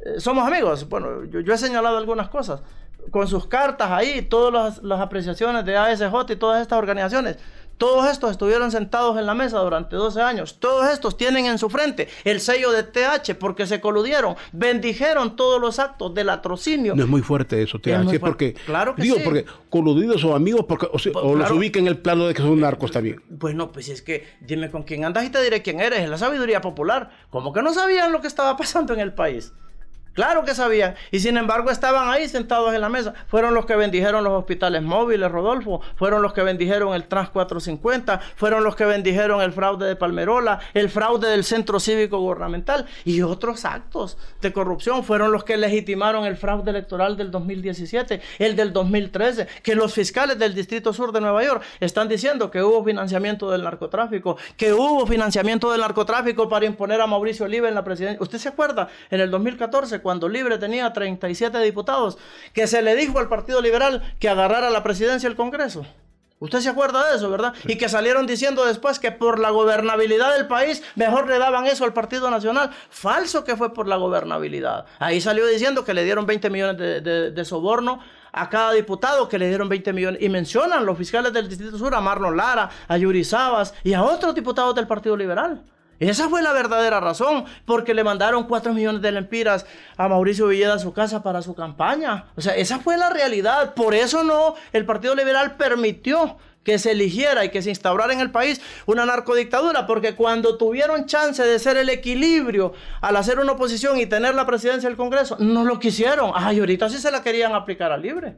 Eh, 0.00 0.20
somos 0.20 0.46
amigos. 0.46 0.88
Bueno, 0.88 1.24
yo, 1.24 1.40
yo 1.40 1.54
he 1.54 1.58
señalado 1.58 1.98
algunas 1.98 2.28
cosas 2.28 2.62
con 3.10 3.28
sus 3.28 3.46
cartas 3.46 3.90
ahí, 3.90 4.22
todas 4.22 4.82
las, 4.82 5.00
apreciaciones 5.00 5.64
de 5.64 5.76
ASJ 5.76 6.30
y 6.30 6.36
todas 6.36 6.62
estas 6.62 6.78
organizaciones. 6.78 7.38
Todos 7.78 8.10
estos 8.10 8.30
estuvieron 8.30 8.70
sentados 8.70 9.18
en 9.18 9.26
la 9.26 9.34
mesa 9.34 9.58
durante 9.58 9.96
12 9.96 10.20
años. 10.20 10.58
Todos 10.58 10.90
estos 10.90 11.16
tienen 11.16 11.46
en 11.46 11.58
su 11.58 11.68
frente 11.70 12.08
el 12.24 12.40
sello 12.40 12.70
de 12.70 12.82
TH 12.82 13.34
porque 13.38 13.66
se 13.66 13.80
coludieron, 13.80 14.36
bendijeron 14.52 15.36
todos 15.36 15.60
los 15.60 15.78
actos 15.78 16.14
del 16.14 16.30
atrocinio. 16.30 16.94
No 16.94 17.02
es 17.02 17.08
muy 17.08 17.22
fuerte 17.22 17.62
eso, 17.62 17.78
TH, 17.78 18.18
porque 18.20 18.54
claro 18.54 18.94
que 18.94 19.02
digo, 19.02 19.16
porque 19.24 19.44
coludidos 19.70 20.24
o 20.24 20.34
amigos 20.34 20.66
porque, 20.68 20.86
o, 20.86 20.92
pues 20.92 21.06
los 21.06 21.50
ubica 21.50 21.78
en 21.78 21.86
el 21.86 21.98
plano 21.98 22.26
de 22.26 22.34
que 22.34 22.42
son 22.42 22.60
narcos 22.60 22.90
también. 22.90 23.22
Bueno, 23.28 23.72
pues 23.72 23.88
es 23.88 24.02
que 24.02 24.26
dime 24.40 24.70
con 24.70 24.84
quién 24.84 25.04
andas 25.04 25.24
y 25.24 25.30
te 25.30 25.42
diré 25.42 25.62
quién 25.62 25.80
eres, 25.80 26.00
es 26.00 26.08
la 26.08 26.18
sabiduría 26.18 26.60
popular. 26.60 27.10
¿Cómo 27.30 27.52
que 27.52 27.62
no 27.62 27.74
sabían 27.74 28.12
lo 28.12 28.20
que 28.20 28.26
estaba 28.26 28.56
pasando 28.56 28.94
en 28.94 29.00
el 29.00 29.12
país? 29.12 29.52
Claro 30.14 30.44
que 30.44 30.54
sabían. 30.54 30.94
Y 31.10 31.20
sin 31.20 31.36
embargo 31.36 31.70
estaban 31.70 32.08
ahí 32.08 32.28
sentados 32.28 32.72
en 32.72 32.80
la 32.80 32.88
mesa. 32.88 33.14
Fueron 33.26 33.52
los 33.52 33.66
que 33.66 33.74
bendijeron 33.74 34.22
los 34.22 34.32
hospitales 34.32 34.82
móviles, 34.82 35.30
Rodolfo. 35.30 35.80
Fueron 35.96 36.22
los 36.22 36.32
que 36.32 36.42
bendijeron 36.42 36.94
el 36.94 37.04
Trans 37.08 37.30
450. 37.30 38.20
Fueron 38.36 38.62
los 38.62 38.76
que 38.76 38.84
bendijeron 38.84 39.42
el 39.42 39.52
fraude 39.52 39.86
de 39.86 39.96
Palmerola, 39.96 40.60
el 40.72 40.88
fraude 40.88 41.28
del 41.28 41.44
Centro 41.44 41.80
Cívico 41.80 42.18
Gubernamental 42.18 42.86
y 43.04 43.22
otros 43.22 43.64
actos 43.64 44.16
de 44.40 44.52
corrupción. 44.52 45.02
Fueron 45.02 45.32
los 45.32 45.42
que 45.42 45.56
legitimaron 45.56 46.24
el 46.24 46.36
fraude 46.36 46.70
electoral 46.70 47.16
del 47.16 47.32
2017, 47.32 48.20
el 48.38 48.54
del 48.54 48.72
2013, 48.72 49.48
que 49.62 49.74
los 49.74 49.92
fiscales 49.92 50.38
del 50.38 50.54
Distrito 50.54 50.92
Sur 50.92 51.10
de 51.10 51.20
Nueva 51.20 51.42
York 51.42 51.62
están 51.80 52.08
diciendo 52.08 52.50
que 52.52 52.62
hubo 52.62 52.84
financiamiento 52.84 53.50
del 53.50 53.64
narcotráfico, 53.64 54.36
que 54.56 54.72
hubo 54.72 55.06
financiamiento 55.06 55.72
del 55.72 55.80
narcotráfico 55.80 56.48
para 56.48 56.66
imponer 56.66 57.00
a 57.00 57.06
Mauricio 57.08 57.46
Oliva 57.46 57.68
en 57.68 57.74
la 57.74 57.82
presidencia. 57.82 58.22
¿Usted 58.22 58.38
se 58.38 58.48
acuerda? 58.48 58.88
En 59.10 59.20
el 59.20 59.30
2014 59.30 60.03
cuando 60.04 60.28
Libre 60.28 60.58
tenía 60.58 60.92
37 60.92 61.58
diputados, 61.58 62.16
que 62.52 62.68
se 62.68 62.82
le 62.82 62.94
dijo 62.94 63.18
al 63.18 63.28
Partido 63.28 63.60
Liberal 63.60 64.14
que 64.20 64.28
agarrara 64.28 64.70
la 64.70 64.84
presidencia 64.84 65.28
del 65.28 65.36
Congreso. 65.36 65.84
Usted 66.40 66.60
se 66.60 66.68
acuerda 66.68 67.08
de 67.08 67.16
eso, 67.16 67.30
¿verdad? 67.30 67.54
Y 67.64 67.78
que 67.78 67.88
salieron 67.88 68.26
diciendo 68.26 68.66
después 68.66 68.98
que 68.98 69.10
por 69.10 69.38
la 69.38 69.48
gobernabilidad 69.48 70.36
del 70.36 70.46
país 70.46 70.82
mejor 70.94 71.26
le 71.26 71.38
daban 71.38 71.64
eso 71.64 71.84
al 71.84 71.94
Partido 71.94 72.30
Nacional. 72.30 72.70
Falso 72.90 73.44
que 73.44 73.56
fue 73.56 73.72
por 73.72 73.88
la 73.88 73.96
gobernabilidad. 73.96 74.84
Ahí 74.98 75.22
salió 75.22 75.46
diciendo 75.46 75.84
que 75.84 75.94
le 75.94 76.04
dieron 76.04 76.26
20 76.26 76.50
millones 76.50 76.76
de, 76.76 77.44
soborno 77.46 78.00
a 78.30 78.50
cada 78.50 78.72
diputado, 78.72 79.26
que 79.26 79.38
le 79.38 79.48
dieron 79.48 79.70
20 79.70 79.92
millones. 79.94 80.22
Y 80.22 80.28
mencionan 80.28 80.84
los 80.84 80.98
fiscales 80.98 81.32
del 81.32 81.48
Distrito 81.48 81.78
Sur 81.78 81.94
a 81.94 82.02
Marlon 82.02 82.36
Lara, 82.36 82.68
a 82.88 82.98
Yuri 82.98 83.24
Sabas 83.24 83.72
y 83.82 83.94
a 83.94 84.02
otros 84.02 84.34
diputados 84.34 84.74
del 84.74 84.86
Partido 84.86 85.16
Liberal. 85.16 85.62
Esa 85.98 86.28
fue 86.28 86.42
la 86.42 86.52
verdadera 86.52 87.00
razón, 87.00 87.44
porque 87.64 87.94
le 87.94 88.04
mandaron 88.04 88.44
4 88.44 88.72
millones 88.72 89.02
de 89.02 89.12
lempiras 89.12 89.66
a 89.96 90.08
Mauricio 90.08 90.48
Villeda 90.48 90.74
a 90.74 90.78
su 90.78 90.92
casa 90.92 91.22
para 91.22 91.42
su 91.42 91.54
campaña. 91.54 92.26
O 92.36 92.40
sea, 92.40 92.56
esa 92.56 92.78
fue 92.78 92.96
la 92.96 93.10
realidad. 93.10 93.74
Por 93.74 93.94
eso 93.94 94.24
no, 94.24 94.54
el 94.72 94.84
Partido 94.84 95.14
Liberal 95.14 95.56
permitió 95.56 96.36
que 96.64 96.78
se 96.78 96.92
eligiera 96.92 97.44
y 97.44 97.50
que 97.50 97.62
se 97.62 97.68
instaurara 97.68 98.12
en 98.12 98.20
el 98.20 98.30
país 98.30 98.60
una 98.86 99.04
narcodictadura, 99.04 99.86
porque 99.86 100.14
cuando 100.14 100.56
tuvieron 100.56 101.06
chance 101.06 101.44
de 101.44 101.58
ser 101.58 101.76
el 101.76 101.90
equilibrio 101.90 102.72
al 103.02 103.16
hacer 103.16 103.38
una 103.38 103.52
oposición 103.52 103.98
y 103.98 104.06
tener 104.06 104.34
la 104.34 104.46
presidencia 104.46 104.88
del 104.88 104.96
Congreso, 104.96 105.36
no 105.38 105.64
lo 105.64 105.78
quisieron. 105.78 106.32
Ay, 106.34 106.58
ahorita 106.58 106.88
sí 106.88 106.98
se 106.98 107.10
la 107.10 107.22
querían 107.22 107.54
aplicar 107.54 107.92
a 107.92 107.96
libre. 107.98 108.36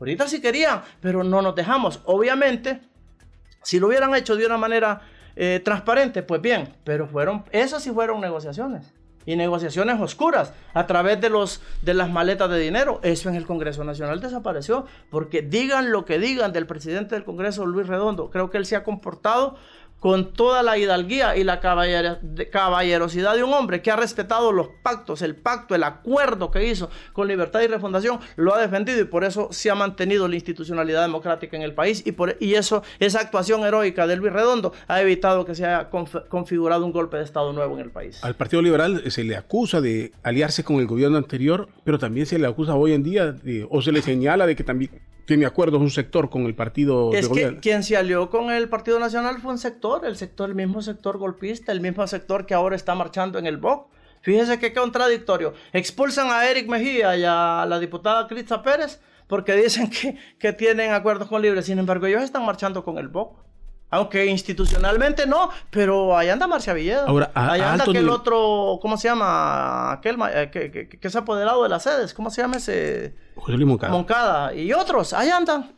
Ahorita 0.00 0.26
sí 0.28 0.40
querían, 0.40 0.82
pero 1.00 1.22
no 1.22 1.42
nos 1.42 1.54
dejamos. 1.54 2.00
Obviamente, 2.06 2.80
si 3.62 3.78
lo 3.78 3.88
hubieran 3.88 4.14
hecho 4.14 4.36
de 4.36 4.46
una 4.46 4.56
manera 4.56 5.02
eh, 5.40 5.60
transparente, 5.64 6.24
pues 6.24 6.42
bien, 6.42 6.74
pero 6.82 7.06
fueron, 7.06 7.44
esas 7.52 7.80
sí 7.84 7.92
fueron 7.92 8.20
negociaciones. 8.20 8.92
Y 9.24 9.36
negociaciones 9.36 10.00
oscuras 10.00 10.52
a 10.74 10.86
través 10.86 11.20
de, 11.20 11.30
los, 11.30 11.62
de 11.82 11.94
las 11.94 12.10
maletas 12.10 12.50
de 12.50 12.58
dinero. 12.58 12.98
Eso 13.04 13.28
en 13.28 13.36
el 13.36 13.46
Congreso 13.46 13.84
Nacional 13.84 14.20
desapareció. 14.20 14.86
Porque 15.10 15.42
digan 15.42 15.92
lo 15.92 16.06
que 16.06 16.18
digan 16.18 16.52
del 16.52 16.66
presidente 16.66 17.14
del 17.14 17.24
Congreso, 17.24 17.66
Luis 17.66 17.86
Redondo, 17.86 18.30
creo 18.30 18.50
que 18.50 18.56
él 18.56 18.66
se 18.66 18.74
ha 18.74 18.82
comportado 18.82 19.56
con 20.00 20.32
toda 20.32 20.62
la 20.62 20.78
hidalguía 20.78 21.36
y 21.36 21.44
la 21.44 21.60
caballerosidad 21.60 23.34
de 23.34 23.42
un 23.42 23.52
hombre 23.52 23.82
que 23.82 23.90
ha 23.90 23.96
respetado 23.96 24.52
los 24.52 24.68
pactos, 24.82 25.22
el 25.22 25.34
pacto, 25.34 25.74
el 25.74 25.82
acuerdo 25.82 26.50
que 26.50 26.66
hizo 26.66 26.90
con 27.12 27.28
Libertad 27.28 27.60
y 27.60 27.66
Refundación, 27.66 28.20
lo 28.36 28.54
ha 28.54 28.60
defendido 28.60 29.00
y 29.00 29.04
por 29.04 29.24
eso 29.24 29.48
se 29.50 29.70
ha 29.70 29.74
mantenido 29.74 30.28
la 30.28 30.36
institucionalidad 30.36 31.02
democrática 31.02 31.56
en 31.56 31.62
el 31.62 31.74
país 31.74 32.02
y, 32.06 32.12
por, 32.12 32.36
y 32.40 32.54
eso, 32.54 32.82
esa 32.98 33.20
actuación 33.20 33.64
heroica 33.64 34.06
de 34.06 34.16
Luis 34.16 34.32
Redondo 34.32 34.72
ha 34.86 35.00
evitado 35.00 35.44
que 35.44 35.54
se 35.54 35.66
haya 35.66 35.88
configurado 35.90 36.84
un 36.84 36.92
golpe 36.92 37.16
de 37.16 37.24
Estado 37.24 37.52
nuevo 37.52 37.74
en 37.74 37.84
el 37.84 37.90
país. 37.90 38.22
Al 38.22 38.36
Partido 38.36 38.62
Liberal 38.62 39.10
se 39.10 39.24
le 39.24 39.36
acusa 39.36 39.80
de 39.80 40.12
aliarse 40.22 40.64
con 40.64 40.76
el 40.76 40.86
gobierno 40.86 41.18
anterior, 41.18 41.68
pero 41.84 41.98
también 41.98 42.26
se 42.26 42.38
le 42.38 42.46
acusa 42.46 42.74
hoy 42.74 42.92
en 42.92 43.02
día 43.02 43.36
o 43.68 43.82
se 43.82 43.92
le 43.92 44.02
señala 44.02 44.46
de 44.46 44.56
que 44.56 44.64
también 44.64 44.90
tiene 45.28 45.44
acuerdos 45.44 45.82
un 45.82 45.90
sector 45.90 46.30
con 46.30 46.46
el 46.46 46.54
partido 46.54 47.12
es 47.12 47.28
que 47.28 47.58
quien 47.58 47.82
se 47.82 47.98
alió 47.98 48.30
con 48.30 48.50
el 48.50 48.70
Partido 48.70 48.98
Nacional 48.98 49.42
fue 49.42 49.52
un 49.52 49.58
sector, 49.58 50.06
el 50.06 50.16
sector, 50.16 50.48
el 50.48 50.54
mismo 50.54 50.80
sector 50.80 51.18
golpista, 51.18 51.70
el 51.70 51.82
mismo 51.82 52.06
sector 52.06 52.46
que 52.46 52.54
ahora 52.54 52.74
está 52.74 52.94
marchando 52.94 53.38
en 53.38 53.44
el 53.44 53.58
BOC. 53.58 53.88
Fíjese 54.22 54.58
qué 54.58 54.72
contradictorio. 54.72 55.52
Expulsan 55.74 56.30
a 56.30 56.48
Eric 56.48 56.66
Mejía 56.66 57.14
y 57.18 57.24
a 57.24 57.66
la 57.68 57.78
diputada 57.78 58.26
Crista 58.26 58.62
Pérez 58.62 59.02
porque 59.26 59.52
dicen 59.52 59.90
que, 59.90 60.16
que 60.38 60.54
tienen 60.54 60.92
acuerdos 60.92 61.28
con 61.28 61.42
Libre. 61.42 61.60
Sin 61.62 61.78
embargo, 61.78 62.06
ellos 62.06 62.22
están 62.22 62.46
marchando 62.46 62.82
con 62.82 62.96
el 62.96 63.08
BOC. 63.08 63.36
Aunque 63.90 64.26
institucionalmente 64.26 65.26
no, 65.26 65.48
pero 65.70 66.16
ahí 66.16 66.28
anda 66.28 66.46
Marcia 66.46 66.74
Villeda. 66.74 67.04
Ahora, 67.06 67.30
a, 67.34 67.52
ahí 67.52 67.60
a 67.62 67.72
anda 67.72 67.84
aquel 67.84 67.94
nivel- 68.04 68.10
otro, 68.10 68.78
¿cómo 68.82 68.96
se 68.98 69.08
llama? 69.08 69.92
Aquel 69.92 70.16
eh, 70.34 70.50
que, 70.52 70.70
que, 70.70 70.88
que 70.88 71.08
es 71.08 71.16
apoderado 71.16 71.62
de 71.62 71.68
las 71.70 71.82
sedes. 71.84 72.12
¿Cómo 72.12 72.30
se 72.30 72.42
llama 72.42 72.56
ese? 72.58 73.14
José 73.36 73.56
Moncada. 73.64 73.92
Moncada. 73.92 74.54
Y 74.54 74.72
otros, 74.74 75.12
ahí 75.14 75.30
andan. 75.30 75.72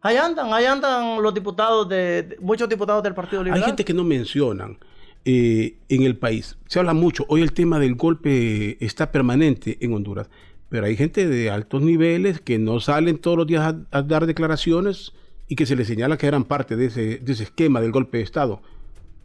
Ahí 0.00 0.16
andan, 0.16 0.52
ahí 0.52 0.64
andan 0.64 1.22
los 1.22 1.32
diputados 1.32 1.88
de, 1.88 2.22
de- 2.24 2.36
muchos 2.40 2.68
diputados 2.68 3.02
del 3.04 3.14
Partido 3.14 3.42
Hay 3.42 3.46
Liberal. 3.46 3.66
gente 3.66 3.84
que 3.84 3.94
no 3.94 4.02
mencionan 4.02 4.78
eh, 5.24 5.76
en 5.88 6.02
el 6.02 6.16
país. 6.16 6.56
Se 6.66 6.80
habla 6.80 6.94
mucho. 6.94 7.24
Hoy 7.28 7.42
el 7.42 7.52
tema 7.52 7.78
del 7.78 7.94
golpe 7.94 8.84
está 8.84 9.12
permanente 9.12 9.78
en 9.80 9.94
Honduras. 9.94 10.28
Pero 10.68 10.86
hay 10.86 10.96
gente 10.96 11.28
de 11.28 11.50
altos 11.50 11.82
niveles 11.82 12.40
que 12.40 12.58
no 12.58 12.80
salen 12.80 13.18
todos 13.18 13.36
los 13.36 13.46
días 13.46 13.62
a, 13.92 13.98
a 13.98 14.02
dar 14.02 14.26
declaraciones 14.26 15.12
y 15.52 15.54
que 15.54 15.66
se 15.66 15.76
les 15.76 15.86
señala 15.86 16.16
que 16.16 16.26
eran 16.26 16.44
parte 16.44 16.76
de 16.76 16.86
ese, 16.86 17.18
de 17.18 17.32
ese 17.32 17.42
esquema 17.42 17.82
del 17.82 17.92
golpe 17.92 18.16
de 18.16 18.24
Estado. 18.24 18.62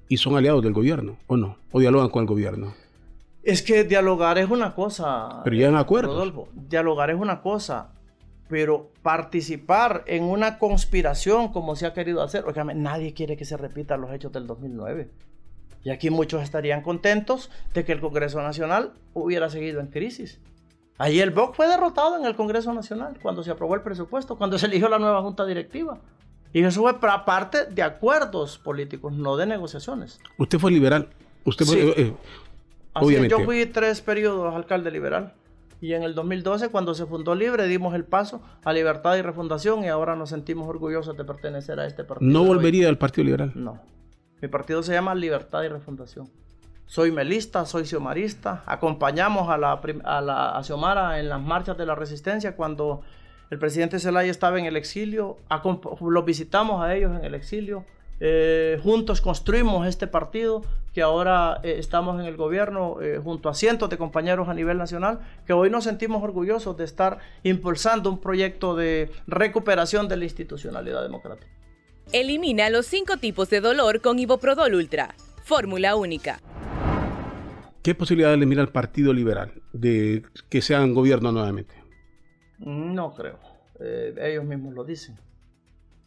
Y 0.10 0.18
son 0.18 0.36
aliados 0.36 0.62
del 0.62 0.74
gobierno, 0.74 1.16
¿o 1.26 1.38
no? 1.38 1.58
O 1.72 1.80
dialogan 1.80 2.10
con 2.10 2.24
el 2.24 2.28
gobierno. 2.28 2.74
Es 3.44 3.62
que 3.62 3.86
dialogar 3.86 4.38
es 4.38 4.50
una 4.50 4.76
cosa. 4.76 5.40
Pero 5.46 5.56
llegan 5.56 5.76
a 5.76 5.80
acuerdos. 5.80 6.16
Rodolfo, 6.16 6.50
dialogar 6.54 7.12
es 7.12 7.16
una 7.16 7.42
cosa. 7.42 7.94
Pero 8.50 8.92
participar 9.04 10.04
en 10.06 10.26
una 10.26 10.60
conspiración 10.60 11.48
como 11.54 11.78
se 11.78 11.86
ha 11.86 11.94
querido 11.94 12.22
hacer, 12.22 12.44
óigame, 12.44 12.76
nadie 12.76 13.14
quiere 13.14 13.38
que 13.38 13.46
se 13.46 13.56
repitan 13.56 14.02
los 14.02 14.12
hechos 14.12 14.34
del 14.34 14.48
2009. 14.48 15.10
Y 15.86 15.92
aquí 15.92 16.10
muchos 16.10 16.44
estarían 16.44 16.82
contentos 16.82 17.50
de 17.74 17.86
que 17.86 17.94
el 17.94 18.02
Congreso 18.02 18.42
Nacional 18.42 18.92
hubiera 19.14 19.50
seguido 19.50 19.80
en 19.80 19.88
crisis. 19.88 20.42
Ahí 20.98 21.22
el 21.22 21.32
BOC 21.32 21.56
fue 21.56 21.68
derrotado 21.70 22.18
en 22.18 22.26
el 22.26 22.36
Congreso 22.36 22.74
Nacional 22.74 23.18
cuando 23.22 23.44
se 23.44 23.52
aprobó 23.52 23.76
el 23.76 23.82
presupuesto, 23.82 24.38
cuando 24.38 24.58
se 24.58 24.66
eligió 24.66 24.90
la 24.90 25.00
nueva 25.00 25.22
Junta 25.22 25.46
Directiva. 25.46 26.02
Y 26.58 26.64
eso 26.64 26.82
fue 26.82 27.00
para 27.00 27.24
parte 27.26 27.66
de 27.66 27.84
acuerdos 27.84 28.58
políticos, 28.58 29.14
no 29.14 29.38
de 29.38 29.46
negociaciones. 29.46 30.20
Usted 30.38 30.58
fue 30.60 30.72
liberal. 30.72 31.08
Usted 31.44 31.66
fue, 31.66 31.76
Sí. 31.76 31.82
eh, 31.88 31.94
eh, 31.98 32.14
Así 32.94 33.06
obviamente. 33.06 33.36
yo 33.38 33.46
fui 33.46 33.66
tres 33.68 34.02
periodos 34.02 34.56
alcalde 34.56 34.90
liberal. 34.90 35.34
Y 35.82 35.94
en 35.94 36.02
el 36.02 36.16
2012, 36.16 36.70
cuando 36.70 36.96
se 36.96 37.06
fundó 37.06 37.36
Libre, 37.36 37.68
dimos 37.68 37.94
el 37.94 38.04
paso 38.06 38.42
a 38.64 38.74
libertad 38.74 39.16
y 39.18 39.22
refundación 39.22 39.84
y 39.84 39.90
ahora 39.90 40.16
nos 40.16 40.30
sentimos 40.32 40.68
orgullosos 40.68 41.16
de 41.16 41.24
pertenecer 41.24 41.80
a 41.80 41.86
este 41.86 42.04
partido. 42.04 42.32
no 42.32 42.44
volvería 42.44 42.90
al 42.90 42.98
Partido 42.98 43.26
Liberal. 43.26 43.52
No. 43.54 43.80
Mi 44.42 44.48
partido 44.48 44.82
se 44.82 44.94
llama 44.94 45.14
Libertad 45.14 45.62
y 45.64 45.68
Refundación. 45.68 46.28
Soy 46.88 47.12
melista, 47.12 47.66
soy 47.66 47.86
xiomarista. 47.86 48.64
Acompañamos 48.66 49.50
a, 49.50 49.58
la, 49.58 49.74
a, 50.06 50.22
la, 50.22 50.58
a 50.58 50.64
Xiomara 50.64 51.20
en 51.20 51.30
las 51.30 51.42
marchas 51.42 51.78
de 51.78 51.86
la 51.86 51.94
resistencia 51.94 52.56
cuando 52.56 53.02
el 53.50 53.60
presidente 53.60 54.00
Zelaya 54.00 54.30
estaba 54.30 54.60
en 54.60 54.66
el 54.66 54.76
exilio. 54.76 55.38
Los 56.02 56.26
visitamos 56.26 56.84
a 56.84 56.96
ellos 56.96 57.16
en 57.18 57.24
el 57.24 57.34
exilio. 57.34 57.86
Eh, 58.20 58.80
juntos 58.82 59.22
construimos 59.22 59.88
este 59.88 60.08
partido 60.08 60.64
que 60.92 61.04
ahora 61.04 61.60
eh, 61.64 61.76
estamos 61.78 62.20
en 62.20 62.26
el 62.26 62.36
gobierno 62.36 63.00
eh, 63.00 63.20
junto 63.24 63.48
a 63.48 63.54
cientos 63.54 63.92
de 63.92 63.98
compañeros 64.00 64.50
a 64.50 64.56
nivel 64.56 64.80
nacional 64.80 65.20
que 65.46 65.54
hoy 65.54 65.70
nos 65.70 65.84
sentimos 65.84 66.24
orgullosos 66.24 66.76
de 66.78 66.84
estar 66.84 67.20
impulsando 67.44 68.10
un 68.10 68.20
proyecto 68.20 68.76
de 68.76 69.12
recuperación 69.28 70.08
de 70.08 70.18
la 70.18 70.24
institucionalidad 70.24 71.04
democrática. 71.04 71.48
Elimina 72.12 72.72
los 72.72 72.88
cinco 72.88 73.18
tipos 73.18 73.52
de 73.52 73.62
dolor 73.62 74.02
con 74.02 74.18
Iboprodol 74.18 74.74
Ultra. 74.74 75.14
Fórmula 75.44 75.96
única. 75.96 76.42
¿Qué 77.84 77.94
posibilidades 77.94 78.40
le 78.40 78.48
mira 78.48 78.64
al 78.64 78.70
Partido 78.70 79.14
Liberal 79.14 79.54
de 79.74 80.24
que 80.50 80.62
sean 80.62 80.94
gobierno 80.96 81.32
nuevamente? 81.32 81.87
No 82.60 83.14
creo. 83.14 83.40
Eh, 83.80 84.16
ellos 84.20 84.46
mismos 84.46 84.74
lo 84.74 84.84
dicen. 84.84 85.18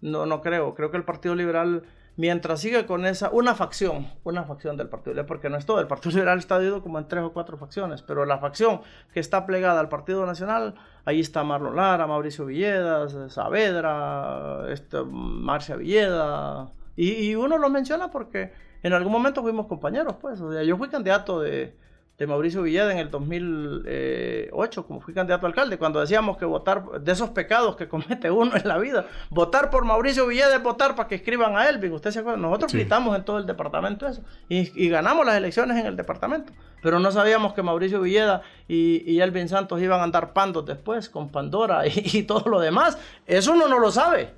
No, 0.00 0.26
no 0.26 0.40
creo. 0.40 0.74
Creo 0.74 0.90
que 0.90 0.96
el 0.96 1.04
Partido 1.04 1.34
Liberal, 1.34 1.82
mientras 2.16 2.60
siga 2.60 2.86
con 2.86 3.06
esa, 3.06 3.30
una 3.30 3.54
facción, 3.54 4.08
una 4.24 4.44
facción 4.44 4.76
del 4.76 4.88
Partido 4.88 5.12
Liberal, 5.12 5.26
porque 5.26 5.50
no 5.50 5.56
es 5.56 5.66
todo. 5.66 5.80
El 5.80 5.86
Partido 5.86 6.10
Liberal 6.16 6.38
está 6.38 6.58
dividido 6.58 6.82
como 6.82 6.98
en 6.98 7.08
tres 7.08 7.22
o 7.22 7.32
cuatro 7.32 7.56
facciones, 7.58 8.02
pero 8.02 8.24
la 8.24 8.38
facción 8.38 8.80
que 9.12 9.20
está 9.20 9.46
plegada 9.46 9.80
al 9.80 9.88
Partido 9.88 10.26
Nacional, 10.26 10.74
ahí 11.04 11.20
está 11.20 11.44
Marlon 11.44 11.76
Lara, 11.76 12.06
Mauricio 12.06 12.46
Villedas, 12.46 13.14
eh, 13.14 13.30
Saavedra, 13.30 14.66
este, 14.70 15.02
Marcia 15.04 15.76
Villeda. 15.76 16.72
Y, 16.96 17.12
y 17.12 17.34
uno 17.36 17.58
lo 17.58 17.70
menciona 17.70 18.10
porque 18.10 18.52
en 18.82 18.92
algún 18.92 19.12
momento 19.12 19.42
fuimos 19.42 19.66
compañeros, 19.66 20.16
pues. 20.20 20.40
O 20.40 20.52
sea, 20.52 20.62
yo 20.62 20.76
fui 20.76 20.88
candidato 20.88 21.40
de, 21.40 21.76
de 22.20 22.26
Mauricio 22.26 22.60
Villeda 22.62 22.92
en 22.92 22.98
el 22.98 23.10
2008, 23.10 24.86
como 24.86 25.00
fui 25.00 25.14
candidato 25.14 25.46
a 25.46 25.48
alcalde, 25.48 25.78
cuando 25.78 26.00
decíamos 26.00 26.36
que 26.36 26.44
votar 26.44 26.84
de 27.00 27.12
esos 27.12 27.30
pecados 27.30 27.76
que 27.76 27.88
comete 27.88 28.30
uno 28.30 28.54
en 28.56 28.68
la 28.68 28.76
vida, 28.78 29.06
votar 29.30 29.70
por 29.70 29.84
Mauricio 29.86 30.26
Villeda 30.26 30.54
es 30.54 30.62
votar 30.62 30.94
para 30.94 31.08
que 31.08 31.14
escriban 31.14 31.56
a 31.56 31.68
Elvin. 31.68 31.92
¿Usted 31.92 32.10
se 32.10 32.18
acuerda? 32.20 32.38
Nosotros 32.38 32.72
Sí. 32.72 32.78
gritamos 32.78 33.16
en 33.16 33.24
todo 33.24 33.38
el 33.38 33.46
departamento 33.46 34.06
eso 34.06 34.22
y, 34.48 34.70
y 34.84 34.88
ganamos 34.90 35.24
las 35.24 35.34
elecciones 35.36 35.78
en 35.78 35.86
el 35.86 35.96
departamento, 35.96 36.52
pero 36.82 37.00
no 37.00 37.10
sabíamos 37.10 37.54
que 37.54 37.62
Mauricio 37.62 38.02
Villeda 38.02 38.42
y, 38.68 39.02
y 39.10 39.20
Elvin 39.22 39.48
Santos 39.48 39.80
iban 39.80 40.00
a 40.00 40.04
andar 40.04 40.32
pandos 40.34 40.66
después 40.66 41.08
con 41.08 41.30
Pandora 41.30 41.86
y, 41.88 41.92
y 42.18 42.22
todo 42.24 42.50
lo 42.50 42.60
demás. 42.60 42.98
Eso 43.26 43.52
uno 43.52 43.66
no 43.66 43.78
lo 43.78 43.90
sabe. 43.90 44.34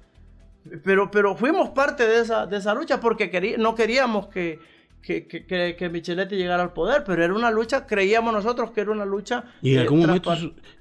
Pero, 0.84 1.10
pero 1.10 1.34
fuimos 1.34 1.70
parte 1.70 2.06
de 2.06 2.20
esa, 2.20 2.46
de 2.46 2.58
esa 2.58 2.72
lucha 2.74 3.00
porque 3.00 3.28
querí- 3.32 3.56
no 3.58 3.74
queríamos 3.74 4.28
que, 4.28 4.60
que, 5.02 5.26
que, 5.26 5.44
que- 5.46 5.74
que 5.76 5.88
Micheletti 5.88 6.36
llegara 6.36 6.62
al 6.62 6.72
poder, 6.72 7.02
pero 7.04 7.24
era 7.24 7.34
una 7.34 7.50
lucha, 7.50 7.86
creíamos 7.86 8.32
nosotros 8.32 8.70
que 8.70 8.82
era 8.82 8.92
una 8.92 9.04
lucha. 9.04 9.44
Y 9.60 9.72
en 9.72 9.78
eh, 9.78 9.80
algún 9.82 10.00
momento, 10.00 10.32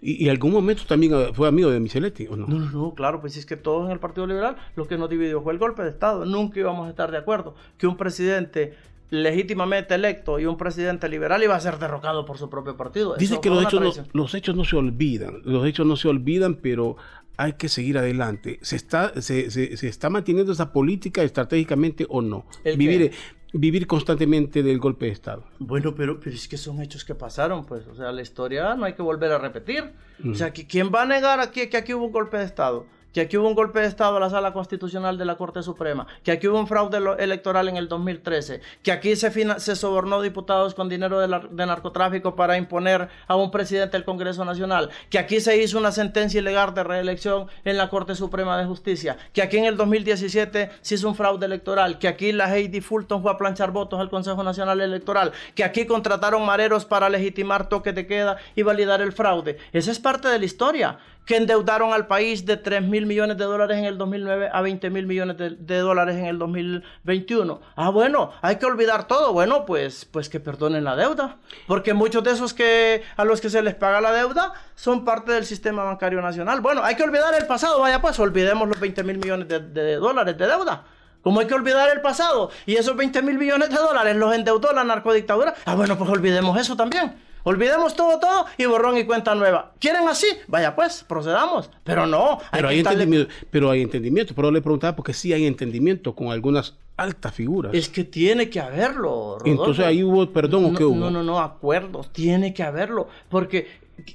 y, 0.02 0.26
y 0.26 0.30
algún 0.30 0.52
momento 0.52 0.84
también 0.88 1.14
eh, 1.16 1.32
fue 1.34 1.48
amigo 1.48 1.70
de 1.72 1.80
Micheletti, 1.80 2.28
¿o 2.30 2.36
no? 2.36 2.46
No, 2.48 2.60
no, 2.60 2.72
no, 2.72 2.94
claro, 2.94 3.20
pues 3.20 3.36
es 3.38 3.46
que 3.48 3.58
todos 3.58 3.88
en 3.88 3.92
el 3.94 4.00
Partido 4.00 4.28
Liberal 4.28 4.58
lo 4.76 4.88
que 4.88 4.98
nos 4.98 5.10
dividió 5.10 5.42
fue 5.42 5.54
el 5.54 5.60
golpe 5.60 5.82
de 5.84 5.90
Estado. 5.90 6.26
Nunca 6.26 6.60
íbamos 6.60 6.86
a 6.88 6.92
estar 6.92 7.10
de 7.12 7.18
acuerdo 7.18 7.56
que 7.80 7.88
un 7.88 7.98
presidente 7.98 8.76
legítimamente 9.10 9.94
electo 9.96 10.40
y 10.40 10.46
un 10.46 10.58
presidente 10.58 11.10
liberal 11.10 11.44
iba 11.44 11.56
a 11.56 11.60
ser 11.60 11.78
derrocado 11.80 12.26
por 12.26 12.38
su 12.38 12.50
propio 12.50 12.78
partido. 12.78 13.16
Dice 13.18 13.34
Eso 13.34 13.42
que 13.42 13.50
los 13.50 13.64
hechos, 13.66 13.98
no, 13.98 14.04
los 14.14 14.34
hechos 14.36 14.56
no 14.56 14.64
se 14.64 14.76
olvidan, 14.78 15.42
los 15.44 15.66
hechos 15.66 15.86
no 15.86 15.96
se 15.98 16.08
olvidan, 16.08 16.56
pero 16.56 16.96
hay 17.38 17.54
que 17.54 17.68
seguir 17.70 17.98
adelante. 17.98 18.60
¿Se 18.62 18.76
está, 18.76 19.20
se, 19.22 19.52
se- 19.52 19.76
se 19.76 19.88
está 19.88 20.10
manteniendo 20.10 20.54
esa 20.54 20.72
política 20.72 21.24
estratégicamente 21.24 22.06
o 22.10 22.22
no? 22.22 22.46
¿El 22.64 22.78
Vivir? 22.78 23.12
Vivir 23.54 23.88
constantemente 23.88 24.64
del 24.64 24.80
golpe 24.80 25.08
de 25.08 25.12
Estado. 25.12 25.44
Bueno, 25.60 25.94
pero, 25.96 26.20
pero 26.20 26.36
es 26.36 26.48
que 26.48 26.58
son 26.58 26.82
hechos 26.82 27.04
que 27.04 27.16
pasaron, 27.16 27.66
pues. 27.66 27.86
O 27.88 27.96
sea, 27.96 28.12
la 28.12 28.22
historia 28.22 28.76
no 28.76 28.86
hay 28.86 28.94
que 28.94 29.02
volver 29.02 29.32
a 29.32 29.38
repetir. 29.38 29.92
O 30.30 30.36
sea, 30.36 30.54
que 30.54 30.68
¿quién 30.68 30.92
va 30.94 31.04
a 31.04 31.06
negar 31.06 31.40
aquí 31.40 31.68
que 31.68 31.78
aquí 31.78 31.94
hubo 31.94 32.06
un 32.06 32.12
golpe 32.12 32.38
de 32.38 32.46
Estado? 32.46 32.86
Que 33.14 33.22
aquí 33.22 33.38
hubo 33.38 33.48
un 33.48 33.56
golpe 33.56 33.80
de 33.80 33.88
Estado 33.88 34.18
a 34.18 34.20
la 34.20 34.30
Sala 34.30 34.54
Constitucional 34.54 35.18
de 35.18 35.26
la 35.26 35.36
Corte 35.36 35.62
Suprema. 35.64 36.08
Que 36.24 36.32
aquí 36.32 36.48
hubo 36.48 36.60
un 36.60 36.68
fraude 36.68 36.98
electoral 37.20 37.68
en 37.68 37.78
el 37.78 37.88
2013. 37.88 38.62
Que 38.84 38.92
aquí 38.92 39.16
se, 39.16 39.32
se 39.60 39.76
sobornó 39.76 40.22
diputados 40.22 40.74
con 40.74 40.88
dinero 40.88 41.20
de, 41.20 41.66
narcotráfico 41.66 42.36
para 42.36 42.58
imponer 42.58 43.10
a 43.28 43.36
un 43.36 43.52
presidente 43.52 43.98
del 43.98 44.06
Congreso 44.06 44.46
Nacional. 44.46 44.90
Que 45.10 45.20
aquí 45.20 45.42
se 45.42 45.62
hizo 45.62 45.78
una 45.78 45.92
sentencia 45.92 46.40
ilegal 46.40 46.74
de 46.74 46.84
reelección 46.84 47.48
en 47.66 47.78
la 47.78 47.90
Corte 47.90 48.16
Suprema 48.16 48.58
de 48.58 48.66
Justicia. 48.66 49.18
Que 49.34 49.42
aquí 49.42 49.58
en 49.58 49.66
el 49.66 49.78
2017 49.78 50.70
se 50.82 50.96
hizo 50.96 51.10
un 51.10 51.16
fraude 51.16 51.46
electoral. 51.46 52.00
Que 52.00 52.08
aquí 52.08 52.32
la 52.32 52.56
Heidi 52.56 52.82
Fulton 52.82 53.22
fue 53.22 53.32
a 53.32 53.38
planchar 53.38 53.72
votos 53.72 54.00
al 54.00 54.10
Consejo 54.10 54.44
Nacional 54.44 54.80
Electoral. 54.80 55.34
Que 55.56 55.64
aquí 55.64 55.86
contrataron 55.86 56.46
mareros 56.46 56.86
para 56.86 57.10
legitimar 57.10 57.68
toques 57.68 57.94
de 57.94 58.08
queda 58.08 58.38
y 58.56 58.64
validar 58.64 59.02
el 59.02 59.12
fraude. 59.12 59.58
Esa 59.74 59.92
es 59.92 60.00
parte 60.00 60.28
de 60.28 60.40
la 60.40 60.46
historia. 60.46 61.00
Que 61.26 61.38
endeudaron 61.38 61.94
al 61.94 62.08
país 62.08 62.46
de 62.46 62.58
3 62.58 62.82
mil 62.82 63.06
millones 63.06 63.38
de 63.38 63.46
dólares 63.46 63.78
en 63.78 63.86
el 63.86 63.98
2009 63.98 64.50
a 64.52 64.62
20 64.62 64.90
mil 64.90 65.06
millones 65.06 65.38
de, 65.38 65.78
dólares 65.78 66.18
en 66.18 66.26
el 66.26 66.40
2021. 66.40 67.62
Ah, 67.76 67.90
bueno, 67.90 68.32
hay 68.42 68.58
que 68.58 68.66
olvidar 68.66 69.08
todo. 69.08 69.32
Bueno, 69.32 69.66
pues, 69.66 70.06
pues 70.06 70.30
que 70.30 70.40
perdonen 70.40 70.84
la 70.84 70.96
deuda. 70.96 71.38
Porque 71.68 71.94
muchos 71.94 72.24
de 72.24 72.32
esos 72.32 72.54
que 72.54 73.04
a 73.16 73.24
los 73.24 73.40
que 73.40 73.50
se 73.50 73.62
les 73.62 73.76
paga 73.76 74.02
la 74.02 74.12
deuda 74.12 74.54
son 74.76 75.06
parte 75.06 75.32
del 75.32 75.46
sistema 75.46 75.84
bancario 75.84 76.22
nacional. 76.22 76.60
Bueno, 76.62 76.84
hay 76.84 76.96
que 76.96 77.04
olvidar 77.04 77.34
el 77.36 77.46
pasado. 77.46 77.80
Vaya, 77.80 78.02
pues 78.02 78.20
olvidemos 78.20 78.68
los 78.68 78.80
20 78.80 79.04
mil 79.04 79.18
millones 79.18 79.48
de, 79.48 79.60
de 79.60 79.96
dólares 79.96 80.38
de 80.38 80.48
deuda. 80.48 80.84
Como 81.22 81.40
hay 81.40 81.48
que 81.48 81.54
olvidar 81.54 81.90
el 81.90 82.02
pasado 82.02 82.50
y 82.66 82.76
esos 82.76 82.96
20 82.96 83.22
mil 83.22 83.38
millones 83.38 83.70
de 83.70 83.76
dólares 83.76 84.16
los 84.16 84.34
endeudó 84.34 84.72
la 84.74 84.84
narcodictadura, 84.84 85.54
ah, 85.66 85.76
bueno, 85.76 85.98
pues 85.98 86.10
olvidemos 86.10 86.60
eso 86.60 86.76
también. 86.76 87.16
Olvidemos 87.44 87.96
todo, 87.96 88.20
todo 88.20 88.46
y 88.58 88.66
borrón 88.66 88.98
y 88.98 89.04
cuenta 89.06 89.34
nueva. 89.36 89.74
¿Quieren 89.80 90.08
así? 90.08 90.28
Vaya 90.48 90.76
pues, 90.76 91.04
procedamos. 91.08 91.70
Pero 91.84 92.06
no. 92.06 92.40
Pero 92.52 92.68
que 92.68 92.74
hay, 92.76 92.80
estarle- 92.82 92.92
entendimiento, 93.04 93.34
pero 93.50 93.70
hay 93.72 93.82
entendimiento. 93.82 94.36
Pero 94.36 94.52
le 94.52 94.62
preguntaba 94.62 94.96
porque 94.96 95.14
sí 95.14 95.34
hay 95.34 95.46
entendimiento 95.46 96.14
con 96.16 96.28
algunas 96.32 96.78
altas 96.98 97.34
figuras. 97.34 97.74
Es 97.74 97.90
que 97.90 98.04
tiene 98.04 98.50
que 98.50 98.60
haberlo. 98.60 99.38
Rodolfo. 99.40 99.48
Entonces 99.48 99.86
ahí 99.86 100.04
hubo 100.04 100.32
perdón 100.32 100.66
o 100.66 100.72
no, 100.72 100.78
qué 100.78 100.84
hubo. 100.86 100.96
No, 100.96 101.10
no, 101.10 101.24
no, 101.24 101.40
acuerdos. 101.40 102.12
Tiene 102.14 102.54
que 102.54 102.64
haberlo. 102.64 103.08
Porque 103.30 103.68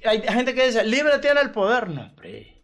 hay 0.05 0.23
gente 0.23 0.55
que 0.55 0.67
dice, 0.67 0.85
libre 0.85 1.19
tiene 1.21 1.41
el 1.41 1.51
poder. 1.51 1.89
No, 1.91 2.03
hombre. 2.07 2.55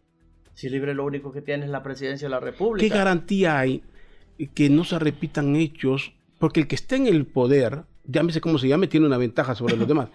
Si 0.53 0.69
libre 0.69 0.93
lo 0.93 1.03
único 1.03 1.31
que 1.31 1.41
tiene 1.41 1.65
es 1.65 1.71
la 1.71 1.81
presidencia 1.83 2.27
de 2.27 2.29
la 2.31 2.39
¿Qué 2.39 2.45
República. 2.45 2.95
garantía 2.95 3.57
hay 3.59 3.83
que 4.53 4.69
no 4.69 4.83
se 4.83 4.99
repitan 4.99 5.55
hechos? 5.55 6.13
Porque 6.39 6.59
el 6.61 6.67
que 6.67 6.75
esté 6.75 6.95
en 6.97 7.07
el 7.07 7.25
poder, 7.25 7.83
llámese 8.05 8.39
como 8.41 8.57
se 8.57 8.67
llame, 8.67 8.87
tiene 8.87 9.05
una 9.07 9.17
ventaja 9.17 9.55
sobre 9.55 9.75
los 9.77 9.87
demás. 9.87 10.09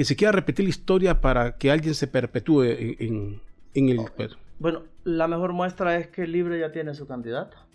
Que 0.00 0.06
se 0.06 0.16
quiera 0.16 0.32
repetir 0.32 0.64
la 0.64 0.70
historia 0.70 1.20
para 1.20 1.58
que 1.58 1.70
alguien 1.70 1.94
se 1.94 2.06
perpetúe 2.06 2.62
en, 2.62 3.42
el 3.74 3.96
poder. 3.96 4.38
Bueno, 4.58 4.84
la 5.04 5.28
mejor 5.28 5.52
muestra 5.52 5.94
es 5.98 6.06
que 6.06 6.26
Libre 6.26 6.58
ya 6.58 6.72
tiene 6.72 6.94
su 6.94 7.06
candidata. 7.06 7.66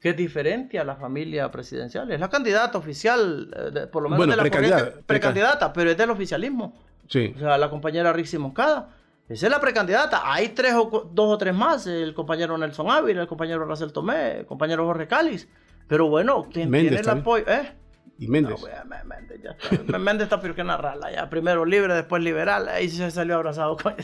que 0.00 0.08
es 0.08 0.16
diferente 0.16 0.80
a 0.80 0.82
la 0.82 0.96
familia 0.96 1.48
presidencial. 1.52 2.10
Es 2.10 2.18
la 2.18 2.28
candidata 2.28 2.78
oficial, 2.78 3.54
eh, 3.56 3.86
por 3.92 4.02
lo 4.02 4.08
menos 4.08 4.18
Bueno, 4.18 4.32
de 4.32 4.36
la 4.38 4.42
precandidata, 4.42 5.00
precandidata, 5.06 5.72
pero 5.72 5.92
es 5.92 5.96
del 5.96 6.10
oficialismo. 6.10 6.74
Sí. 7.06 7.32
O 7.36 7.38
sea, 7.38 7.56
la 7.56 7.70
compañera 7.70 8.12
Rixi 8.12 8.38
Moncada. 8.38 8.96
Esa 9.28 9.46
es 9.46 9.52
la 9.52 9.60
precandidata. 9.60 10.22
Hay 10.24 10.48
tres 10.48 10.74
o, 10.74 11.08
dos 11.14 11.32
o 11.32 11.38
tres 11.38 11.54
más. 11.54 11.86
El 11.86 12.12
compañero 12.12 12.58
Nelson 12.58 12.90
Ávila, 12.90 13.20
el 13.20 13.28
compañero 13.28 13.64
Racel 13.64 13.92
Tomé, 13.92 14.40
el 14.40 14.46
compañero 14.46 14.84
Jorge 14.84 15.06
Cáliz. 15.06 15.48
Pero 15.86 16.08
bueno, 16.08 16.48
quien 16.52 16.70
Méndez 16.70 17.02
tiene 17.02 17.12
el 17.12 17.20
apoyo... 17.20 17.44
¿eh? 17.46 17.72
Y 18.18 18.26
Méndez. 18.28 18.60
No, 18.60 19.04
Méndez 19.04 19.40
ya 19.42 19.50
está. 19.50 19.98
Méndez 19.98 20.24
está 20.24 20.40
peor 20.40 20.54
que 20.54 20.64
narrarla. 20.64 21.10
Ya 21.12 21.30
primero 21.30 21.64
libre, 21.64 21.94
después 21.94 22.22
liberal. 22.22 22.68
Ahí 22.68 22.88
se 22.88 23.10
salió 23.10 23.36
abrazado 23.36 23.76
con 23.76 23.94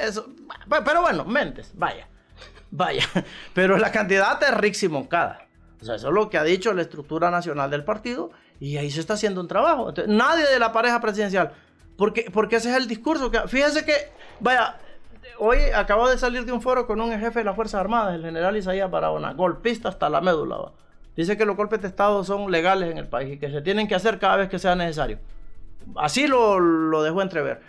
eso. 0.00 0.26
Pe- 0.68 0.82
Pero 0.84 1.02
bueno, 1.02 1.24
Méndez, 1.24 1.70
vaya. 1.74 2.08
Vaya. 2.70 3.04
Pero 3.54 3.78
la 3.78 3.92
candidata 3.92 4.48
es 4.48 4.54
Rixi 4.56 4.88
Moncada. 4.88 5.46
O 5.80 5.84
sea, 5.84 5.94
eso 5.96 6.08
es 6.08 6.14
lo 6.14 6.28
que 6.30 6.38
ha 6.38 6.42
dicho 6.44 6.72
la 6.74 6.82
estructura 6.82 7.30
nacional 7.30 7.70
del 7.70 7.84
partido. 7.84 8.30
Y 8.58 8.76
ahí 8.76 8.90
se 8.90 9.00
está 9.00 9.14
haciendo 9.14 9.40
un 9.40 9.48
trabajo. 9.48 9.92
Nadie 10.08 10.46
de 10.46 10.58
la 10.58 10.72
pareja 10.72 11.00
presidencial. 11.00 11.52
Porque, 11.96 12.28
porque 12.32 12.56
ese 12.56 12.70
es 12.70 12.76
el 12.76 12.88
discurso. 12.88 13.30
que 13.30 13.40
Fíjese 13.46 13.84
que, 13.84 13.94
vaya, 14.40 14.78
hoy 15.38 15.58
acabo 15.74 16.08
de 16.08 16.18
salir 16.18 16.44
de 16.44 16.52
un 16.52 16.60
foro 16.62 16.86
con 16.86 17.00
un 17.00 17.10
jefe 17.10 17.40
de 17.40 17.44
las 17.44 17.54
Fuerzas 17.54 17.80
Armadas, 17.80 18.14
el 18.14 18.22
general 18.22 18.56
Isaías 18.56 18.90
Barahona, 18.90 19.32
golpista 19.34 19.88
hasta 19.90 20.08
la 20.08 20.20
médula. 20.20 20.56
va. 20.56 20.72
Dice 21.16 21.36
que 21.36 21.44
los 21.44 21.56
golpes 21.56 21.80
de 21.82 21.88
Estado 21.88 22.24
son 22.24 22.50
legales 22.50 22.90
en 22.90 22.98
el 22.98 23.06
país 23.08 23.34
y 23.34 23.38
que 23.38 23.50
se 23.50 23.62
tienen 23.62 23.86
que 23.86 23.94
hacer 23.94 24.18
cada 24.18 24.36
vez 24.36 24.48
que 24.48 24.58
sea 24.58 24.74
necesario. 24.74 25.18
Así 25.96 26.26
lo, 26.26 26.58
lo 26.58 27.02
dejó 27.02 27.22
entrever. 27.22 27.60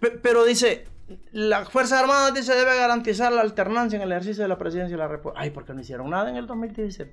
Pe- 0.00 0.18
Pero 0.22 0.44
dice, 0.44 0.84
las 1.32 1.68
Fuerzas 1.70 2.00
Armadas 2.02 2.34
dice 2.34 2.54
debe 2.54 2.76
garantizar 2.76 3.32
la 3.32 3.40
alternancia 3.40 3.96
en 3.96 4.02
el 4.02 4.12
ejercicio 4.12 4.42
de 4.42 4.48
la 4.48 4.58
presidencia 4.58 4.96
de 4.96 5.02
la 5.02 5.08
República. 5.08 5.40
Ay, 5.42 5.50
¿por 5.50 5.64
qué 5.64 5.72
no 5.74 5.80
hicieron 5.80 6.10
nada 6.10 6.28
en 6.30 6.36
el 6.36 6.46
2017? 6.46 7.12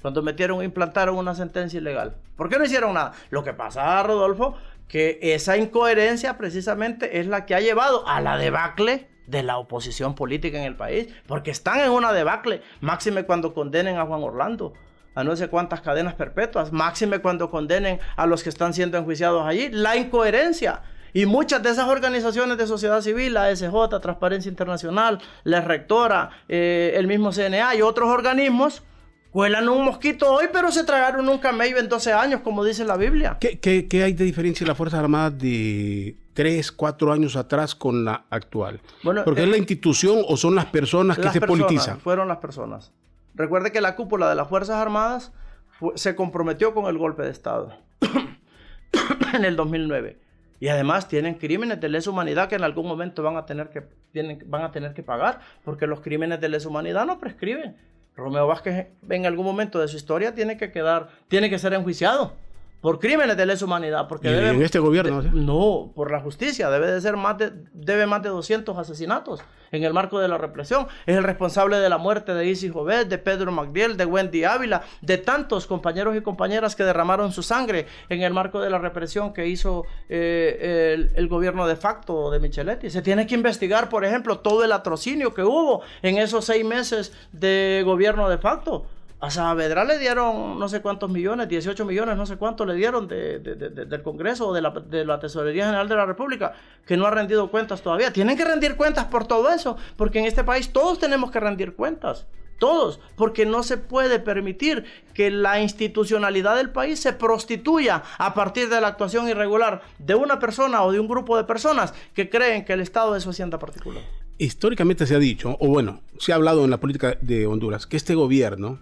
Cuando 0.00 0.22
metieron, 0.22 0.64
implantaron 0.64 1.16
una 1.16 1.34
sentencia 1.34 1.78
ilegal. 1.78 2.16
¿Por 2.36 2.48
qué 2.48 2.58
no 2.58 2.64
hicieron 2.64 2.94
nada? 2.94 3.12
Lo 3.30 3.44
que 3.44 3.52
pasa, 3.52 4.02
Rodolfo, 4.02 4.56
que 4.88 5.20
esa 5.22 5.56
incoherencia 5.56 6.36
precisamente 6.38 7.20
es 7.20 7.28
la 7.28 7.46
que 7.46 7.54
ha 7.54 7.60
llevado 7.60 8.06
a 8.08 8.20
la 8.20 8.36
debacle 8.36 9.08
de 9.26 9.42
la 9.42 9.58
oposición 9.58 10.14
política 10.14 10.58
en 10.58 10.64
el 10.64 10.76
país, 10.76 11.08
porque 11.26 11.50
están 11.50 11.80
en 11.80 11.90
una 11.90 12.12
debacle, 12.12 12.62
máxime 12.80 13.24
cuando 13.24 13.54
condenen 13.54 13.96
a 13.96 14.06
Juan 14.06 14.22
Orlando 14.22 14.74
a 15.14 15.24
no 15.24 15.36
sé 15.36 15.48
cuántas 15.48 15.80
cadenas 15.80 16.14
perpetuas, 16.14 16.72
máxime 16.72 17.18
cuando 17.18 17.50
condenen 17.50 18.00
a 18.16 18.26
los 18.26 18.42
que 18.42 18.48
están 18.48 18.72
siendo 18.74 18.98
enjuiciados 18.98 19.46
allí, 19.46 19.68
la 19.70 19.96
incoherencia. 19.96 20.82
Y 21.14 21.26
muchas 21.26 21.62
de 21.62 21.70
esas 21.70 21.88
organizaciones 21.88 22.56
de 22.56 22.66
sociedad 22.66 23.02
civil, 23.02 23.34
la 23.34 23.54
SJ, 23.54 24.00
Transparencia 24.00 24.48
Internacional, 24.48 25.20
la 25.44 25.60
Rectora, 25.60 26.30
eh, 26.48 26.94
el 26.96 27.06
mismo 27.06 27.32
CNA 27.32 27.74
y 27.74 27.82
otros 27.82 28.08
organismos, 28.08 28.82
cuelan 29.30 29.68
un 29.68 29.84
mosquito 29.84 30.32
hoy, 30.32 30.46
pero 30.50 30.72
se 30.72 30.84
tragaron 30.84 31.28
un 31.28 31.38
camello 31.38 31.78
en 31.78 31.90
12 31.90 32.12
años, 32.14 32.40
como 32.40 32.64
dice 32.64 32.84
la 32.86 32.96
Biblia. 32.96 33.36
¿Qué, 33.38 33.58
qué, 33.58 33.88
qué 33.88 34.04
hay 34.04 34.14
de 34.14 34.24
diferencia 34.24 34.64
en 34.64 34.68
las 34.68 34.76
Fuerzas 34.76 35.00
Armadas 35.00 35.38
de 35.38 36.16
tres, 36.34 36.72
cuatro 36.72 37.12
años 37.12 37.36
atrás 37.36 37.74
con 37.74 38.04
la 38.04 38.24
actual? 38.30 38.80
Bueno, 39.02 39.22
Porque 39.24 39.40
eh, 39.40 39.44
es 39.44 39.50
la 39.50 39.56
institución 39.58 40.20
o 40.26 40.36
son 40.36 40.54
las 40.54 40.66
personas 40.66 41.16
que 41.18 41.24
Las 41.24 41.32
se 41.32 41.40
personas, 41.40 41.62
politizan. 41.64 42.00
Fueron 42.00 42.28
las 42.28 42.38
personas. 42.38 42.92
Recuerde 43.34 43.72
que 43.72 43.80
la 43.80 43.96
cúpula 43.96 44.28
de 44.28 44.34
las 44.34 44.48
Fuerzas 44.48 44.76
Armadas 44.76 45.32
fue- 45.78 45.92
se 45.96 46.14
comprometió 46.16 46.74
con 46.74 46.86
el 46.86 46.98
golpe 46.98 47.22
de 47.22 47.30
Estado 47.30 47.72
en 49.34 49.44
el 49.44 49.56
2009. 49.56 50.18
Y 50.60 50.68
además 50.68 51.08
tienen 51.08 51.34
crímenes 51.34 51.80
de 51.80 51.88
lesa 51.88 52.10
humanidad 52.10 52.48
que 52.48 52.54
en 52.54 52.62
algún 52.62 52.86
momento 52.86 53.22
van 53.22 53.36
a 53.36 53.44
tener 53.46 53.70
que, 53.70 53.82
tienen, 54.12 54.42
van 54.46 54.62
a 54.62 54.70
tener 54.70 54.94
que 54.94 55.02
pagar, 55.02 55.40
porque 55.64 55.86
los 55.88 56.00
crímenes 56.00 56.40
de 56.40 56.48
lesa 56.48 56.68
humanidad 56.68 57.04
no 57.04 57.18
prescriben. 57.18 57.76
Romeo 58.14 58.46
Vázquez 58.46 58.88
en 59.08 59.26
algún 59.26 59.44
momento 59.46 59.80
de 59.80 59.88
su 59.88 59.96
historia 59.96 60.34
tiene 60.34 60.56
que 60.58 60.70
quedar, 60.70 61.08
tiene 61.28 61.48
que 61.50 61.58
ser 61.58 61.72
enjuiciado 61.72 62.34
por 62.82 62.98
crímenes 62.98 63.36
de 63.38 63.46
lesa 63.46 63.64
humanidad. 63.64 64.06
Porque 64.08 64.28
debe- 64.28 64.50
en 64.50 64.62
este 64.62 64.78
gobierno, 64.78 65.22
no, 65.22 65.92
por 65.94 66.10
la 66.10 66.20
justicia. 66.20 66.68
Debe 66.68 66.90
de 66.92 67.00
ser 67.00 67.16
más 67.16 67.38
de, 67.38 67.52
debe 67.72 68.06
más 68.06 68.22
de 68.22 68.28
200 68.28 68.76
asesinatos 68.76 69.40
en 69.70 69.84
el 69.84 69.94
marco 69.94 70.18
de 70.18 70.28
la 70.28 70.36
represión. 70.36 70.86
Es 71.06 71.16
el 71.16 71.24
responsable 71.24 71.78
de 71.78 71.88
la 71.88 71.96
muerte 71.96 72.34
de 72.34 72.44
Isis 72.46 72.70
Jovet, 72.70 73.08
de 73.08 73.16
Pedro 73.16 73.50
Magdiel, 73.52 73.96
de 73.96 74.04
Wendy 74.04 74.44
Ávila, 74.44 74.82
de 75.00 75.16
tantos 75.16 75.66
compañeros 75.66 76.14
y 76.14 76.20
compañeras 76.20 76.76
que 76.76 76.84
derramaron 76.84 77.32
su 77.32 77.42
sangre 77.42 77.86
en 78.10 78.20
el 78.22 78.34
marco 78.34 78.60
de 78.60 78.68
la 78.68 78.76
represión 78.78 79.32
que 79.32 79.46
hizo 79.46 79.86
eh, 80.10 80.92
el, 80.94 81.12
el 81.16 81.28
gobierno 81.28 81.66
de 81.66 81.76
facto 81.76 82.30
de 82.30 82.38
Micheletti. 82.40 82.90
Se 82.90 83.00
tiene 83.00 83.26
que 83.26 83.34
investigar, 83.34 83.88
por 83.88 84.04
ejemplo, 84.04 84.40
todo 84.40 84.62
el 84.64 84.72
atrocinio 84.72 85.32
que 85.32 85.42
hubo 85.42 85.80
en 86.02 86.18
esos 86.18 86.44
seis 86.44 86.64
meses 86.66 87.12
de 87.32 87.82
gobierno 87.86 88.28
de 88.28 88.36
facto. 88.38 88.84
A 89.22 89.30
Saavedra 89.30 89.84
le 89.84 89.98
dieron 90.00 90.58
no 90.58 90.68
sé 90.68 90.82
cuántos 90.82 91.08
millones, 91.08 91.48
18 91.48 91.84
millones, 91.84 92.16
no 92.16 92.26
sé 92.26 92.36
cuántos 92.38 92.66
le 92.66 92.74
dieron 92.74 93.06
de, 93.06 93.38
de- 93.38 93.54
de- 93.54 93.68
de- 93.70 93.84
del 93.86 94.02
Congreso 94.02 94.48
o 94.48 94.60
la, 94.60 94.70
de 94.70 95.04
la 95.04 95.20
Tesorería 95.20 95.66
General 95.66 95.88
de 95.88 95.94
la 95.94 96.04
República, 96.06 96.54
que 96.84 96.96
no 96.96 97.06
ha 97.06 97.10
rendido 97.12 97.48
cuentas 97.48 97.82
todavía. 97.82 98.12
Tienen 98.12 98.36
que 98.36 98.44
rendir 98.44 98.74
cuentas 98.74 99.04
por 99.04 99.24
todo 99.28 99.48
eso, 99.50 99.76
porque 99.96 100.18
en 100.18 100.24
este 100.24 100.42
país 100.42 100.72
todos 100.72 100.98
tenemos 100.98 101.30
que 101.30 101.38
rendir 101.38 101.74
cuentas. 101.76 102.26
Todos, 102.58 102.98
porque 103.16 103.46
no 103.46 103.62
se 103.62 103.76
puede 103.78 104.18
permitir 104.18 104.84
que 105.14 105.30
la 105.30 105.60
institucionalidad 105.60 106.56
del 106.56 106.70
país 106.70 106.98
se 106.98 107.12
prostituya 107.12 108.02
a 108.18 108.34
partir 108.34 108.68
de 108.70 108.80
la 108.80 108.88
actuación 108.88 109.28
irregular 109.28 109.82
de 110.00 110.16
una 110.16 110.40
persona 110.40 110.82
o 110.82 110.90
de 110.90 110.98
un 110.98 111.06
grupo 111.06 111.36
de 111.36 111.44
personas 111.44 111.94
que 112.14 112.28
creen 112.28 112.64
que 112.64 112.72
el 112.72 112.80
Estado 112.80 113.14
es 113.14 113.22
su 113.22 113.30
hacienda 113.30 113.58
particular. 113.60 114.02
Históricamente 114.38 115.06
se 115.06 115.14
ha 115.14 115.18
dicho, 115.20 115.56
o 115.60 115.68
bueno, 115.68 116.00
se 116.18 116.32
ha 116.32 116.34
hablado 116.36 116.64
en 116.64 116.70
la 116.70 116.78
política 116.80 117.16
de 117.20 117.46
Honduras, 117.46 117.86
que 117.86 117.96
este 117.96 118.14
gobierno, 118.16 118.80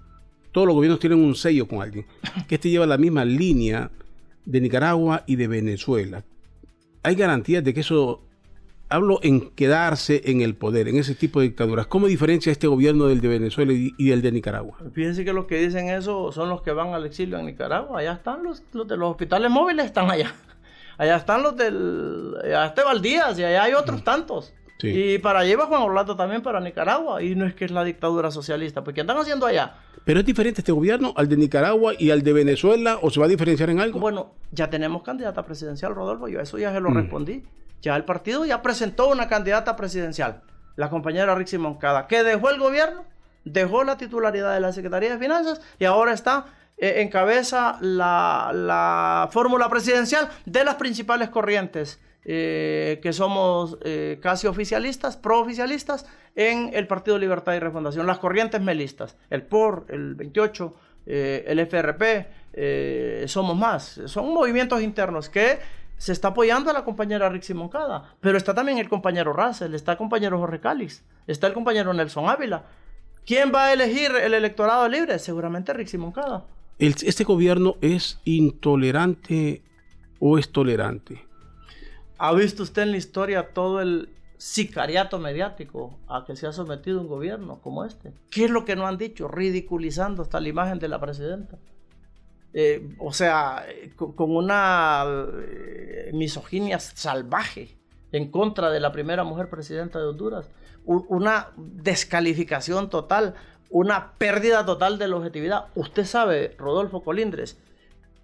todos 0.53 0.67
los 0.67 0.75
gobiernos 0.75 1.01
tienen 1.01 1.19
un 1.19 1.35
sello 1.35 1.67
con 1.67 1.83
alguien, 1.83 2.07
que 2.49 2.57
este 2.57 2.71
lleva 2.71 2.87
la 2.87 2.99
misma 2.99 3.25
línea 3.25 3.91
de 4.45 4.61
Nicaragua 4.61 5.25
y 5.27 5.37
de 5.37 5.49
Venezuela. 5.49 6.25
Hay 7.03 7.15
garantías 7.15 7.65
de 7.65 7.73
que 7.73 7.81
eso, 7.81 8.23
hablo 8.89 9.21
en 9.23 9.51
quedarse 9.51 10.23
en 10.25 10.41
el 10.41 10.55
poder, 10.55 10.89
en 10.89 10.97
ese 10.97 11.15
tipo 11.15 11.41
de 11.41 11.49
dictaduras. 11.49 11.87
¿Cómo 11.87 12.07
diferencia 12.07 12.53
este 12.53 12.67
gobierno 12.67 13.07
del 13.07 13.21
de 13.21 13.29
Venezuela 13.29 13.73
y, 13.73 13.95
y 13.97 14.09
del 14.09 14.23
de 14.23 14.33
Nicaragua? 14.33 14.77
Fíjense 14.93 15.25
que 15.25 15.33
los 15.33 15.47
que 15.47 15.57
dicen 15.57 15.89
eso 15.89 16.33
son 16.33 16.49
los 16.49 16.63
que 16.63 16.73
van 16.73 16.93
al 16.95 17.07
exilio 17.07 17.39
en 17.39 17.47
Nicaragua. 17.47 18.01
Allá 18.01 18.13
están 18.13 18.43
los, 18.43 18.63
los 18.73 18.87
de 18.87 18.97
los 18.97 19.11
hospitales 19.11 19.51
móviles, 19.51 19.87
están 19.87 20.11
allá. 20.11 20.35
Allá 20.99 21.17
están 21.17 21.43
los 21.43 21.57
del. 21.57 22.35
Allá 22.45 22.75
Valdías 22.85 23.39
y 23.39 23.45
allá 23.45 23.63
hay 23.63 23.73
otros 23.73 24.05
tantos. 24.05 24.53
Sí. 24.81 24.89
Y 25.15 25.19
para 25.19 25.41
allá 25.41 25.53
iba 25.53 25.67
Juan 25.67 25.83
Orlando 25.83 26.17
también 26.17 26.43
para 26.43 26.59
Nicaragua. 26.61 27.23
Y 27.23 27.35
no 27.35 27.47
es 27.47 27.55
que 27.55 27.65
es 27.67 27.71
la 27.71 27.85
dictadura 27.85 28.31
socialista. 28.31 28.83
Pues 28.83 28.95
¿qué 28.95 29.03
están 29.03 29.19
haciendo 29.19 29.47
allá? 29.47 29.75
¿Pero 30.05 30.21
es 30.21 30.27
diferente 30.27 30.63
este 30.63 30.73
gobierno 30.73 31.13
al 31.17 31.29
de 31.29 31.37
Nicaragua 31.37 31.93
y 31.99 32.11
al 32.11 32.23
de 32.23 32.33
Venezuela 32.33 32.99
o 33.03 33.11
se 33.11 33.21
va 33.21 33.27
a 33.27 33.29
diferenciar 33.29 33.69
en 33.71 33.81
algo? 33.81 34.01
Bueno, 34.01 34.33
ya 34.51 34.71
tenemos 34.71 35.03
candidata 35.03 35.45
presidencial, 35.45 35.95
Rodolfo. 35.95 36.29
Yo 36.29 36.41
a 36.41 36.43
eso 36.43 36.57
ya 36.59 36.73
se 36.73 36.81
lo 36.81 36.91
Mm. 36.91 36.95
respondí. 36.95 37.45
Ya 37.83 37.97
el 37.97 38.05
partido 38.05 38.45
ya 38.45 38.63
presentó 38.63 39.09
una 39.09 39.29
candidata 39.29 39.77
presidencial, 39.77 40.43
la 40.77 40.89
compañera 40.91 41.35
Rixi 41.35 41.59
Moncada, 41.59 42.07
que 42.07 42.23
dejó 42.23 42.51
el 42.51 42.59
gobierno, 42.59 43.05
dejó 43.45 43.85
la 43.85 43.97
titularidad 43.97 44.53
de 44.55 44.61
la 44.61 44.73
Secretaría 44.73 45.11
de 45.13 45.19
Finanzas 45.19 45.61
y 45.79 45.85
ahora 45.87 46.13
está 46.13 46.47
eh, 46.77 47.03
encabeza 47.03 47.77
la, 47.83 48.51
la 48.55 49.29
fórmula 49.33 49.69
presidencial 49.69 50.29
de 50.47 50.65
las 50.65 50.77
principales 50.77 51.29
corrientes. 51.29 52.01
Eh, 52.25 53.01
que 53.03 53.15
somos 53.15 53.79
eh, 53.83 54.19
casi 54.21 54.47
oficialistas, 54.47 55.17
pro-oficialistas, 55.17 56.07
en 56.37 56.71
el 56.75 56.87
Partido 56.87 57.19
Libertad 57.19 57.55
y 57.55 57.59
Refundación, 57.59 58.07
las 58.07 58.19
corrientes 58.19 58.61
melistas, 58.61 59.17
el 59.31 59.43
POR, 59.43 59.87
el 59.89 60.15
28, 60.15 60.75
eh, 61.07 61.45
el 61.47 61.59
FRP, 61.61 63.27
Somos 63.27 63.57
Más, 63.57 64.01
son 64.05 64.33
movimientos 64.33 64.83
internos 64.83 65.29
que 65.29 65.59
se 65.97 66.13
está 66.13 66.29
apoyando 66.29 66.71
a 66.71 66.73
la 66.73 66.85
compañera 66.85 67.29
Rixi 67.29 67.55
Moncada, 67.55 68.15
pero 68.21 68.37
está 68.37 68.55
también 68.55 68.79
el 68.79 68.89
compañero 68.89 69.33
Russell, 69.33 69.75
está 69.75 69.93
el 69.93 69.99
compañero 69.99 70.39
Jorge 70.39 70.61
Cáliz, 70.61 71.03
está 71.27 71.47
el 71.47 71.53
compañero 71.53 71.93
Nelson 71.93 72.29
Ávila. 72.29 72.65
¿Quién 73.27 73.53
va 73.55 73.67
a 73.67 73.73
elegir 73.73 74.11
el 74.13 74.35
electorado 74.35 74.89
libre? 74.89 75.19
Seguramente 75.19 75.73
Rixi 75.73 75.99
Moncada. 75.99 76.45
¿Este 76.79 77.25
gobierno 77.25 77.77
es 77.81 78.21
intolerante 78.25 79.63
o 80.19 80.39
es 80.39 80.51
tolerante? 80.51 81.30
¿Ha 82.23 82.35
visto 82.35 82.63
usted 82.63 82.83
en 82.83 82.91
la 82.91 82.99
historia 82.99 83.55
todo 83.55 83.81
el 83.81 84.11
sicariato 84.37 85.19
mediático 85.19 85.99
a 86.07 86.27
que 86.27 86.37
se 86.37 86.47
ha 86.47 86.53
sometido 86.53 87.01
un 87.01 87.09
gobierno 87.09 87.63
como 87.63 87.83
este? 87.83 88.13
¿Qué 88.31 88.45
es 88.45 88.51
lo 88.51 88.67
que 88.67 88.77
no 88.77 88.87
han 88.87 88.99
dicho? 88.99 89.27
Ridiculizando 89.27 90.21
hasta 90.21 90.39
la 90.39 90.49
imagen 90.51 90.79
de 90.79 90.89
la 90.89 91.01
presidenta. 91.01 91.57
Eh, 92.53 92.95
o 92.99 93.15
sea, 93.15 93.65
eh, 93.67 93.93
con, 93.97 94.37
una 94.37 95.07
eh, 95.49 96.11
misoginia 96.13 96.79
salvaje 96.79 97.79
en 98.13 98.31
contra 98.31 98.71
de 98.71 98.81
la 98.81 98.93
primera 98.93 99.25
mujer 99.25 99.49
presidenta 99.49 99.99
de 99.99 100.05
Honduras. 100.05 100.51
Una 100.85 101.49
descalificación 101.57 102.91
total, 102.91 103.35
una 103.71 104.13
pérdida 104.19 104.67
total 104.67 104.99
de 104.99 105.09
la 105.09 105.17
objetividad. 105.17 105.69
Usted 105.75 106.05
sabe, 106.05 106.55
Rodolfo 106.59 107.03
Colindres, 107.03 107.59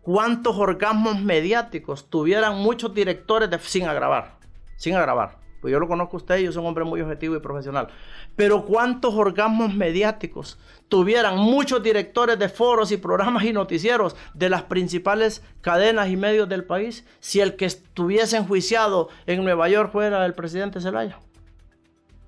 cuántos 0.06 0.56
orgasmos 0.56 1.20
mediáticos 1.20 2.08
tuvieran 2.08 2.54
muchos 2.58 2.94
directores 2.94 3.50
de- 3.50 3.58
sin 3.58 3.88
agravar, 3.88 4.38
sin 4.76 4.94
agravar. 4.94 5.38
Pues 5.60 5.72
yo 5.72 5.80
lo 5.80 5.88
conozco 5.88 6.18
usted 6.18 6.38
yo 6.38 6.52
soy 6.52 6.60
un 6.60 6.68
hombre 6.68 6.84
muy 6.84 7.00
objetivo 7.00 7.34
y 7.34 7.40
profesional. 7.40 7.88
Pero 8.36 8.64
¿cuántos 8.64 9.14
orgasmos 9.14 9.74
mediáticos 9.74 10.60
tuvieran 10.88 11.38
muchos 11.38 11.82
directores 11.82 12.38
de 12.38 12.48
foros 12.48 12.92
y 12.92 12.98
programas 12.98 13.42
y 13.42 13.52
noticieros 13.52 14.14
de 14.32 14.48
las 14.48 14.62
principales 14.62 15.42
cadenas 15.60 16.08
y 16.08 16.16
medios 16.16 16.48
del 16.48 16.62
país 16.62 17.04
si 17.18 17.40
el 17.40 17.56
que 17.56 17.64
estuviese 17.64 18.36
enjuiciado 18.36 19.08
en 19.26 19.42
Nueva 19.42 19.68
York 19.68 19.90
fuera 19.90 20.24
el 20.24 20.34
presidente 20.34 20.80
Zelaya? 20.80 21.18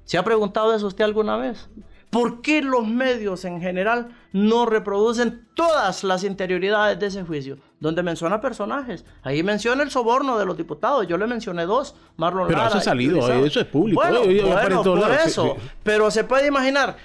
¿Se 0.03 0.19
ha 0.19 0.25
preguntado 0.25 0.75
eso 0.75 0.89
usted 0.89 1.05
alguna 1.05 1.37
vez? 1.37 1.69
¿Por 2.11 2.41
qué 2.41 2.63
los 2.63 2.87
medios 2.87 3.45
en 3.45 3.61
general 3.61 4.09
no 4.33 4.65
reproducen 4.65 5.47
todas 5.55 6.05
las 6.05 6.25
interioridades 6.25 6.99
de 6.99 7.07
ese 7.07 7.23
juicio? 7.23 7.59
Donde 7.81 8.03
menciona 8.03 8.41
personajes. 8.41 9.05
Ahí 9.23 9.43
menciona 9.43 9.83
el 9.83 9.91
soborno 9.91 10.39
de 10.39 10.47
los 10.47 10.57
diputados. 10.57 11.07
Yo 11.07 11.19
le 11.19 11.27
mencioné 11.27 11.67
dos. 11.67 11.95
Marlon 12.17 12.49
Pero 12.49 12.67
eso 12.67 12.79
ha 12.79 12.81
salido, 12.81 13.19
eso 13.45 13.61
es 13.61 13.67
público. 13.67 14.01
Bueno, 14.01 14.21
bueno 14.47 14.83
por 14.83 15.11
eso. 15.13 15.57
Pero 15.83 16.11
se 16.11 16.25
puede 16.25 16.47
imaginar 16.47 16.97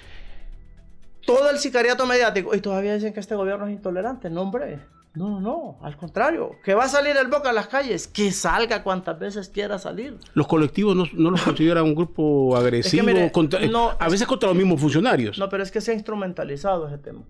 todo 1.26 1.50
el 1.50 1.58
sicariato 1.58 2.06
mediático. 2.06 2.54
Y 2.54 2.60
todavía 2.60 2.94
dicen 2.94 3.12
que 3.12 3.20
este 3.20 3.34
gobierno 3.34 3.66
es 3.66 3.72
intolerante. 3.72 4.30
No, 4.30 4.42
hombre. 4.42 4.80
No, 5.14 5.30
no, 5.30 5.40
no, 5.40 5.78
al 5.80 5.96
contrario, 5.96 6.56
que 6.64 6.74
va 6.74 6.84
a 6.84 6.88
salir 6.88 7.16
el 7.16 7.28
Boca 7.28 7.50
a 7.50 7.52
las 7.52 7.68
calles, 7.68 8.08
que 8.08 8.32
salga 8.32 8.82
cuantas 8.82 9.16
veces 9.16 9.48
quiera 9.48 9.78
salir. 9.78 10.18
Los 10.34 10.48
colectivos 10.48 10.96
no, 10.96 11.04
no 11.12 11.30
los 11.30 11.42
consideran 11.44 11.84
un 11.84 11.94
grupo 11.94 12.56
agresivo, 12.56 13.08
a 13.08 14.08
veces 14.08 14.26
contra 14.26 14.48
los 14.48 14.56
mismos 14.56 14.80
funcionarios. 14.80 15.38
No, 15.38 15.48
pero 15.48 15.62
es 15.62 15.70
que 15.70 15.80
se 15.80 15.92
ha 15.92 15.94
instrumentalizado 15.94 16.88
ese 16.88 16.98
tema. 16.98 17.22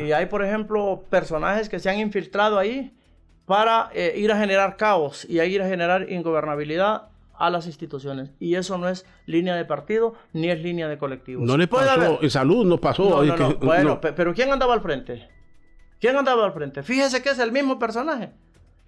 Y 0.00 0.12
hay, 0.12 0.26
por 0.26 0.44
ejemplo, 0.44 1.04
personajes 1.10 1.68
que 1.68 1.80
se 1.80 1.90
han 1.90 1.98
infiltrado 1.98 2.56
ahí 2.58 2.94
para 3.46 3.90
eh, 3.94 4.14
ir 4.16 4.30
a 4.30 4.38
generar 4.38 4.76
caos 4.76 5.26
y 5.28 5.40
a 5.40 5.44
ir 5.44 5.60
a 5.60 5.68
generar 5.68 6.10
ingobernabilidad 6.10 7.08
a 7.36 7.50
las 7.50 7.66
instituciones. 7.66 8.30
Y 8.38 8.54
eso 8.54 8.78
no 8.78 8.88
es 8.88 9.04
línea 9.26 9.56
de 9.56 9.64
partido 9.64 10.14
ni 10.32 10.48
es 10.50 10.62
línea 10.62 10.88
de 10.88 10.98
colectivos. 10.98 11.44
No 11.44 11.56
le 11.56 11.66
pasó, 11.66 12.22
en 12.22 12.30
salud 12.30 12.64
no 12.64 12.78
pasó. 12.78 13.24
bueno, 13.60 14.00
pero 14.00 14.32
¿quién 14.32 14.52
andaba 14.52 14.74
al 14.74 14.80
frente? 14.80 15.28
¿Quién 16.02 16.16
andaba 16.16 16.44
al 16.44 16.52
frente? 16.52 16.82
Fíjese 16.82 17.22
que 17.22 17.30
es 17.30 17.38
el 17.38 17.52
mismo 17.52 17.78
personaje. 17.78 18.30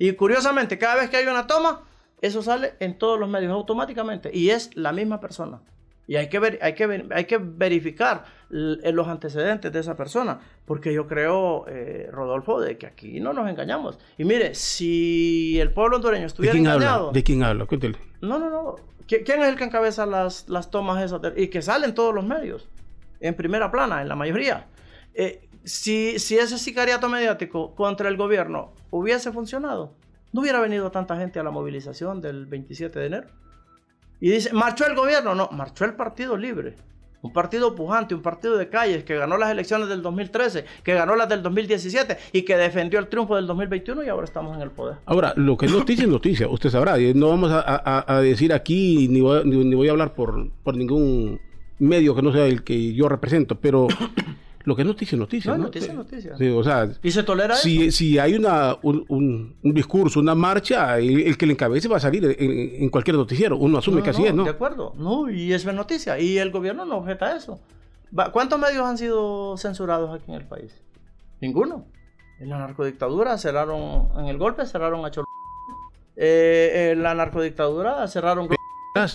Y 0.00 0.14
curiosamente, 0.14 0.78
cada 0.78 0.96
vez 0.96 1.10
que 1.10 1.16
hay 1.16 1.26
una 1.28 1.46
toma, 1.46 1.82
eso 2.20 2.42
sale 2.42 2.74
en 2.80 2.98
todos 2.98 3.20
los 3.20 3.28
medios 3.28 3.52
automáticamente. 3.52 4.32
Y 4.34 4.50
es 4.50 4.76
la 4.76 4.92
misma 4.92 5.20
persona. 5.20 5.60
Y 6.08 6.16
hay 6.16 6.28
que, 6.28 6.40
ver, 6.40 6.58
hay 6.60 6.74
que, 6.74 7.06
hay 7.12 7.24
que 7.26 7.38
verificar 7.38 8.24
los 8.50 9.06
antecedentes 9.06 9.72
de 9.72 9.78
esa 9.78 9.94
persona. 9.96 10.40
Porque 10.64 10.92
yo 10.92 11.06
creo, 11.06 11.66
eh, 11.68 12.08
Rodolfo, 12.10 12.60
de 12.60 12.78
que 12.78 12.86
aquí 12.86 13.20
no 13.20 13.32
nos 13.32 13.48
engañamos. 13.48 13.96
Y 14.18 14.24
mire, 14.24 14.56
si 14.56 15.60
el 15.60 15.70
pueblo 15.70 15.98
hondureño 15.98 16.26
estuviera 16.26 16.52
¿De 16.52 16.58
quién 16.58 16.66
engañado. 16.66 16.98
Habla? 17.06 17.12
¿De 17.12 17.22
quién 17.22 17.44
habla? 17.44 17.66
Cuéntale. 17.66 17.96
No, 18.22 18.40
no, 18.40 18.50
no. 18.50 18.74
¿Quién 19.06 19.40
es 19.40 19.48
el 19.48 19.54
que 19.54 19.62
encabeza 19.62 20.04
las, 20.04 20.48
las 20.48 20.68
tomas 20.68 21.00
esas? 21.00 21.20
y 21.36 21.46
que 21.46 21.62
salen 21.62 21.94
todos 21.94 22.12
los 22.12 22.24
medios. 22.24 22.68
En 23.20 23.36
primera 23.36 23.70
plana, 23.70 24.02
en 24.02 24.08
la 24.08 24.16
mayoría. 24.16 24.66
Eh, 25.16 25.43
si, 25.64 26.18
si 26.18 26.36
ese 26.38 26.58
sicariato 26.58 27.08
mediático 27.08 27.74
contra 27.74 28.08
el 28.08 28.16
gobierno 28.16 28.72
hubiese 28.90 29.32
funcionado, 29.32 29.94
no 30.32 30.42
hubiera 30.42 30.60
venido 30.60 30.90
tanta 30.90 31.16
gente 31.16 31.38
a 31.38 31.42
la 31.42 31.50
movilización 31.50 32.20
del 32.20 32.46
27 32.46 32.98
de 32.98 33.06
enero. 33.06 33.28
Y 34.20 34.30
dice, 34.30 34.52
¿marchó 34.52 34.86
el 34.86 34.94
gobierno? 34.94 35.34
No, 35.34 35.48
marchó 35.52 35.84
el 35.84 35.94
Partido 35.94 36.36
Libre. 36.36 36.76
Un 37.22 37.32
partido 37.32 37.74
pujante, 37.74 38.14
un 38.14 38.20
partido 38.20 38.58
de 38.58 38.68
calles 38.68 39.02
que 39.02 39.16
ganó 39.16 39.38
las 39.38 39.50
elecciones 39.50 39.88
del 39.88 40.02
2013, 40.02 40.66
que 40.82 40.92
ganó 40.92 41.16
las 41.16 41.26
del 41.26 41.42
2017 41.42 42.18
y 42.32 42.42
que 42.42 42.54
defendió 42.54 42.98
el 42.98 43.08
triunfo 43.08 43.34
del 43.36 43.46
2021 43.46 44.04
y 44.04 44.08
ahora 44.08 44.26
estamos 44.26 44.54
en 44.54 44.62
el 44.62 44.70
poder. 44.70 44.96
Ahora, 45.06 45.32
lo 45.36 45.56
que 45.56 45.64
es 45.64 45.72
noticia 45.72 46.04
es 46.04 46.10
noticia, 46.10 46.48
usted 46.48 46.68
sabrá. 46.68 46.98
No 47.14 47.30
vamos 47.30 47.50
a, 47.50 48.20
decir 48.20 48.52
aquí, 48.52 49.08
ni 49.08 49.22
voy, 49.22 49.88
a 49.88 49.90
hablar 49.90 50.12
por 50.12 50.76
ningún 50.76 51.40
medio 51.78 52.14
que 52.14 52.22
no 52.22 52.32
sea 52.32 52.44
el 52.46 52.62
que 52.62 52.92
yo 52.92 53.08
represento, 53.08 53.58
pero 53.58 53.88
lo 54.64 54.74
que 54.74 54.82
es 54.82 54.88
noticia, 54.88 55.18
noticia. 55.18 55.52
No, 55.52 55.64
noticia, 55.64 55.92
noticia. 55.92 56.36
Sí, 56.38 56.48
o 56.48 56.64
sea, 56.64 56.88
¿Y 57.02 57.10
se 57.10 57.22
tolera 57.22 57.54
si, 57.54 57.84
eso? 57.84 57.98
Si 57.98 58.18
hay 58.18 58.34
una, 58.34 58.76
un, 58.82 59.56
discurso, 59.62 60.20
una 60.20 60.34
marcha, 60.34 60.98
el, 60.98 61.36
que 61.36 61.46
le 61.46 61.52
encabece 61.52 61.86
va 61.86 61.98
a 61.98 62.00
salir 62.00 62.34
en, 62.38 62.88
cualquier 62.88 63.16
noticiero. 63.16 63.58
Uno 63.58 63.78
asume 63.78 64.02
que 64.02 64.10
así 64.10 64.24
es, 64.24 64.34
¿no? 64.34 64.44
De 64.44 64.50
acuerdo. 64.50 64.94
No, 64.96 65.30
y 65.30 65.52
es 65.52 65.66
noticia. 65.66 66.18
Y 66.18 66.38
el 66.38 66.50
gobierno 66.50 66.86
no 66.86 66.96
objeta 66.96 67.36
eso. 67.36 67.60
¿Cuántos 68.32 68.58
medios 68.58 68.84
han 68.84 68.96
sido 68.96 69.56
censurados 69.58 70.14
aquí 70.14 70.30
en 70.30 70.36
el 70.40 70.46
país? 70.46 70.80
Ninguno. 71.40 71.86
En 72.40 72.48
la 72.48 72.58
narcodictadura 72.58 73.36
cerraron, 73.36 74.08
en 74.18 74.26
el 74.26 74.38
golpe 74.38 74.64
cerraron 74.66 75.04
a 75.04 75.10
Chol... 75.10 75.24
Eh, 76.16 76.92
en 76.92 77.02
la 77.02 77.14
narcodictadura 77.14 78.06
cerraron... 78.08 78.48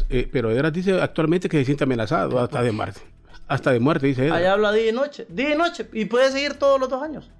Eh, 0.09 0.29
pero 0.31 0.49
dice 0.71 1.01
actualmente 1.01 1.47
que 1.47 1.57
se 1.59 1.65
siente 1.65 1.85
amenazado 1.85 2.39
hasta 2.39 2.61
de 2.61 2.71
Marte. 2.71 3.01
Hasta 3.49 3.71
de 3.71 3.79
muerte, 3.79 4.05
dice 4.05 4.27
él. 4.27 4.31
Allá 4.31 4.53
habla 4.53 4.71
día 4.71 4.89
y 4.89 4.91
noche. 4.91 5.25
Día 5.27 5.55
y 5.55 5.57
noche. 5.57 5.89
Y 5.91 6.05
puede 6.05 6.31
seguir 6.31 6.53
todos 6.53 6.79
los 6.79 6.87
dos 6.87 7.01
años. 7.01 7.31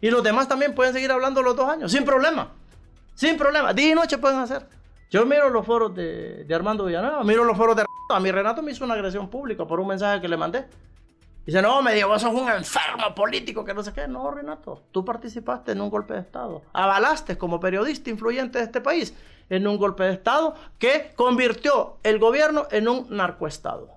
Y 0.00 0.10
los 0.10 0.22
demás 0.22 0.46
también 0.46 0.74
pueden 0.74 0.94
seguir 0.94 1.10
hablando 1.10 1.42
los 1.42 1.56
dos 1.56 1.68
años. 1.68 1.90
Sin 1.90 2.04
problema. 2.04 2.52
Sin 3.14 3.36
problema. 3.36 3.74
Día 3.74 3.90
y 3.90 3.94
noche 3.94 4.16
pueden 4.16 4.38
hacer. 4.38 4.64
Yo 5.10 5.26
miro 5.26 5.50
los 5.50 5.66
foros 5.66 5.92
de, 5.92 6.46
Armando 6.54 6.84
Villanueva. 6.84 7.24
Miro 7.24 7.42
los 7.42 7.56
foros 7.56 7.74
de 7.74 7.82
Renato. 7.82 8.14
A 8.14 8.20
mi 8.20 8.30
Renato 8.30 8.62
me 8.62 8.70
hizo 8.70 8.84
una 8.84 8.94
agresión 8.94 9.28
pública 9.28 9.66
por 9.66 9.80
un 9.80 9.88
mensaje 9.88 10.20
que 10.20 10.28
le 10.28 10.36
mandé. 10.36 10.66
Dice, 11.44 11.60
no, 11.60 11.82
me 11.82 11.94
dijo, 11.94 12.08
vos 12.08 12.22
sos 12.22 12.32
un 12.32 12.48
enfermo 12.48 13.12
político 13.14 13.64
que 13.64 13.74
no 13.74 13.82
sé 13.82 13.92
qué. 13.92 14.06
No, 14.06 14.30
Renato, 14.30 14.84
tú 14.92 15.04
participaste 15.04 15.72
en 15.72 15.80
un 15.80 15.90
golpe 15.90 16.14
de 16.14 16.20
Estado. 16.20 16.62
Avalaste 16.72 17.36
como 17.36 17.58
periodista 17.58 18.08
influyente 18.10 18.58
de 18.58 18.64
este 18.64 18.80
país 18.80 19.14
en 19.48 19.66
un 19.66 19.78
golpe 19.78 20.04
de 20.04 20.12
Estado 20.12 20.54
que 20.78 21.12
convirtió 21.16 21.96
el 22.04 22.20
gobierno 22.20 22.68
en 22.70 22.88
un 22.88 23.06
narcoestado. 23.10 23.95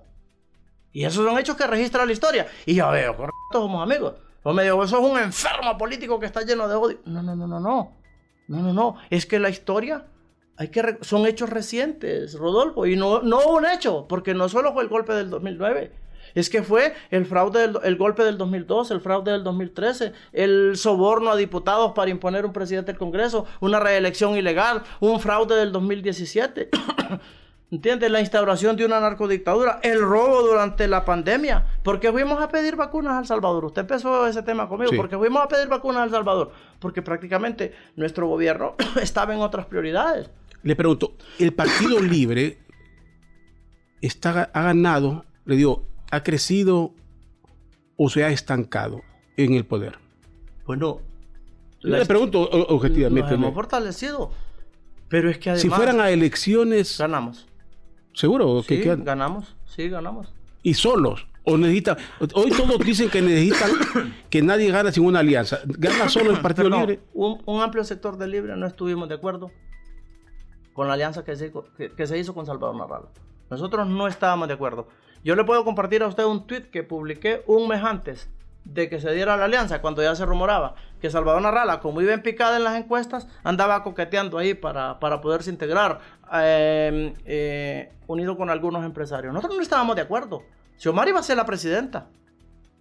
Y 0.92 1.04
esos 1.04 1.24
son 1.24 1.38
hechos 1.38 1.56
que 1.56 1.66
registra 1.66 2.04
la 2.04 2.12
historia. 2.12 2.46
Y 2.66 2.74
yo 2.74 2.90
veo, 2.90 3.16
correcto, 3.16 3.34
somos 3.52 3.82
amigos. 3.82 4.14
O 4.42 4.52
me 4.52 4.64
digo, 4.64 4.82
eso 4.82 4.98
es 4.98 5.10
un 5.10 5.18
enfermo 5.18 5.76
político 5.76 6.18
que 6.18 6.26
está 6.26 6.42
lleno 6.42 6.66
de 6.66 6.74
odio. 6.74 6.98
No, 7.04 7.22
no, 7.22 7.36
no, 7.36 7.46
no, 7.46 7.60
no. 7.60 7.92
No, 8.48 8.58
no, 8.58 8.72
no. 8.72 8.96
Es 9.10 9.26
que 9.26 9.38
la 9.38 9.50
historia 9.50 10.06
hay 10.56 10.68
que 10.68 10.98
son 11.00 11.26
hechos 11.26 11.48
recientes, 11.48 12.34
Rodolfo. 12.34 12.84
Y 12.86 12.96
no, 12.96 13.22
no 13.22 13.46
un 13.46 13.64
hecho, 13.64 14.06
porque 14.08 14.34
no 14.34 14.48
solo 14.48 14.72
fue 14.72 14.82
el 14.82 14.88
golpe 14.88 15.14
del 15.14 15.30
2009. 15.30 15.92
Es 16.34 16.50
que 16.50 16.62
fue 16.62 16.94
el 17.10 17.26
fraude, 17.26 17.60
del, 17.60 17.78
el 17.82 17.96
golpe 17.96 18.24
del 18.24 18.36
2002, 18.36 18.90
el 18.90 19.00
fraude 19.00 19.32
del 19.32 19.42
2013, 19.42 20.12
el 20.32 20.76
soborno 20.76 21.30
a 21.30 21.36
diputados 21.36 21.92
para 21.92 22.10
imponer 22.10 22.44
un 22.44 22.52
presidente 22.52 22.92
del 22.92 22.98
Congreso, 22.98 23.46
una 23.60 23.80
reelección 23.80 24.36
ilegal, 24.36 24.82
un 25.00 25.18
fraude 25.18 25.56
del 25.56 25.72
2017. 25.72 26.68
¿Entiendes? 27.70 28.10
La 28.10 28.20
instauración 28.20 28.76
de 28.76 28.84
una 28.84 28.98
narcodictadura, 28.98 29.78
el 29.84 30.00
robo 30.00 30.42
durante 30.42 30.88
la 30.88 31.04
pandemia. 31.04 31.64
porque 31.84 32.10
fuimos 32.10 32.42
a 32.42 32.48
pedir 32.48 32.74
vacunas 32.74 33.16
al 33.16 33.26
Salvador? 33.26 33.66
Usted 33.66 33.82
empezó 33.82 34.26
ese 34.26 34.42
tema 34.42 34.68
conmigo. 34.68 34.90
porque 34.96 35.16
fuimos 35.16 35.42
a 35.42 35.48
pedir 35.48 35.68
vacunas 35.68 36.02
al 36.02 36.10
Salvador? 36.10 36.50
Porque 36.80 37.00
prácticamente 37.00 37.72
nuestro 37.94 38.26
gobierno 38.26 38.74
estaba 39.00 39.34
en 39.34 39.40
otras 39.40 39.66
prioridades. 39.66 40.30
Le 40.62 40.74
pregunto, 40.74 41.14
¿el 41.38 41.52
Partido 41.52 42.00
Libre 42.02 42.58
está, 44.00 44.50
ha 44.52 44.62
ganado, 44.62 45.24
le 45.44 45.54
digo, 45.54 45.86
ha 46.10 46.24
crecido 46.24 46.92
o 47.96 48.10
se 48.10 48.24
ha 48.24 48.30
estancado 48.30 49.02
en 49.36 49.54
el 49.54 49.64
poder? 49.64 49.98
Bueno, 50.66 51.00
le 51.82 52.04
pregunto 52.04 52.40
objetivamente. 52.50 53.30
Nos 53.30 53.32
hemos 53.32 53.54
fortalecido. 53.54 54.32
Pero 55.08 55.30
es 55.30 55.38
que 55.38 55.50
además... 55.50 55.62
Si 55.62 55.68
fueran 55.68 56.00
a 56.00 56.10
elecciones... 56.10 56.98
Ganamos. 56.98 57.46
¿Seguro? 58.14 58.62
Sí, 58.62 58.80
que, 58.80 58.96
ganamos, 58.96 59.56
sí, 59.66 59.88
ganamos. 59.88 60.32
¿Y 60.62 60.74
solos? 60.74 61.26
¿O 61.44 61.56
necesita 61.56 61.96
Hoy 62.34 62.50
todos 62.50 62.78
dicen 62.80 63.08
que 63.08 63.22
necesitan 63.22 63.70
que 64.28 64.42
nadie 64.42 64.70
gane 64.70 64.92
sin 64.92 65.04
una 65.04 65.20
alianza. 65.20 65.60
¿Gana 65.64 66.08
solo 66.08 66.30
el 66.30 66.38
Partido 66.42 66.68
Libre? 66.68 67.00
Un, 67.14 67.60
amplio 67.62 67.82
sector 67.84 68.18
del 68.18 68.30
Libre 68.30 68.56
no 68.56 68.66
estuvimos 68.66 69.08
de 69.08 69.14
acuerdo 69.14 69.50
con 70.74 70.86
la 70.88 70.94
alianza 70.94 71.24
que 71.24 71.36
se, 71.36 71.52
que, 71.96 72.06
se 72.06 72.18
hizo 72.18 72.34
con 72.34 72.46
Salvador 72.46 72.76
Narrala. 72.76 73.08
Nosotros 73.48 73.88
no 73.88 74.06
estábamos 74.06 74.48
de 74.48 74.54
acuerdo. 74.54 74.88
Yo 75.24 75.34
le 75.34 75.44
puedo 75.44 75.64
compartir 75.64 76.02
a 76.02 76.06
usted 76.06 76.24
un 76.24 76.46
tweet 76.46 76.70
que 76.70 76.82
publiqué 76.82 77.42
un 77.46 77.68
mes 77.68 77.82
antes 77.82 78.30
de 78.64 78.88
que 78.88 79.00
se 79.00 79.12
diera 79.12 79.36
la 79.36 79.46
alianza, 79.46 79.80
cuando 79.80 80.02
ya 80.02 80.14
se 80.14 80.24
rumoraba 80.24 80.74
que 81.00 81.10
Salvador 81.10 81.42
Narrala, 81.42 81.80
como 81.80 82.00
iba 82.00 82.12
en 82.12 82.22
picada 82.22 82.56
en 82.56 82.64
las 82.64 82.76
encuestas, 82.76 83.26
andaba 83.42 83.82
coqueteando 83.82 84.38
ahí 84.38 84.54
para, 84.54 85.00
para 85.00 85.20
poderse 85.20 85.50
integrar, 85.50 86.00
em, 86.32 87.14
eh, 87.24 87.92
unido 88.06 88.36
con 88.36 88.50
algunos 88.50 88.84
empresarios. 88.84 89.32
Nosotros 89.32 89.56
no 89.56 89.62
estábamos 89.62 89.96
de 89.96 90.02
acuerdo. 90.02 90.42
Si 90.76 90.88
Omar 90.88 91.08
iba 91.08 91.20
a 91.20 91.22
ser 91.22 91.36
la 91.36 91.46
presidenta, 91.46 92.08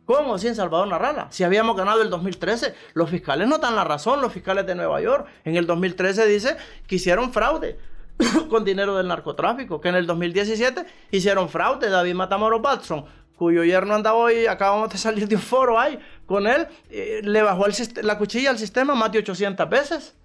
¿cómo 0.05 0.37
sin 0.37 0.55
Salvador 0.55 0.87
Narrala? 0.87 1.27
Si 1.31 1.43
habíamos 1.43 1.75
ganado 1.75 2.01
el 2.01 2.09
2013, 2.09 2.73
los 2.93 3.09
fiscales 3.09 3.47
no 3.47 3.57
dan 3.57 3.75
la 3.75 3.83
razón, 3.83 4.21
los 4.21 4.33
fiscales 4.33 4.65
de 4.65 4.75
Nueva 4.75 5.01
York. 5.01 5.27
En 5.45 5.55
el 5.55 5.65
2013 5.65 6.25
dice 6.27 6.57
que 6.87 6.95
hicieron 6.95 7.31
fraude 7.31 7.77
con 8.49 8.65
dinero 8.65 8.97
del 8.97 9.07
narcotráfico, 9.07 9.79
que 9.79 9.89
en 9.89 9.95
el 9.95 10.05
2017 10.05 10.85
hicieron 11.11 11.49
fraude 11.49 11.89
David 11.89 12.15
Matamoros 12.15 12.61
Batson 12.61 13.05
cuyo 13.39 13.63
yerno 13.63 13.95
andaba 13.95 14.17
hoy, 14.17 14.47
acabamos 14.47 14.89
de 14.89 14.97
salir 14.97 15.25
de 15.25 15.35
un 15.35 15.41
foro 15.41 15.79
ahí 15.79 15.97
con 16.29 16.47
él, 16.47 16.67
eh, 16.89 17.19
le 17.23 17.41
bajó 17.41 17.65
la 18.03 18.17
cuchilla 18.17 18.51
al 18.51 18.57
sistema 18.57 18.95
más 18.95 19.11
de 19.11 19.19
800 19.19 19.69
veces. 19.69 20.15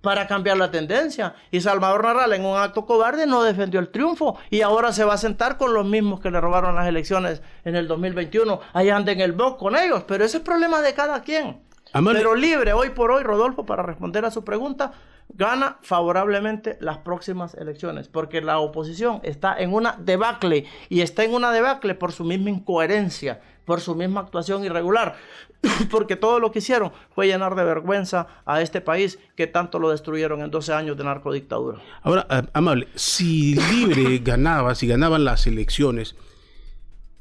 para 0.00 0.28
cambiar 0.28 0.56
la 0.56 0.70
tendencia. 0.70 1.34
Y 1.50 1.60
Salvador 1.60 2.04
Narral 2.04 2.32
en 2.32 2.44
un 2.44 2.56
acto 2.56 2.86
cobarde 2.86 3.26
no 3.26 3.42
defendió 3.42 3.80
el 3.80 3.88
triunfo 3.88 4.38
y 4.48 4.60
ahora 4.60 4.92
se 4.92 5.04
va 5.04 5.14
a 5.14 5.18
sentar 5.18 5.58
con 5.58 5.74
los 5.74 5.84
mismos 5.84 6.20
que 6.20 6.30
le 6.30 6.40
robaron 6.40 6.76
las 6.76 6.86
elecciones 6.86 7.42
en 7.64 7.74
el 7.74 7.88
2021. 7.88 8.60
Ahí 8.74 8.90
anda 8.90 9.10
en 9.10 9.20
el 9.20 9.32
BOC 9.32 9.58
con 9.58 9.76
ellos, 9.76 10.04
pero 10.06 10.24
ese 10.24 10.36
es 10.36 10.44
problema 10.44 10.80
de 10.82 10.94
cada 10.94 11.20
quien. 11.22 11.60
Pero 11.92 12.36
libre 12.36 12.72
hoy 12.72 12.90
por 12.90 13.10
hoy, 13.10 13.24
Rodolfo, 13.24 13.66
para 13.66 13.82
responder 13.82 14.24
a 14.24 14.30
su 14.30 14.44
pregunta, 14.44 14.92
gana 15.28 15.78
favorablemente 15.82 16.76
las 16.80 16.98
próximas 16.98 17.54
elecciones, 17.54 18.08
porque 18.08 18.40
la 18.40 18.58
oposición 18.58 19.20
está 19.22 19.58
en 19.58 19.72
una 19.72 19.96
debacle 19.98 20.64
y 20.88 21.00
está 21.00 21.24
en 21.24 21.34
una 21.34 21.52
debacle 21.52 21.94
por 21.94 22.12
su 22.12 22.24
misma 22.24 22.50
incoherencia, 22.50 23.40
por 23.68 23.82
su 23.82 23.94
misma 23.94 24.20
actuación 24.22 24.64
irregular, 24.64 25.16
porque 25.90 26.16
todo 26.16 26.40
lo 26.40 26.50
que 26.50 26.60
hicieron 26.60 26.90
fue 27.14 27.26
llenar 27.26 27.54
de 27.54 27.64
vergüenza 27.64 28.26
a 28.46 28.62
este 28.62 28.80
país 28.80 29.18
que 29.36 29.46
tanto 29.46 29.78
lo 29.78 29.90
destruyeron 29.90 30.40
en 30.40 30.50
12 30.50 30.72
años 30.72 30.96
de 30.96 31.04
narcodictadura. 31.04 31.78
Ahora, 32.02 32.26
Amable, 32.54 32.88
si 32.94 33.56
Libre 33.56 34.18
ganaba, 34.24 34.74
si 34.74 34.88
ganaban 34.88 35.24
las 35.24 35.46
elecciones, 35.46 36.16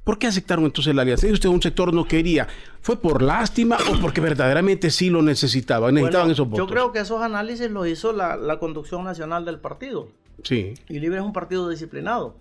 ¿Por 0.06 0.18
qué 0.18 0.28
aceptaron 0.28 0.64
entonces 0.64 0.96
la 0.96 1.02
alianza? 1.02 1.28
usted 1.28 1.50
un 1.50 1.62
sector 1.62 1.94
no 1.94 2.06
quería. 2.06 2.48
¿Fue 2.80 2.96
por 2.96 3.22
lástima 3.22 3.78
o 3.92 4.00
porque 4.00 4.22
verdaderamente 4.22 4.90
sí 4.90 5.10
lo 5.10 5.22
necesitaban? 5.22 5.96
Necesitaban 5.96 6.32
esos 6.32 6.48
votos. 6.48 6.66
Yo 6.66 6.74
creo 6.74 6.94
que 6.94 7.00
esos 7.00 7.22
análisis 7.22 7.70
los 7.70 7.86
hizo 7.90 8.14
la, 8.14 8.38
la, 8.38 8.58
conducción 8.58 9.04
nacional 9.04 9.44
del 9.44 9.60
partido. 9.60 10.08
Sí. 10.44 10.76
Y 10.88 11.02
Libre 11.02 11.18
es 11.18 11.26
un 11.26 11.34
partido 11.34 11.68
disciplinado. 11.68 12.38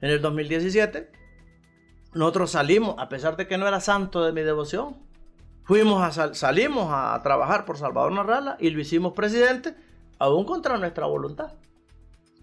En 0.00 0.08
el 0.08 0.22
2017, 0.22 1.10
nosotros 2.12 2.50
salimos, 2.50 2.96
a 2.98 3.08
pesar 3.08 3.36
de 3.36 3.46
que 3.46 3.58
no 3.58 3.68
era 3.68 3.80
santo 3.80 4.24
de 4.24 4.32
mi 4.32 4.42
devoción, 4.42 4.96
fuimos 5.64 6.18
a 6.18 6.34
salimos 6.34 6.88
a 6.90 7.20
trabajar 7.22 7.64
por 7.64 7.78
Salvador 7.78 8.12
Narrala 8.12 8.56
y 8.58 8.70
lo 8.70 8.80
hicimos 8.80 9.12
presidente, 9.12 9.74
aún 10.18 10.44
contra 10.44 10.76
nuestra 10.76 11.06
voluntad. 11.06 11.52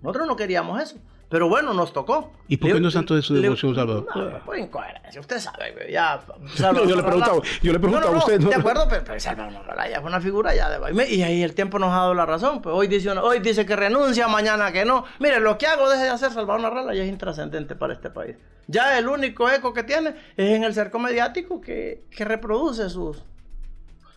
Nosotros 0.02 0.28
no 0.28 0.36
queríamos 0.36 0.82
eso. 0.82 0.98
Pero 1.30 1.50
bueno, 1.50 1.74
nos 1.74 1.92
tocó. 1.92 2.32
¿Y 2.48 2.56
por 2.56 2.72
qué 2.72 2.80
no 2.80 2.88
es 2.88 2.94
santo 2.94 3.14
de 3.14 3.22
su 3.22 3.34
devoción, 3.36 3.76
Salvador? 3.76 4.08
No, 4.16 4.46
por 4.46 4.58
incoherencia. 4.58 5.20
Usted 5.20 5.40
sabe, 5.40 5.92
ya. 5.92 6.22
no, 6.62 6.86
yo 6.86 6.96
le 6.96 7.04
preguntaba, 7.04 7.42
yo 7.62 7.74
le 7.74 7.80
preguntaba 7.80 8.16
a 8.16 8.20
usted. 8.20 8.40
¿no? 8.40 8.50
De 8.50 8.56
acuerdo, 8.56 8.88
pero, 8.90 9.04
pero 9.04 9.20
Salvador 9.20 9.66
ya 9.92 10.00
fue 10.00 10.10
una 10.10 10.22
figura 10.22 10.56
ya 10.56 10.70
de 10.70 11.14
Y 11.14 11.24
ahí 11.24 11.44
el 11.44 11.54
tiempo 11.54 11.80
nos 11.80 11.90
ha 11.90 11.98
dado 11.98 12.14
la 12.14 12.26
razón. 12.26 12.62
Pues 12.62 12.74
hoy 12.74 12.88
dice, 12.88 13.10
hoy 13.10 13.40
dice 13.40 13.66
que 13.66 13.76
renuncia, 13.76 14.30
mañana 14.30 14.72
que 14.72 14.86
no. 14.86 15.04
Mire, 15.20 15.42
lo 15.42 15.58
que 15.58 15.68
hago 15.68 15.90
deje 15.90 16.04
de 16.04 16.10
hacer 16.10 16.32
Salvador 16.32 16.62
Narrala 16.62 16.94
ya 16.94 17.04
es 17.04 17.10
intrascendente 17.10 17.76
para 17.76 17.94
este 17.94 18.10
país. 18.10 18.38
Ya 18.68 18.98
el 18.98 19.10
único 19.10 19.50
eco 19.50 19.74
que 19.74 19.84
tiene 19.84 20.16
es 20.38 20.52
en 20.52 20.64
el 20.64 20.74
cerco 20.74 20.98
mediático 20.98 21.60
que, 21.60 22.06
que 22.10 22.24
reproduce 22.24 22.90
sus, 22.90 23.22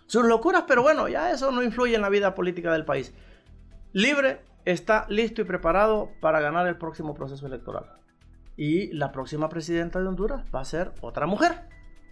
sus 0.06 0.24
locuras. 0.24 0.62
Pero 0.68 0.82
bueno, 0.82 1.08
ya 1.08 1.32
eso 1.32 1.50
no 1.50 1.60
influye 1.64 1.96
en 1.96 2.02
la 2.02 2.08
vida 2.08 2.36
política 2.36 2.72
del 2.72 2.84
país. 2.84 3.12
Libre 3.92 4.49
está 4.64 5.06
listo 5.08 5.42
y 5.42 5.44
preparado 5.44 6.10
para 6.20 6.40
ganar 6.40 6.66
el 6.66 6.76
próximo 6.76 7.14
proceso 7.14 7.46
electoral. 7.46 7.84
Y 8.56 8.92
la 8.92 9.12
próxima 9.12 9.48
presidenta 9.48 10.00
de 10.00 10.08
Honduras 10.08 10.44
va 10.54 10.60
a 10.60 10.64
ser 10.64 10.92
otra 11.00 11.26
mujer 11.26 11.62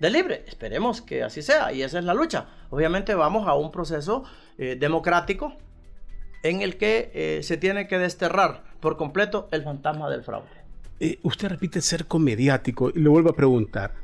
de 0.01 0.11
libre. 0.11 0.45
Esperemos 0.47 1.03
que 1.03 1.23
así 1.23 1.43
sea 1.43 1.73
y 1.73 1.83
esa 1.83 1.99
es 1.99 2.05
la 2.05 2.15
lucha. 2.15 2.47
Obviamente 2.71 3.15
vamos 3.15 3.47
a 3.47 3.55
un 3.55 3.71
proceso 3.71 4.25
eh, 4.57 4.77
democrático 4.79 5.57
en 6.43 6.63
el 6.63 6.77
que 6.77 7.11
eh, 7.15 7.43
se 7.43 7.57
tiene 7.57 7.89
que 7.89 7.99
desterrar 7.99 8.65
por 8.81 8.97
completo 8.97 9.49
el 9.51 9.63
fantasma 9.63 10.09
del 10.09 10.23
fraude. 10.23 10.49
Eh, 11.01 11.19
usted 11.23 11.49
repite 11.49 11.81
ser 11.81 12.07
comediático 12.07 12.91
y 12.91 13.01
le 13.01 13.09
vuelvo 13.09 13.31
a 13.31 13.37
preguntar. 13.37 13.95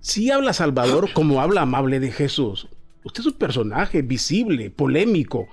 Si 0.00 0.30
habla 0.30 0.52
Salvador 0.52 1.12
como 1.12 1.40
habla 1.40 1.62
amable 1.62 1.98
de 2.00 2.10
Jesús, 2.10 2.68
usted 3.04 3.20
es 3.20 3.26
un 3.26 3.38
personaje 3.38 4.02
visible, 4.02 4.70
polémico, 4.70 5.48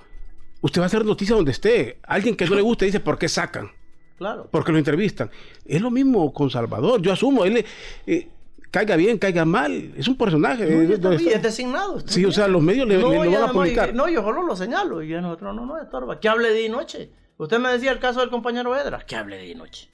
usted 0.62 0.80
va 0.80 0.84
a 0.84 0.86
hacer 0.86 1.04
noticia 1.04 1.36
donde 1.36 1.52
esté. 1.52 1.98
Alguien 2.04 2.34
que 2.34 2.46
no 2.46 2.54
le 2.54 2.62
guste 2.62 2.86
dice, 2.86 3.00
¿por 3.00 3.18
qué 3.18 3.28
sacan? 3.28 3.70
Claro. 4.16 4.48
Porque 4.50 4.72
lo 4.72 4.78
entrevistan. 4.78 5.30
Es 5.66 5.82
lo 5.82 5.90
mismo 5.90 6.32
con 6.32 6.48
Salvador. 6.48 7.02
Yo 7.02 7.12
asumo, 7.12 7.44
él 7.44 7.64
eh, 8.06 8.28
caiga 8.70 8.96
bien, 8.96 9.18
caiga 9.18 9.44
mal. 9.44 9.92
Es 9.96 10.08
un 10.08 10.16
personaje. 10.16 10.64
No, 10.64 11.12
es 11.12 11.42
designado. 11.42 12.00
Sí, 12.06 12.24
o 12.24 12.32
sea, 12.32 12.48
los 12.48 12.62
medios 12.62 12.88
le, 12.88 12.98
no, 12.98 13.10
van 13.10 13.34
a 13.34 13.52
publicar. 13.52 13.94
no, 13.94 14.08
yo 14.08 14.22
solo 14.22 14.42
lo 14.42 14.56
señalo. 14.56 15.02
Y 15.02 15.10
nosotros 15.10 15.54
no 15.54 15.66
nos 15.66 15.82
estorba. 15.82 16.18
Que 16.18 16.28
hable 16.28 16.60
y 16.62 16.68
noche. 16.68 17.10
Usted 17.36 17.58
me 17.58 17.70
decía 17.70 17.90
el 17.90 17.98
caso 17.98 18.20
del 18.20 18.30
compañero 18.30 18.76
Edra. 18.76 19.04
Que 19.04 19.16
hable 19.16 19.46
y 19.46 19.54
noche. 19.54 19.88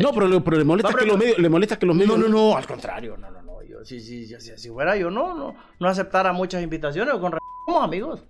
No, 0.00 0.12
pero, 0.12 0.28
le, 0.28 0.64
molesta 0.64 0.94
que 0.94 1.04
los 1.04 1.18
medios, 1.18 1.38
le 1.38 1.48
molesta 1.48 1.78
que 1.78 1.84
los 1.84 1.94
medios. 1.94 2.16
No, 2.16 2.28
no, 2.28 2.28
no, 2.28 2.56
al 2.56 2.66
contrario. 2.66 3.16
No, 3.18 3.30
no, 3.30 3.42
no. 3.42 3.62
Yo, 3.62 3.84
si, 3.84 4.00
si, 4.00 4.26
si, 4.26 4.56
si 4.56 4.70
fuera 4.70 4.96
yo, 4.96 5.10
no, 5.10 5.34
no, 5.34 5.54
no 5.78 5.88
aceptara 5.88 6.32
muchas 6.32 6.62
invitaciones. 6.62 7.14
Con 7.16 7.34
como 7.66 7.82
amigos. 7.82 8.22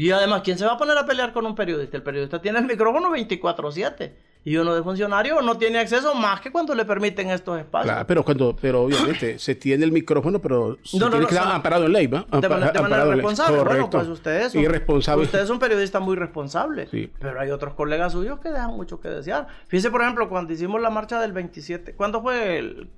Y 0.00 0.12
además, 0.12 0.40
¿quién 0.42 0.56
se 0.56 0.64
va 0.64 0.72
a 0.72 0.78
poner 0.78 0.96
a 0.96 1.04
pelear 1.04 1.30
con 1.30 1.44
un 1.44 1.54
periodista? 1.54 1.94
El 1.94 2.02
periodista 2.02 2.40
tiene 2.40 2.58
el 2.58 2.64
micrófono 2.64 3.10
24/7. 3.10 4.12
Y 4.42 4.56
uno 4.56 4.74
de 4.74 4.82
funcionario 4.82 5.42
no 5.42 5.58
tiene 5.58 5.78
acceso 5.78 6.14
más 6.14 6.40
que 6.40 6.50
cuando 6.50 6.74
le 6.74 6.86
permiten 6.86 7.28
estos 7.28 7.58
espacios. 7.58 7.92
Claro, 7.92 8.06
pero 8.06 8.24
cuando, 8.24 8.56
pero 8.56 8.84
obviamente 8.84 9.38
se 9.38 9.54
tiene 9.56 9.84
el 9.84 9.92
micrófono, 9.92 10.40
pero 10.40 10.78
se 10.82 10.98
no, 10.98 11.10
tiene 11.10 11.26
que 11.26 11.34
estar 11.34 11.52
amparado 11.52 11.84
en 11.84 11.92
ley, 11.92 12.06
¿va? 12.06 12.24
de, 12.30 12.48
manera 12.48 13.04
responsable. 13.04 13.62
Bueno, 13.62 13.90
pues 13.90 14.08
usted 14.08 14.40
es, 14.40 14.54
un, 14.54 14.62
Irresponsable. 14.62 15.24
usted 15.24 15.40
es 15.40 15.50
un 15.50 15.58
periodista 15.58 16.00
muy 16.00 16.16
responsable. 16.16 16.86
Sí. 16.86 17.12
Pero 17.18 17.38
hay 17.38 17.50
otros 17.50 17.74
colegas 17.74 18.12
suyos 18.12 18.40
que 18.40 18.48
dejan 18.48 18.70
mucho 18.70 19.02
que 19.02 19.10
desear. 19.10 19.48
Fíjese, 19.68 19.90
por 19.90 20.00
ejemplo, 20.00 20.30
cuando 20.30 20.54
hicimos 20.54 20.80
la 20.80 20.88
marcha 20.88 21.20
del 21.20 21.32
27, 21.32 21.92
¿cuándo 21.92 22.22
fue, 22.22 22.56
el, 22.56 22.88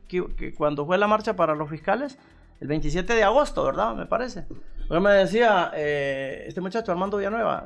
cuando 0.56 0.86
fue 0.86 0.98
la 0.98 1.08
marcha 1.08 1.34
para 1.34 1.56
los 1.56 1.68
fiscales? 1.68 2.16
El 2.62 2.68
27 2.68 3.14
de 3.14 3.24
agosto, 3.24 3.64
¿verdad? 3.64 3.96
Me 3.96 4.06
parece. 4.06 4.46
me 4.88 5.10
decía 5.10 5.72
eh, 5.74 6.44
este 6.46 6.60
muchacho 6.60 6.92
Armando 6.92 7.16
Villanueva. 7.16 7.64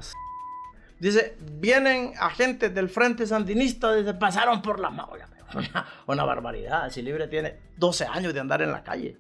Dice, 0.99 1.37
vienen 1.39 2.15
agentes 2.19 2.75
del 2.75 2.89
Frente 2.89 3.27
Sandinista, 3.27 3.93
dice, 3.93 4.15
pasaron 4.15 4.63
por 4.63 4.81
la 4.81 4.89
mano. 4.89 5.13
Una, 6.07 6.25
barbaridad. 6.25 6.89
Si 6.89 7.03
Libre 7.03 7.29
tiene 7.29 7.59
12 7.77 8.07
años 8.07 8.33
de 8.33 8.41
andar 8.41 8.63
en 8.63 8.73
la 8.73 8.83
calle. 8.83 9.19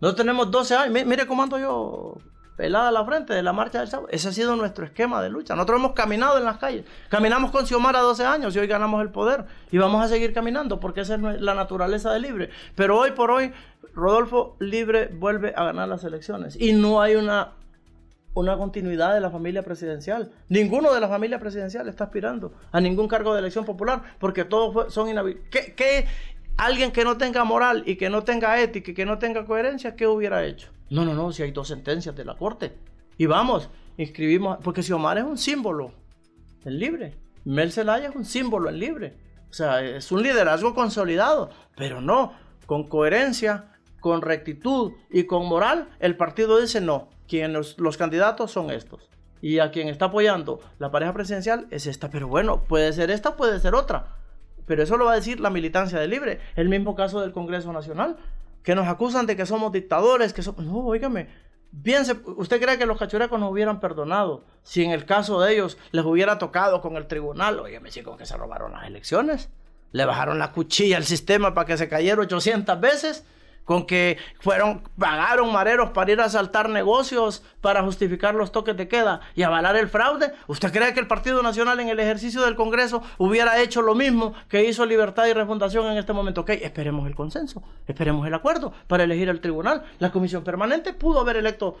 Nosotros 0.00 0.24
tenemos 0.24 0.48
12 0.48 0.76
años. 0.76 1.04
Mire 1.04 1.26
cómo 1.26 1.42
ando 1.42 1.58
yo 1.58 2.18
pelada 2.56 2.88
a 2.88 2.92
la 2.92 3.04
frente 3.04 3.34
de 3.34 3.42
la 3.42 3.52
marcha 3.52 3.80
del 3.80 3.88
sábado. 3.88 4.08
Ese 4.10 4.28
ha 4.28 4.32
sido 4.32 4.56
nuestro 4.56 4.86
esquema 4.86 5.22
de 5.22 5.28
lucha. 5.28 5.54
Nosotros 5.54 5.78
hemos 5.78 5.92
caminado 5.92 6.38
en 6.38 6.44
las 6.44 6.58
calles. 6.58 6.84
Caminamos 7.08 7.50
con 7.50 7.66
Xiomara 7.66 8.00
12 8.00 8.24
años 8.24 8.56
y 8.56 8.58
hoy 8.58 8.66
ganamos 8.66 9.02
el 9.02 9.10
poder. 9.10 9.44
Y 9.70 9.78
vamos 9.78 10.02
a 10.02 10.08
seguir 10.08 10.32
caminando 10.32 10.80
porque 10.80 11.02
esa 11.02 11.16
es 11.16 11.20
la 11.20 11.54
naturaleza 11.54 12.12
de 12.12 12.20
Libre. 12.20 12.50
Pero 12.74 12.98
hoy 12.98 13.12
por 13.12 13.30
hoy, 13.30 13.52
Rodolfo 13.94 14.56
Libre 14.58 15.08
vuelve 15.08 15.52
a 15.54 15.64
ganar 15.64 15.88
las 15.88 16.02
elecciones. 16.04 16.56
Y 16.58 16.72
no 16.72 17.02
hay 17.02 17.14
una, 17.14 17.52
una 18.34 18.56
continuidad 18.56 19.12
de 19.12 19.20
la 19.20 19.30
familia 19.30 19.62
presidencial. 19.62 20.32
Ninguno 20.48 20.94
de 20.94 21.00
la 21.00 21.08
familia 21.08 21.38
presidencial 21.38 21.88
está 21.88 22.04
aspirando 22.04 22.54
a 22.72 22.80
ningún 22.80 23.06
cargo 23.06 23.34
de 23.34 23.40
elección 23.40 23.66
popular 23.66 24.02
porque 24.18 24.44
todos 24.44 24.92
son 24.92 25.10
inhabilitados. 25.10 25.50
¿Qué, 25.50 25.74
¿Qué, 25.74 26.06
alguien 26.56 26.90
que 26.90 27.04
no 27.04 27.18
tenga 27.18 27.44
moral 27.44 27.82
y 27.86 27.96
que 27.96 28.08
no 28.08 28.22
tenga 28.22 28.58
ética 28.60 28.90
y 28.90 28.94
que 28.94 29.04
no 29.04 29.18
tenga 29.18 29.44
coherencia, 29.44 29.94
¿qué 29.94 30.06
hubiera 30.06 30.44
hecho? 30.44 30.70
No, 30.90 31.04
no, 31.04 31.14
no, 31.14 31.32
si 31.32 31.42
hay 31.42 31.50
dos 31.50 31.68
sentencias 31.68 32.14
de 32.14 32.24
la 32.24 32.36
corte. 32.36 32.76
Y 33.18 33.26
vamos, 33.26 33.70
inscribimos, 33.96 34.58
porque 34.62 34.82
si 34.82 34.92
Omar 34.92 35.18
es 35.18 35.24
un 35.24 35.38
símbolo 35.38 35.92
en 36.64 36.78
libre, 36.78 37.16
Mel 37.44 37.72
Zelaya 37.72 38.08
es 38.08 38.16
un 38.16 38.24
símbolo 38.24 38.68
en 38.68 38.78
libre. 38.78 39.16
O 39.50 39.52
sea, 39.52 39.82
es 39.82 40.10
un 40.12 40.22
liderazgo 40.22 40.74
consolidado, 40.74 41.50
pero 41.76 42.00
no, 42.00 42.32
con 42.66 42.88
coherencia, 42.88 43.72
con 44.00 44.22
rectitud 44.22 44.92
y 45.10 45.24
con 45.24 45.46
moral, 45.46 45.88
el 45.98 46.16
partido 46.16 46.60
dice 46.60 46.80
no, 46.80 47.08
quien 47.26 47.52
los, 47.52 47.78
los 47.78 47.96
candidatos 47.96 48.50
son 48.50 48.70
estos. 48.70 49.08
Y 49.40 49.58
a 49.58 49.70
quien 49.70 49.88
está 49.88 50.06
apoyando 50.06 50.60
la 50.78 50.90
pareja 50.90 51.12
presidencial 51.12 51.66
es 51.70 51.86
esta, 51.86 52.10
pero 52.10 52.28
bueno, 52.28 52.64
puede 52.64 52.92
ser 52.92 53.10
esta, 53.10 53.36
puede 53.36 53.60
ser 53.60 53.74
otra. 53.74 54.16
Pero 54.66 54.82
eso 54.82 54.96
lo 54.96 55.04
va 55.04 55.12
a 55.12 55.16
decir 55.16 55.40
la 55.40 55.50
militancia 55.50 55.98
de 55.98 56.08
Libre. 56.08 56.40
El 56.56 56.68
mismo 56.68 56.94
caso 56.94 57.20
del 57.20 57.32
Congreso 57.32 57.72
Nacional, 57.72 58.16
que 58.66 58.74
nos 58.74 58.88
acusan 58.88 59.26
de 59.26 59.36
que 59.36 59.46
somos 59.46 59.70
dictadores, 59.70 60.32
que 60.32 60.42
somos... 60.42 60.66
No, 60.66 60.78
óigame, 60.78 61.28
piense, 61.84 62.16
¿usted 62.36 62.60
cree 62.60 62.76
que 62.76 62.84
los 62.84 62.98
cachurecos 62.98 63.38
nos 63.38 63.52
hubieran 63.52 63.78
perdonado 63.78 64.42
si 64.64 64.82
en 64.82 64.90
el 64.90 65.04
caso 65.04 65.40
de 65.40 65.52
ellos 65.52 65.78
les 65.92 66.04
hubiera 66.04 66.36
tocado 66.38 66.80
con 66.80 66.96
el 66.96 67.06
tribunal? 67.06 67.60
Óigame, 67.60 67.90
con 68.02 68.18
que 68.18 68.26
se 68.26 68.36
robaron 68.36 68.72
las 68.72 68.88
elecciones. 68.88 69.50
Le 69.92 70.04
bajaron 70.04 70.40
la 70.40 70.50
cuchilla 70.50 70.96
al 70.96 71.04
sistema 71.04 71.54
para 71.54 71.64
que 71.64 71.76
se 71.76 71.88
cayera 71.88 72.20
800 72.22 72.80
veces 72.80 73.24
con 73.66 73.84
que 73.84 74.16
fueron, 74.40 74.80
pagaron 74.98 75.52
mareros 75.52 75.90
para 75.90 76.12
ir 76.12 76.20
a 76.20 76.24
asaltar 76.24 76.70
negocios 76.70 77.42
para 77.60 77.82
justificar 77.82 78.34
los 78.34 78.52
toques 78.52 78.76
de 78.76 78.88
queda 78.88 79.20
y 79.34 79.42
avalar 79.42 79.76
el 79.76 79.88
fraude. 79.88 80.32
¿Usted 80.46 80.72
cree 80.72 80.94
que 80.94 81.00
el 81.00 81.08
Partido 81.08 81.42
Nacional 81.42 81.80
en 81.80 81.88
el 81.88 82.00
ejercicio 82.00 82.40
del 82.42 82.54
Congreso 82.54 83.02
hubiera 83.18 83.60
hecho 83.60 83.82
lo 83.82 83.94
mismo 83.94 84.32
que 84.48 84.64
hizo 84.64 84.86
Libertad 84.86 85.26
y 85.26 85.32
Refundación 85.32 85.86
en 85.88 85.98
este 85.98 86.12
momento? 86.12 86.42
Ok, 86.42 86.50
esperemos 86.50 87.06
el 87.08 87.16
consenso, 87.16 87.62
esperemos 87.86 88.26
el 88.26 88.34
acuerdo 88.34 88.72
para 88.86 89.02
elegir 89.02 89.28
el 89.28 89.40
tribunal. 89.40 89.82
La 89.98 90.12
comisión 90.12 90.44
permanente 90.44 90.94
pudo 90.94 91.20
haber 91.20 91.36
electo. 91.36 91.78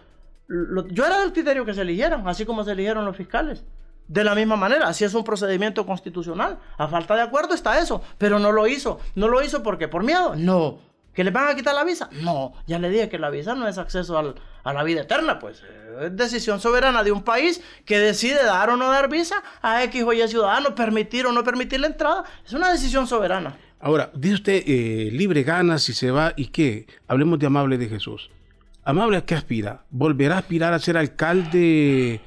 yo 0.90 1.06
era 1.06 1.20
del 1.20 1.32
criterio 1.32 1.64
que 1.64 1.72
se 1.72 1.82
eligieran, 1.82 2.26
así 2.26 2.44
como 2.44 2.64
se 2.64 2.72
eligieron 2.72 3.04
los 3.04 3.16
fiscales. 3.16 3.64
De 4.08 4.22
la 4.22 4.34
misma 4.34 4.56
manera, 4.56 4.88
así 4.88 5.04
es 5.04 5.14
un 5.14 5.24
procedimiento 5.24 5.86
constitucional. 5.86 6.58
A 6.78 6.88
falta 6.88 7.14
de 7.14 7.22
acuerdo 7.22 7.54
está 7.54 7.78
eso, 7.78 8.02
pero 8.18 8.38
no 8.38 8.52
lo 8.52 8.66
hizo. 8.66 9.00
No 9.14 9.28
lo 9.28 9.42
hizo 9.42 9.62
porque 9.62 9.88
por 9.88 10.04
miedo. 10.04 10.34
No, 10.36 10.78
¿Que 11.16 11.24
les 11.24 11.32
van 11.32 11.48
a 11.48 11.54
quitar 11.56 11.74
la 11.74 11.82
visa? 11.82 12.10
No, 12.12 12.52
ya 12.66 12.78
le 12.78 12.90
dije 12.90 13.08
que 13.08 13.18
la 13.18 13.30
visa 13.30 13.54
no 13.54 13.66
es 13.66 13.78
acceso 13.78 14.36
a 14.62 14.72
la 14.74 14.82
vida 14.84 15.00
eterna, 15.00 15.38
pues 15.38 15.62
es 16.02 16.14
decisión 16.14 16.60
soberana 16.60 17.02
de 17.02 17.10
un 17.10 17.22
país 17.22 17.62
que 17.86 17.98
decide 17.98 18.44
dar 18.44 18.68
o 18.68 18.76
no 18.76 18.90
dar 18.90 19.08
visa 19.08 19.42
a 19.62 19.82
X 19.84 20.02
o 20.02 20.12
Y 20.12 20.28
ciudadano, 20.28 20.74
permitir 20.74 21.24
o 21.24 21.32
no 21.32 21.42
permitir 21.42 21.80
la 21.80 21.86
entrada, 21.86 22.24
es 22.44 22.52
una 22.52 22.70
decisión 22.70 23.06
soberana. 23.06 23.56
Ahora, 23.80 24.10
dice 24.14 24.34
usted, 24.34 24.62
eh, 24.66 25.08
libre 25.10 25.42
gana 25.42 25.78
si 25.78 25.94
se 25.94 26.10
va 26.10 26.34
y 26.36 26.48
qué, 26.48 26.86
hablemos 27.08 27.38
de 27.38 27.46
Amable 27.46 27.78
de 27.78 27.88
Jesús. 27.88 28.28
Amable, 28.84 29.16
¿a 29.16 29.24
qué 29.24 29.34
aspira? 29.34 29.84
¿Volverá 29.88 30.34
a 30.34 30.38
aspirar 30.40 30.74
a 30.74 30.78
ser 30.78 30.98
alcalde 30.98 32.20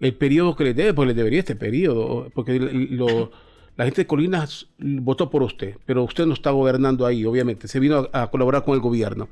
el 0.00 0.14
periodo 0.16 0.54
que 0.54 0.64
le 0.64 0.74
debe? 0.74 0.92
Pues 0.92 1.08
le 1.08 1.14
debería 1.14 1.38
este 1.38 1.56
periodo, 1.56 2.30
porque 2.34 2.58
lo 2.60 3.30
la 3.76 3.84
gente 3.84 4.02
de 4.02 4.06
Colinas 4.06 4.68
votó 4.78 5.30
por 5.30 5.42
usted, 5.42 5.76
pero 5.84 6.04
usted 6.04 6.26
no 6.26 6.34
está 6.34 6.50
gobernando 6.50 7.06
ahí, 7.06 7.24
obviamente. 7.24 7.66
Se 7.66 7.80
vino 7.80 8.08
a, 8.12 8.28
colaborar 8.28 8.64
con 8.64 8.74
el 8.74 8.80
gobierno. 8.80 9.28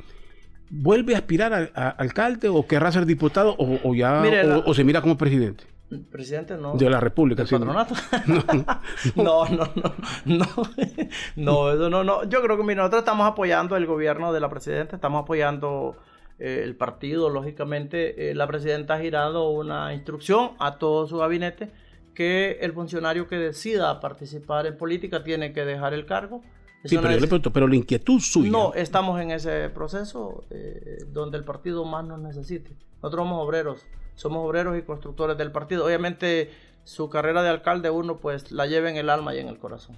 ¿Vuelve 0.68 1.14
a 1.14 1.18
aspirar 1.18 1.70
a, 1.74 1.88
alcalde 1.90 2.48
o 2.48 2.66
querrá 2.66 2.90
ser 2.90 3.06
diputado 3.06 3.54
o, 3.58 3.94
ya 3.94 4.22
o, 4.66 4.74
se 4.74 4.84
mira 4.84 5.00
como 5.00 5.16
presidente? 5.16 5.64
Presidente 6.10 6.56
no. 6.56 6.74
De 6.74 6.88
la 6.88 6.98
República, 6.98 7.46
sí. 7.46 7.54
Patronato. 7.54 7.94
No, 9.14 9.44
no, 9.46 9.68
no, 9.76 9.94
no, 10.24 10.46
no, 11.36 11.72
eso 11.72 11.90
no, 11.90 12.02
no. 12.02 12.24
Yo 12.24 12.42
creo 12.42 12.56
que 12.56 12.64
mira, 12.64 12.82
nosotros 12.82 13.02
estamos 13.02 13.30
apoyando 13.30 13.76
el 13.76 13.86
gobierno 13.86 14.32
de 14.32 14.40
la 14.40 14.48
presidenta, 14.48 14.96
estamos 14.96 15.22
apoyando 15.22 15.96
eh, 16.38 16.62
el 16.64 16.74
partido, 16.74 17.28
lógicamente. 17.28 18.30
Eh, 18.30 18.34
la 18.34 18.46
presidenta 18.46 18.94
ha 18.94 19.00
girado 19.00 19.50
una 19.50 19.94
instrucción 19.94 20.52
a 20.58 20.78
todo 20.78 21.06
su 21.06 21.18
gabinete 21.18 21.70
que 22.14 22.58
el 22.60 22.72
funcionario 22.72 23.28
que 23.28 23.36
decida 23.36 24.00
participar 24.00 24.66
en 24.66 24.76
política 24.76 25.24
tiene 25.24 25.52
que 25.52 25.64
dejar 25.64 25.94
el 25.94 26.06
cargo. 26.06 26.42
Sí, 26.84 26.96
pero, 26.96 27.10
le 27.10 27.18
pregunto, 27.18 27.52
pero 27.52 27.68
la 27.68 27.76
inquietud 27.76 28.20
suya. 28.20 28.50
No, 28.50 28.74
estamos 28.74 29.20
en 29.20 29.30
ese 29.30 29.68
proceso 29.68 30.44
eh, 30.50 31.04
donde 31.08 31.38
el 31.38 31.44
partido 31.44 31.84
más 31.84 32.04
nos 32.04 32.18
necesite. 32.18 32.72
Nosotros 33.02 33.24
somos 33.24 33.46
obreros, 33.46 33.86
somos 34.16 34.46
obreros 34.46 34.76
y 34.76 34.82
constructores 34.82 35.38
del 35.38 35.52
partido. 35.52 35.86
Obviamente 35.86 36.50
su 36.84 37.08
carrera 37.08 37.42
de 37.42 37.48
alcalde 37.48 37.90
uno 37.90 38.18
pues 38.18 38.50
la 38.50 38.66
lleva 38.66 38.90
en 38.90 38.96
el 38.96 39.08
alma 39.10 39.34
y 39.34 39.38
en 39.38 39.48
el 39.48 39.58
corazón 39.58 39.96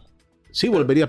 sí 0.54 0.68
volvería 0.68 1.04
a, 1.04 1.08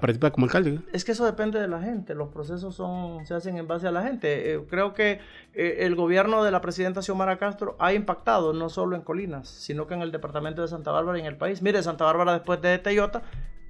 participar 0.00 0.30
como 0.30 0.46
alcalde. 0.46 0.80
Es 0.92 1.04
que 1.04 1.12
eso 1.12 1.26
depende 1.26 1.60
de 1.60 1.66
la 1.66 1.82
gente, 1.82 2.14
los 2.14 2.28
procesos 2.28 2.74
son 2.74 3.26
se 3.26 3.34
hacen 3.34 3.58
en 3.58 3.66
base 3.66 3.88
a 3.88 3.90
la 3.90 4.02
gente. 4.02 4.54
Eh, 4.54 4.60
creo 4.70 4.94
que 4.94 5.18
eh, 5.54 5.78
el 5.80 5.96
gobierno 5.96 6.44
de 6.44 6.52
la 6.52 6.60
presidenta 6.60 7.02
Xiomara 7.02 7.36
Castro 7.36 7.76
ha 7.80 7.92
impactado 7.92 8.52
no 8.52 8.68
solo 8.68 8.94
en 8.94 9.02
Colinas, 9.02 9.48
sino 9.48 9.88
que 9.88 9.94
en 9.94 10.02
el 10.02 10.12
departamento 10.12 10.62
de 10.62 10.68
Santa 10.68 10.92
Bárbara 10.92 11.18
y 11.18 11.22
en 11.22 11.26
el 11.26 11.36
país. 11.36 11.62
Mire, 11.62 11.82
Santa 11.82 12.04
Bárbara 12.04 12.34
después 12.34 12.62
de 12.62 12.78
Teyota, 12.78 13.22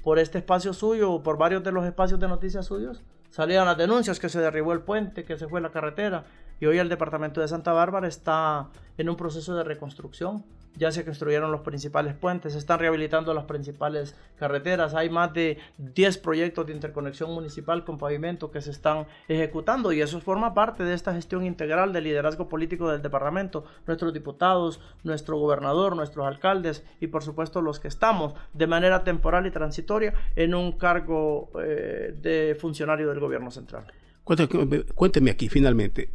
por 0.04 0.18
este 0.18 0.38
espacio 0.38 0.74
suyo, 0.74 1.22
por 1.22 1.38
varios 1.38 1.64
de 1.64 1.72
los 1.72 1.86
espacios 1.86 2.20
de 2.20 2.28
noticias 2.28 2.66
suyos, 2.66 3.02
salían 3.30 3.64
las 3.64 3.78
denuncias 3.78 4.20
que 4.20 4.28
se 4.28 4.38
derribó 4.38 4.74
el 4.74 4.80
puente, 4.80 5.24
que 5.24 5.38
se 5.38 5.48
fue 5.48 5.62
la 5.62 5.70
carretera, 5.70 6.24
y 6.60 6.66
hoy 6.66 6.78
el 6.78 6.90
departamento 6.90 7.40
de 7.40 7.48
Santa 7.48 7.72
Bárbara 7.72 8.06
está 8.06 8.68
en 8.98 9.08
un 9.08 9.16
proceso 9.16 9.56
de 9.56 9.64
reconstrucción 9.64 10.44
ya 10.76 10.92
se 10.92 11.04
construyeron 11.04 11.50
los 11.50 11.62
principales 11.62 12.14
puentes, 12.14 12.52
se 12.52 12.58
están 12.58 12.78
rehabilitando 12.78 13.32
las 13.34 13.44
principales 13.44 14.14
carreteras, 14.38 14.94
hay 14.94 15.10
más 15.10 15.32
de 15.32 15.58
10 15.78 16.18
proyectos 16.18 16.66
de 16.66 16.74
interconexión 16.74 17.32
municipal 17.32 17.84
con 17.84 17.98
pavimento 17.98 18.50
que 18.50 18.60
se 18.60 18.70
están 18.70 19.06
ejecutando 19.28 19.92
y 19.92 20.00
eso 20.00 20.20
forma 20.20 20.54
parte 20.54 20.84
de 20.84 20.94
esta 20.94 21.14
gestión 21.14 21.44
integral 21.44 21.92
del 21.92 22.04
liderazgo 22.04 22.48
político 22.48 22.90
del 22.90 23.02
departamento, 23.02 23.64
nuestros 23.86 24.12
diputados, 24.12 24.80
nuestro 25.02 25.38
gobernador, 25.38 25.96
nuestros 25.96 26.26
alcaldes 26.26 26.84
y 27.00 27.08
por 27.08 27.22
supuesto 27.22 27.62
los 27.62 27.80
que 27.80 27.88
estamos 27.88 28.34
de 28.52 28.66
manera 28.66 29.04
temporal 29.04 29.46
y 29.46 29.50
transitoria 29.50 30.14
en 30.34 30.54
un 30.54 30.72
cargo 30.72 31.50
eh, 31.60 32.14
de 32.20 32.56
funcionario 32.60 33.08
del 33.08 33.20
gobierno 33.20 33.50
central. 33.50 33.84
Cuénteme 34.24 35.30
aquí 35.30 35.48
finalmente, 35.48 36.10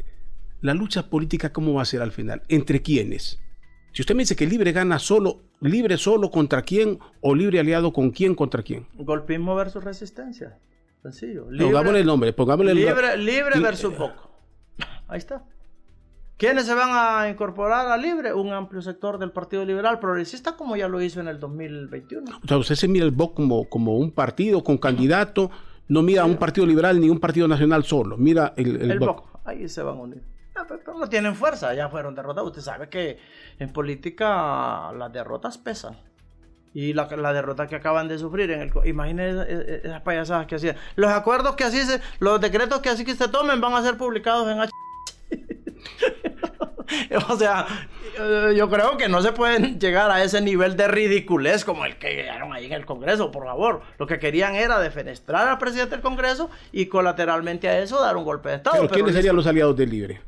la 0.62 0.74
lucha 0.74 1.10
política 1.10 1.54
cómo 1.54 1.74
va 1.74 1.82
a 1.82 1.86
ser 1.86 2.02
al 2.02 2.12
final, 2.12 2.44
entre 2.50 2.82
quiénes 2.82 3.40
si 3.92 4.02
usted 4.02 4.16
me 4.16 4.24
dice 4.24 4.36
que 4.36 4.48
libre 4.48 4.72
gana 4.72 5.00
solo, 5.00 5.42
libre 5.60 5.98
solo 5.98 6.32
contra 6.32 6.62
quién 6.62 7.00
o 7.22 7.36
libre 7.36 7.60
aliado 7.60 7.92
con 7.92 8.12
quién 8.12 8.36
contra 8.36 8.64
quién. 8.64 8.88
Golpismo 8.96 9.56
versus 9.56 9.84
resistencia. 9.84 10.58
Sencillo. 11.02 11.48
pongámosle 11.58 12.00
el 12.00 12.06
nombre. 12.06 12.34
Pongámosle 12.34 12.76
libre, 12.76 13.18
libre 13.18 13.60
versus 13.60 13.94
poco. 13.94 14.32
Ahí 15.08 15.18
está. 15.18 15.44
¿Quiénes 16.42 16.66
se 16.66 16.74
van 16.74 16.90
a 16.92 17.30
incorporar 17.30 17.86
a 17.90 17.98
Libre? 17.98 18.34
Un 18.34 18.52
amplio 18.52 18.82
sector 18.82 19.20
del 19.20 19.32
Partido 19.32 19.64
Liberal 19.64 20.00
Progresista, 20.00 20.56
como 20.58 20.76
ya 20.76 20.88
lo 20.88 21.00
hizo 21.00 21.20
en 21.20 21.28
el 21.28 21.40
2021. 21.40 22.40
O 22.44 22.48
sea, 22.48 22.58
usted 22.58 22.74
se 22.74 22.88
mira 22.88 23.06
el 23.06 23.12
BOC 23.12 23.36
como, 23.36 23.70
como 23.70 23.96
un 23.96 24.10
partido 24.10 24.64
con 24.64 24.80
candidato, 24.80 25.52
no 25.88 26.02
mira 26.02 26.24
a 26.24 26.26
un 26.26 26.38
partido 26.38 26.66
liberal 26.66 27.00
ni 27.00 27.12
un 27.12 27.20
partido 27.20 27.48
nacional 27.48 27.84
solo, 27.84 28.18
mira 28.18 28.54
el, 28.58 28.90
el, 28.90 28.98
BOC. 28.98 29.24
Ahí 29.46 29.70
se 29.70 29.84
van 29.84 30.00
a 30.00 30.02
unir. 30.02 30.24
Ah, 30.62 30.66
pero 30.68 30.98
no 30.98 31.10
tienen 31.10 31.36
fuerza, 31.36 31.74
ya 31.74 31.90
fueron 31.90 32.14
derrotados. 32.14 32.50
Usted 32.50 32.62
sabe 32.62 32.90
que 32.90 33.18
en 33.58 33.74
política 33.74 34.92
las 34.96 35.12
derrotas 35.12 35.58
pesan. 35.58 35.98
Y 36.74 36.94
la, 36.94 37.08
derrota 37.34 37.68
que 37.68 37.76
acaban 37.76 38.08
de 38.08 38.18
sufrir 38.18 38.52
en 38.52 38.62
el... 38.62 38.72
Imagínense 38.86 39.82
esas 39.84 40.02
payasadas 40.02 40.46
que 40.46 40.56
hacían. 40.56 40.78
Los 40.96 41.12
acuerdos 41.12 41.56
que 41.56 41.64
así 41.64 41.82
se... 41.84 42.00
Los 42.20 42.40
decretos 42.40 42.80
que 42.80 42.90
así 42.90 43.04
que 43.04 43.16
se 43.16 43.28
tomen 43.28 43.60
van 43.60 43.74
a 43.74 43.82
ser 43.82 43.98
publicados 43.98 44.50
en 44.50 44.62
H... 44.62 44.72
o 47.30 47.38
sea, 47.38 47.66
eh, 48.20 48.54
yo 48.56 48.70
creo 48.70 48.98
que 48.98 49.10
no 49.10 49.22
se 49.22 49.32
pueden 49.34 49.80
llegar 49.80 50.12
a 50.12 50.24
ese 50.24 50.42
nivel 50.42 50.78
de 50.78 50.88
ridiculez 50.88 51.66
como 51.66 51.86
el 51.86 51.98
que 51.98 52.16
llegaron 52.16 52.54
ahí 52.54 52.68
en 52.68 52.74
el 52.74 52.86
Congreso, 52.86 53.32
por 53.32 53.46
favor. 53.46 53.82
Lo 53.98 54.08
que 54.08 54.20
querían 54.20 54.56
era 54.56 54.80
defenestrar 54.80 55.48
al 55.48 55.58
presidente 55.58 55.96
del 55.96 56.02
Congreso 56.02 56.50
y 56.72 56.86
colateralmente 56.86 57.68
a 57.68 57.80
eso 57.80 58.00
dar 58.00 58.16
un 58.16 58.24
golpe 58.24 58.50
de 58.50 58.56
Estado. 58.56 58.78
¿Pero, 58.78 58.90
quiénes 58.90 59.16
serían 59.16 59.36
los 59.36 59.48
aliados 59.48 59.76
del 59.76 59.90
Libre? 59.90 60.22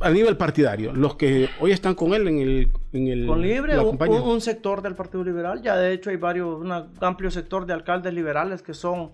A 0.00 0.10
nivel 0.10 0.36
partidario, 0.36 0.92
los 0.92 1.16
que 1.16 1.48
hoy 1.60 1.72
están 1.72 1.94
con 1.94 2.14
él 2.14 2.28
en 2.28 2.38
el... 2.38 2.72
En 2.92 3.08
el 3.08 3.26
con 3.26 3.40
Libre, 3.40 3.78
un, 3.78 4.40
sector 4.40 4.82
del 4.82 4.94
Partido 4.94 5.24
Liberal, 5.24 5.62
ya 5.62 5.76
de 5.76 5.92
hecho 5.92 6.10
hay 6.10 6.16
varios, 6.16 6.60
un 6.60 6.72
amplio 7.00 7.30
sector 7.30 7.66
de 7.66 7.74
alcaldes 7.74 8.14
liberales 8.14 8.62
que 8.62 8.74
son 8.74 9.10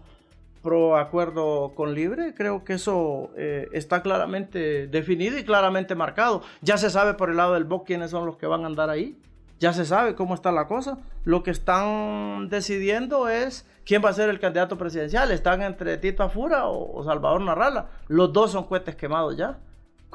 pro 0.62 0.96
acuerdo 0.96 1.72
con 1.74 1.94
Libre, 1.94 2.34
creo 2.34 2.64
que 2.64 2.74
eso 2.74 3.30
eh, 3.36 3.68
está 3.72 4.02
claramente 4.02 4.86
definido 4.86 5.36
y 5.38 5.44
claramente 5.44 5.94
marcado. 5.94 6.42
Ya 6.62 6.78
se 6.78 6.88
sabe 6.88 7.14
por 7.14 7.30
el 7.30 7.36
lado 7.36 7.54
del 7.54 7.64
BOC 7.64 7.86
quiénes 7.86 8.10
son 8.10 8.24
los 8.24 8.36
que 8.36 8.46
van 8.46 8.62
a 8.64 8.66
andar 8.66 8.88
ahí, 8.88 9.18
ya 9.60 9.72
se 9.72 9.84
sabe 9.84 10.14
cómo 10.14 10.34
está 10.34 10.52
la 10.52 10.66
cosa. 10.66 10.98
Lo 11.24 11.42
que 11.42 11.50
están 11.50 12.48
decidiendo 12.48 13.28
es 13.28 13.66
quién 13.84 14.02
va 14.04 14.10
a 14.10 14.14
ser 14.14 14.28
el 14.28 14.40
candidato 14.40 14.76
presidencial. 14.78 15.30
Están 15.30 15.62
entre 15.62 15.96
Tito 15.98 16.22
Afura 16.22 16.66
o, 16.66 16.98
o 16.98 17.04
Salvador 17.04 17.40
Narrala. 17.40 17.88
Los 18.08 18.32
dos 18.32 18.52
son 18.52 18.64
cohetes 18.64 18.96
quemados 18.96 19.36
ya 19.36 19.58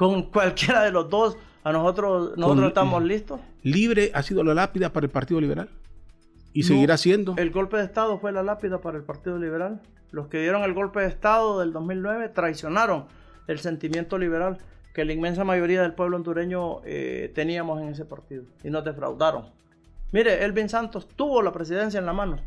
con 0.00 0.22
cualquiera 0.22 0.82
de 0.82 0.92
los 0.92 1.10
dos, 1.10 1.36
a 1.62 1.72
nosotros, 1.72 2.32
nosotros 2.38 2.68
estamos 2.68 3.02
listos. 3.02 3.38
¿Libre 3.62 4.10
ha 4.14 4.22
sido 4.22 4.42
la 4.42 4.54
lápida 4.54 4.94
para 4.94 5.04
el 5.04 5.12
Partido 5.12 5.42
Liberal? 5.42 5.68
¿Y 6.54 6.62
seguirá 6.62 6.96
siendo? 6.96 7.34
El 7.36 7.50
golpe 7.50 7.76
de 7.76 7.84
Estado 7.84 8.18
fue 8.18 8.32
la 8.32 8.42
lápida 8.42 8.80
para 8.80 8.96
el 8.96 9.04
Partido 9.04 9.36
Liberal. 9.36 9.82
Los 10.10 10.28
que 10.28 10.40
dieron 10.40 10.62
el 10.62 10.72
golpe 10.72 11.00
de 11.00 11.08
Estado 11.08 11.60
del 11.60 11.74
2009 11.74 12.30
traicionaron 12.30 13.08
el 13.46 13.58
sentimiento 13.58 14.16
liberal 14.16 14.56
que 14.94 15.04
la 15.04 15.12
inmensa 15.12 15.44
mayoría 15.44 15.82
del 15.82 15.92
pueblo 15.92 16.16
hondureño 16.16 16.80
eh, 16.86 17.30
teníamos 17.34 17.82
en 17.82 17.90
ese 17.90 18.06
partido 18.06 18.44
y 18.64 18.70
nos 18.70 18.82
defraudaron. 18.82 19.50
Mire, 20.12 20.46
Elvin 20.46 20.70
Santos 20.70 21.08
tuvo 21.08 21.42
la 21.42 21.52
presidencia 21.52 22.00
en 22.00 22.06
la 22.06 22.14
mano. 22.14 22.38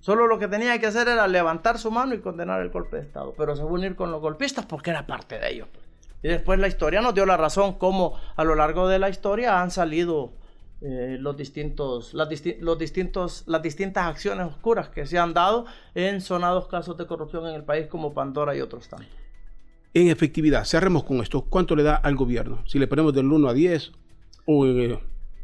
Solo 0.00 0.26
lo 0.26 0.38
que 0.38 0.48
tenía 0.48 0.78
que 0.78 0.86
hacer 0.86 1.08
era 1.08 1.28
levantar 1.28 1.76
su 1.76 1.90
mano 1.90 2.14
y 2.14 2.20
condenar 2.20 2.62
el 2.62 2.70
golpe 2.70 2.96
de 2.96 3.02
Estado, 3.02 3.34
pero 3.36 3.54
se 3.54 3.60
fue 3.60 3.72
a 3.72 3.74
unir 3.74 3.96
con 3.96 4.10
los 4.10 4.22
golpistas 4.22 4.64
porque 4.64 4.88
era 4.88 5.06
parte 5.06 5.38
de 5.38 5.50
ellos. 5.50 5.68
Pues. 5.70 5.85
Y 6.22 6.28
después 6.28 6.58
la 6.58 6.68
historia 6.68 7.00
nos 7.00 7.14
dio 7.14 7.26
la 7.26 7.36
razón 7.36 7.74
cómo 7.74 8.18
a 8.36 8.44
lo 8.44 8.54
largo 8.54 8.88
de 8.88 8.98
la 8.98 9.08
historia 9.08 9.60
han 9.60 9.70
salido 9.70 10.32
eh, 10.80 11.16
los 11.20 11.36
distintos, 11.36 12.14
las, 12.14 12.28
los 12.60 12.78
distintos, 12.78 13.44
las 13.46 13.62
distintas 13.62 14.06
acciones 14.06 14.46
oscuras 14.46 14.88
que 14.88 15.06
se 15.06 15.18
han 15.18 15.34
dado 15.34 15.66
en 15.94 16.20
sonados 16.20 16.68
casos 16.68 16.96
de 16.96 17.06
corrupción 17.06 17.46
en 17.46 17.54
el 17.54 17.64
país 17.64 17.86
como 17.86 18.12
Pandora 18.12 18.56
y 18.56 18.60
otros 18.60 18.88
tantos. 18.88 19.08
En 19.94 20.08
efectividad, 20.08 20.64
cerremos 20.64 21.04
con 21.04 21.20
esto. 21.22 21.42
¿Cuánto 21.42 21.74
le 21.74 21.82
da 21.82 21.96
al 21.96 22.16
gobierno? 22.16 22.62
Si 22.66 22.78
le 22.78 22.86
ponemos 22.86 23.14
del 23.14 23.32
1 23.32 23.48
a 23.48 23.54
10 23.54 23.92
o, 24.44 24.66
eh, 24.66 25.00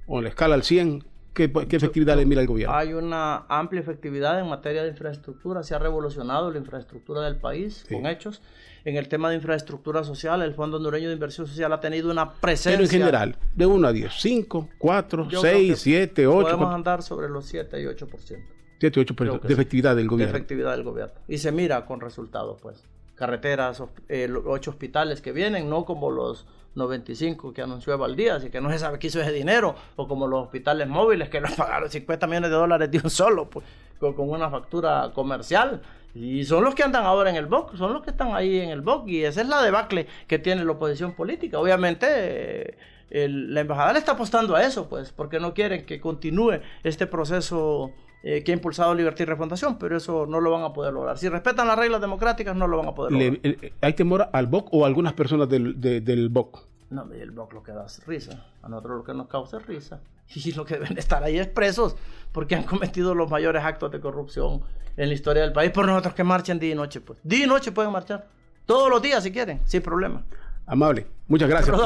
o 0.07 0.19
en 0.19 0.25
la 0.25 0.29
escala 0.29 0.55
al 0.55 0.63
100, 0.63 1.05
¿Qué, 1.35 1.45
efectividad 1.45 2.17
le 2.17 2.27
mira 2.27 2.43
el 2.43 2.47
gobierno? 2.47 2.75
Hay 2.75 2.93
una 2.93 3.47
amplia 3.49 3.81
efectividad 3.81 4.39
en 4.39 4.49
materia 4.49 4.83
de 4.83 4.91
infraestructura. 4.91 5.63
Se 5.63 5.75
ha 5.75 5.79
revolucionado 5.79 6.51
la 6.51 6.59
infraestructura 6.59 7.23
del 7.23 7.37
país 7.37 7.87
con 7.89 8.07
hechos. 8.07 8.43
En 8.85 8.97
el 8.97 9.09
tema 9.09 9.31
de 9.31 9.37
infraestructura 9.37 10.03
social, 10.03 10.43
el 10.43 10.55
Fondo 10.55 10.77
Hondureño 10.77 11.09
de 11.09 11.15
Inversión 11.15 11.47
Social 11.47 11.73
ha 11.73 11.81
tenido 11.81 12.11
una 12.11 12.33
presencia. 12.33 12.73
Pero 12.73 12.85
en 12.85 12.91
general, 12.91 13.37
de 13.55 13.67
1 13.67 13.89
a 13.89 13.93
10, 13.93 14.13
5, 14.13 14.69
4, 14.79 15.29
6, 15.41 15.79
7, 15.79 16.27
8. 16.27 16.43
Podemos 16.43 16.75
andar 16.75 17.03
sobre 17.03 17.29
los 17.29 17.47
7 17.47 17.81
y 17.81 17.85
8%. 17.85 18.39
7 18.81 19.01
y 19.01 19.05
8% 19.05 19.41
de 19.41 19.53
efectividad 19.53 19.95
del 19.95 20.09
gobierno. 20.09 20.33
De 20.33 20.39
efectividad 20.39 20.73
del 20.73 20.83
gobierno. 20.83 21.15
Y 21.29 21.39
se 21.39 21.53
mira 21.53 21.87
con 21.87 22.01
resultados, 22.01 22.61
pues. 22.61 22.83
Carreteras, 23.15 23.81
eh, 24.09 24.29
ocho 24.47 24.71
hospitales 24.73 25.21
que 25.21 25.31
vienen, 25.31 25.71
no 25.71 25.85
como 25.85 26.11
los 26.11 26.47
95 26.75 27.53
que 27.53 27.63
anunció 27.63 27.97
Valdías 27.97 28.45
y 28.45 28.51
que 28.51 28.61
no 28.61 28.71
se 28.71 28.79
sabe 28.79 28.99
qué 28.99 29.07
hizo 29.07 29.21
ese 29.21 29.33
dinero, 29.33 29.77
o 29.95 30.09
como 30.09 30.27
los 30.27 30.45
hospitales 30.45 30.89
móviles 30.89 31.29
que 31.29 31.41
nos 31.41 31.53
pagaron 31.53 31.89
50 31.89 32.27
millones 32.27 32.51
de 32.51 32.57
dólares 32.57 32.91
de 32.91 32.99
un 32.99 33.11
solo, 33.11 33.49
pues, 33.49 33.65
con, 34.01 34.15
una 34.19 34.51
factura 34.51 35.13
comercial 35.15 35.83
Y 36.15 36.45
son 36.45 36.65
los 36.65 36.75
que 36.75 36.83
andan 36.83 37.05
ahora 37.05 37.31
en 37.31 37.37
el 37.37 37.47
BOC, 37.47 37.77
son 37.77 37.93
los 37.95 38.03
que 38.03 38.11
están 38.11 38.35
ahí 38.35 38.59
en 38.59 38.71
el 38.71 38.83
BOC. 38.83 39.09
Y 39.09 39.25
esa 39.25 39.41
es 39.41 39.49
la 39.49 39.63
debacle 39.63 40.07
que 40.27 40.39
tiene 40.39 40.65
la 40.65 40.73
oposición 40.73 41.15
política. 41.15 41.59
Obviamente, 41.59 42.77
la 43.11 43.61
embajada 43.61 43.93
le 43.93 43.99
está 43.99 44.13
apostando 44.13 44.55
a 44.55 44.63
eso, 44.63 44.89
pues, 44.89 45.13
porque 45.13 45.41
no 45.41 45.55
quieren 45.55 45.85
que 45.87 46.01
continúe 46.01 46.61
este 46.83 47.07
proceso 47.07 47.93
eh, 48.23 48.45
que 48.45 48.53
ha 48.53 48.55
impulsado 48.55 48.95
Libertad 48.95 49.23
y 49.23 49.27
Refundación, 49.27 49.79
pero 49.79 49.97
eso 49.97 50.27
no 50.27 50.41
lo 50.41 50.51
van 50.51 50.63
a 50.63 50.73
poder 50.73 50.93
lograr. 50.93 51.19
Si 51.19 51.29
respetan 51.29 51.67
las 51.67 51.79
reglas 51.79 52.01
democráticas, 52.01 52.55
no 52.55 52.67
lo 52.67 52.79
van 52.79 52.89
a 52.89 52.95
poder 52.95 53.13
lograr. 53.13 53.39
Eh, 53.43 53.73
¿Hay 53.81 53.95
temor 53.95 54.29
al 54.33 54.47
BOC 54.47 54.69
o 54.73 54.85
a 54.85 54.87
algunas 54.87 55.15
personas 55.15 55.49
del, 55.49 55.81
del 55.81 56.29
BOC? 56.29 56.67
No, 56.91 57.11
el 57.13 57.31
BOC 57.31 57.53
lo 57.55 57.63
que 57.63 57.73
da 57.73 57.87
es 57.87 58.05
risa. 58.07 58.47
A 58.63 58.69
nosotros 58.69 58.99
lo 58.99 59.05
que 59.05 59.15
nos 59.15 59.27
causa 59.27 59.57
es 59.57 59.67
risa. 59.67 60.01
Y 60.45 60.53
lo 60.53 60.65
que 60.65 60.75
deben 60.75 60.99
estar 60.99 61.23
ahí 61.23 61.39
es 61.39 61.47
presos 61.47 61.97
porque 62.33 62.55
han 62.55 62.65
cometido 62.65 63.15
los 63.15 63.31
mayores 63.31 63.63
actos 63.63 63.91
de 63.91 64.01
corrupción 64.01 64.63
en 64.97 65.09
la 65.09 65.15
historia 65.15 65.43
del 65.43 65.53
país. 65.53 65.71
Por 65.71 65.87
nosotros 65.87 66.15
que 66.15 66.25
marchen 66.25 66.59
día 66.59 66.73
y 66.73 66.75
noche, 66.75 67.01
pues. 67.01 67.19
Día 67.23 67.45
y 67.45 67.47
noche 67.47 67.73
pueden 67.73 67.93
marchar. 67.93 68.27
Todos 68.67 68.91
los 68.91 69.03
días 69.03 69.23
si 69.23 69.31
quieren, 69.31 69.61
sin 69.65 69.83
problema. 69.83 70.25
Amable, 70.67 71.07
muchas 71.29 71.49
gracias. 71.49 71.77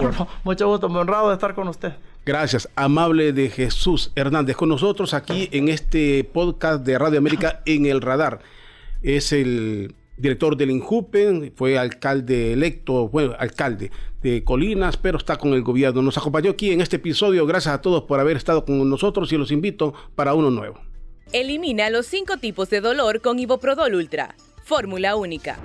Mucho 0.44 0.68
gusto, 0.68 0.88
me 0.88 0.98
honrado 0.98 1.28
de 1.28 1.34
estar 1.34 1.54
con 1.54 1.66
usted. 1.68 1.94
Gracias, 2.24 2.68
amable 2.76 3.32
de 3.32 3.48
Jesús 3.48 4.12
Hernández, 4.14 4.56
con 4.56 4.68
nosotros 4.68 5.14
aquí 5.14 5.48
en 5.52 5.68
este 5.68 6.24
podcast 6.24 6.84
de 6.84 6.98
Radio 6.98 7.18
América 7.18 7.62
en 7.64 7.86
el 7.86 8.02
radar. 8.02 8.40
Es 9.02 9.32
el 9.32 9.94
director 10.16 10.56
del 10.56 10.70
INJUPEN, 10.70 11.52
fue 11.54 11.78
alcalde 11.78 12.52
electo, 12.52 13.08
bueno, 13.08 13.34
alcalde 13.38 13.90
de 14.22 14.44
Colinas, 14.44 14.96
pero 14.96 15.18
está 15.18 15.36
con 15.36 15.52
el 15.52 15.62
gobierno. 15.62 16.02
Nos 16.02 16.18
acompañó 16.18 16.50
aquí 16.50 16.72
en 16.72 16.80
este 16.80 16.96
episodio. 16.96 17.46
Gracias 17.46 17.74
a 17.74 17.80
todos 17.80 18.04
por 18.04 18.20
haber 18.20 18.36
estado 18.36 18.64
con 18.64 18.88
nosotros 18.88 19.32
y 19.32 19.36
los 19.36 19.50
invito 19.50 19.94
para 20.14 20.34
uno 20.34 20.50
nuevo. 20.50 20.80
Elimina 21.32 21.90
los 21.90 22.06
cinco 22.06 22.36
tipos 22.36 22.70
de 22.70 22.80
dolor 22.80 23.20
con 23.20 23.38
Iboprodol 23.38 23.94
Ultra. 23.94 24.34
Fórmula 24.64 25.16
única. 25.16 25.58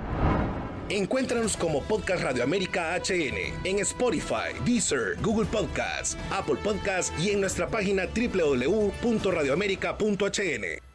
Encuéntranos 0.88 1.56
como 1.56 1.82
Podcast 1.82 2.22
Radio 2.22 2.44
América 2.44 2.96
HN 2.96 3.54
en 3.64 3.78
Spotify, 3.78 4.52
Deezer, 4.66 5.16
Google 5.22 5.46
Podcasts, 5.46 6.18
Apple 6.30 6.56
Podcasts 6.62 7.12
y 7.18 7.30
en 7.30 7.40
nuestra 7.40 7.68
página 7.68 8.06
www.radioamerica.hn. 8.06 10.91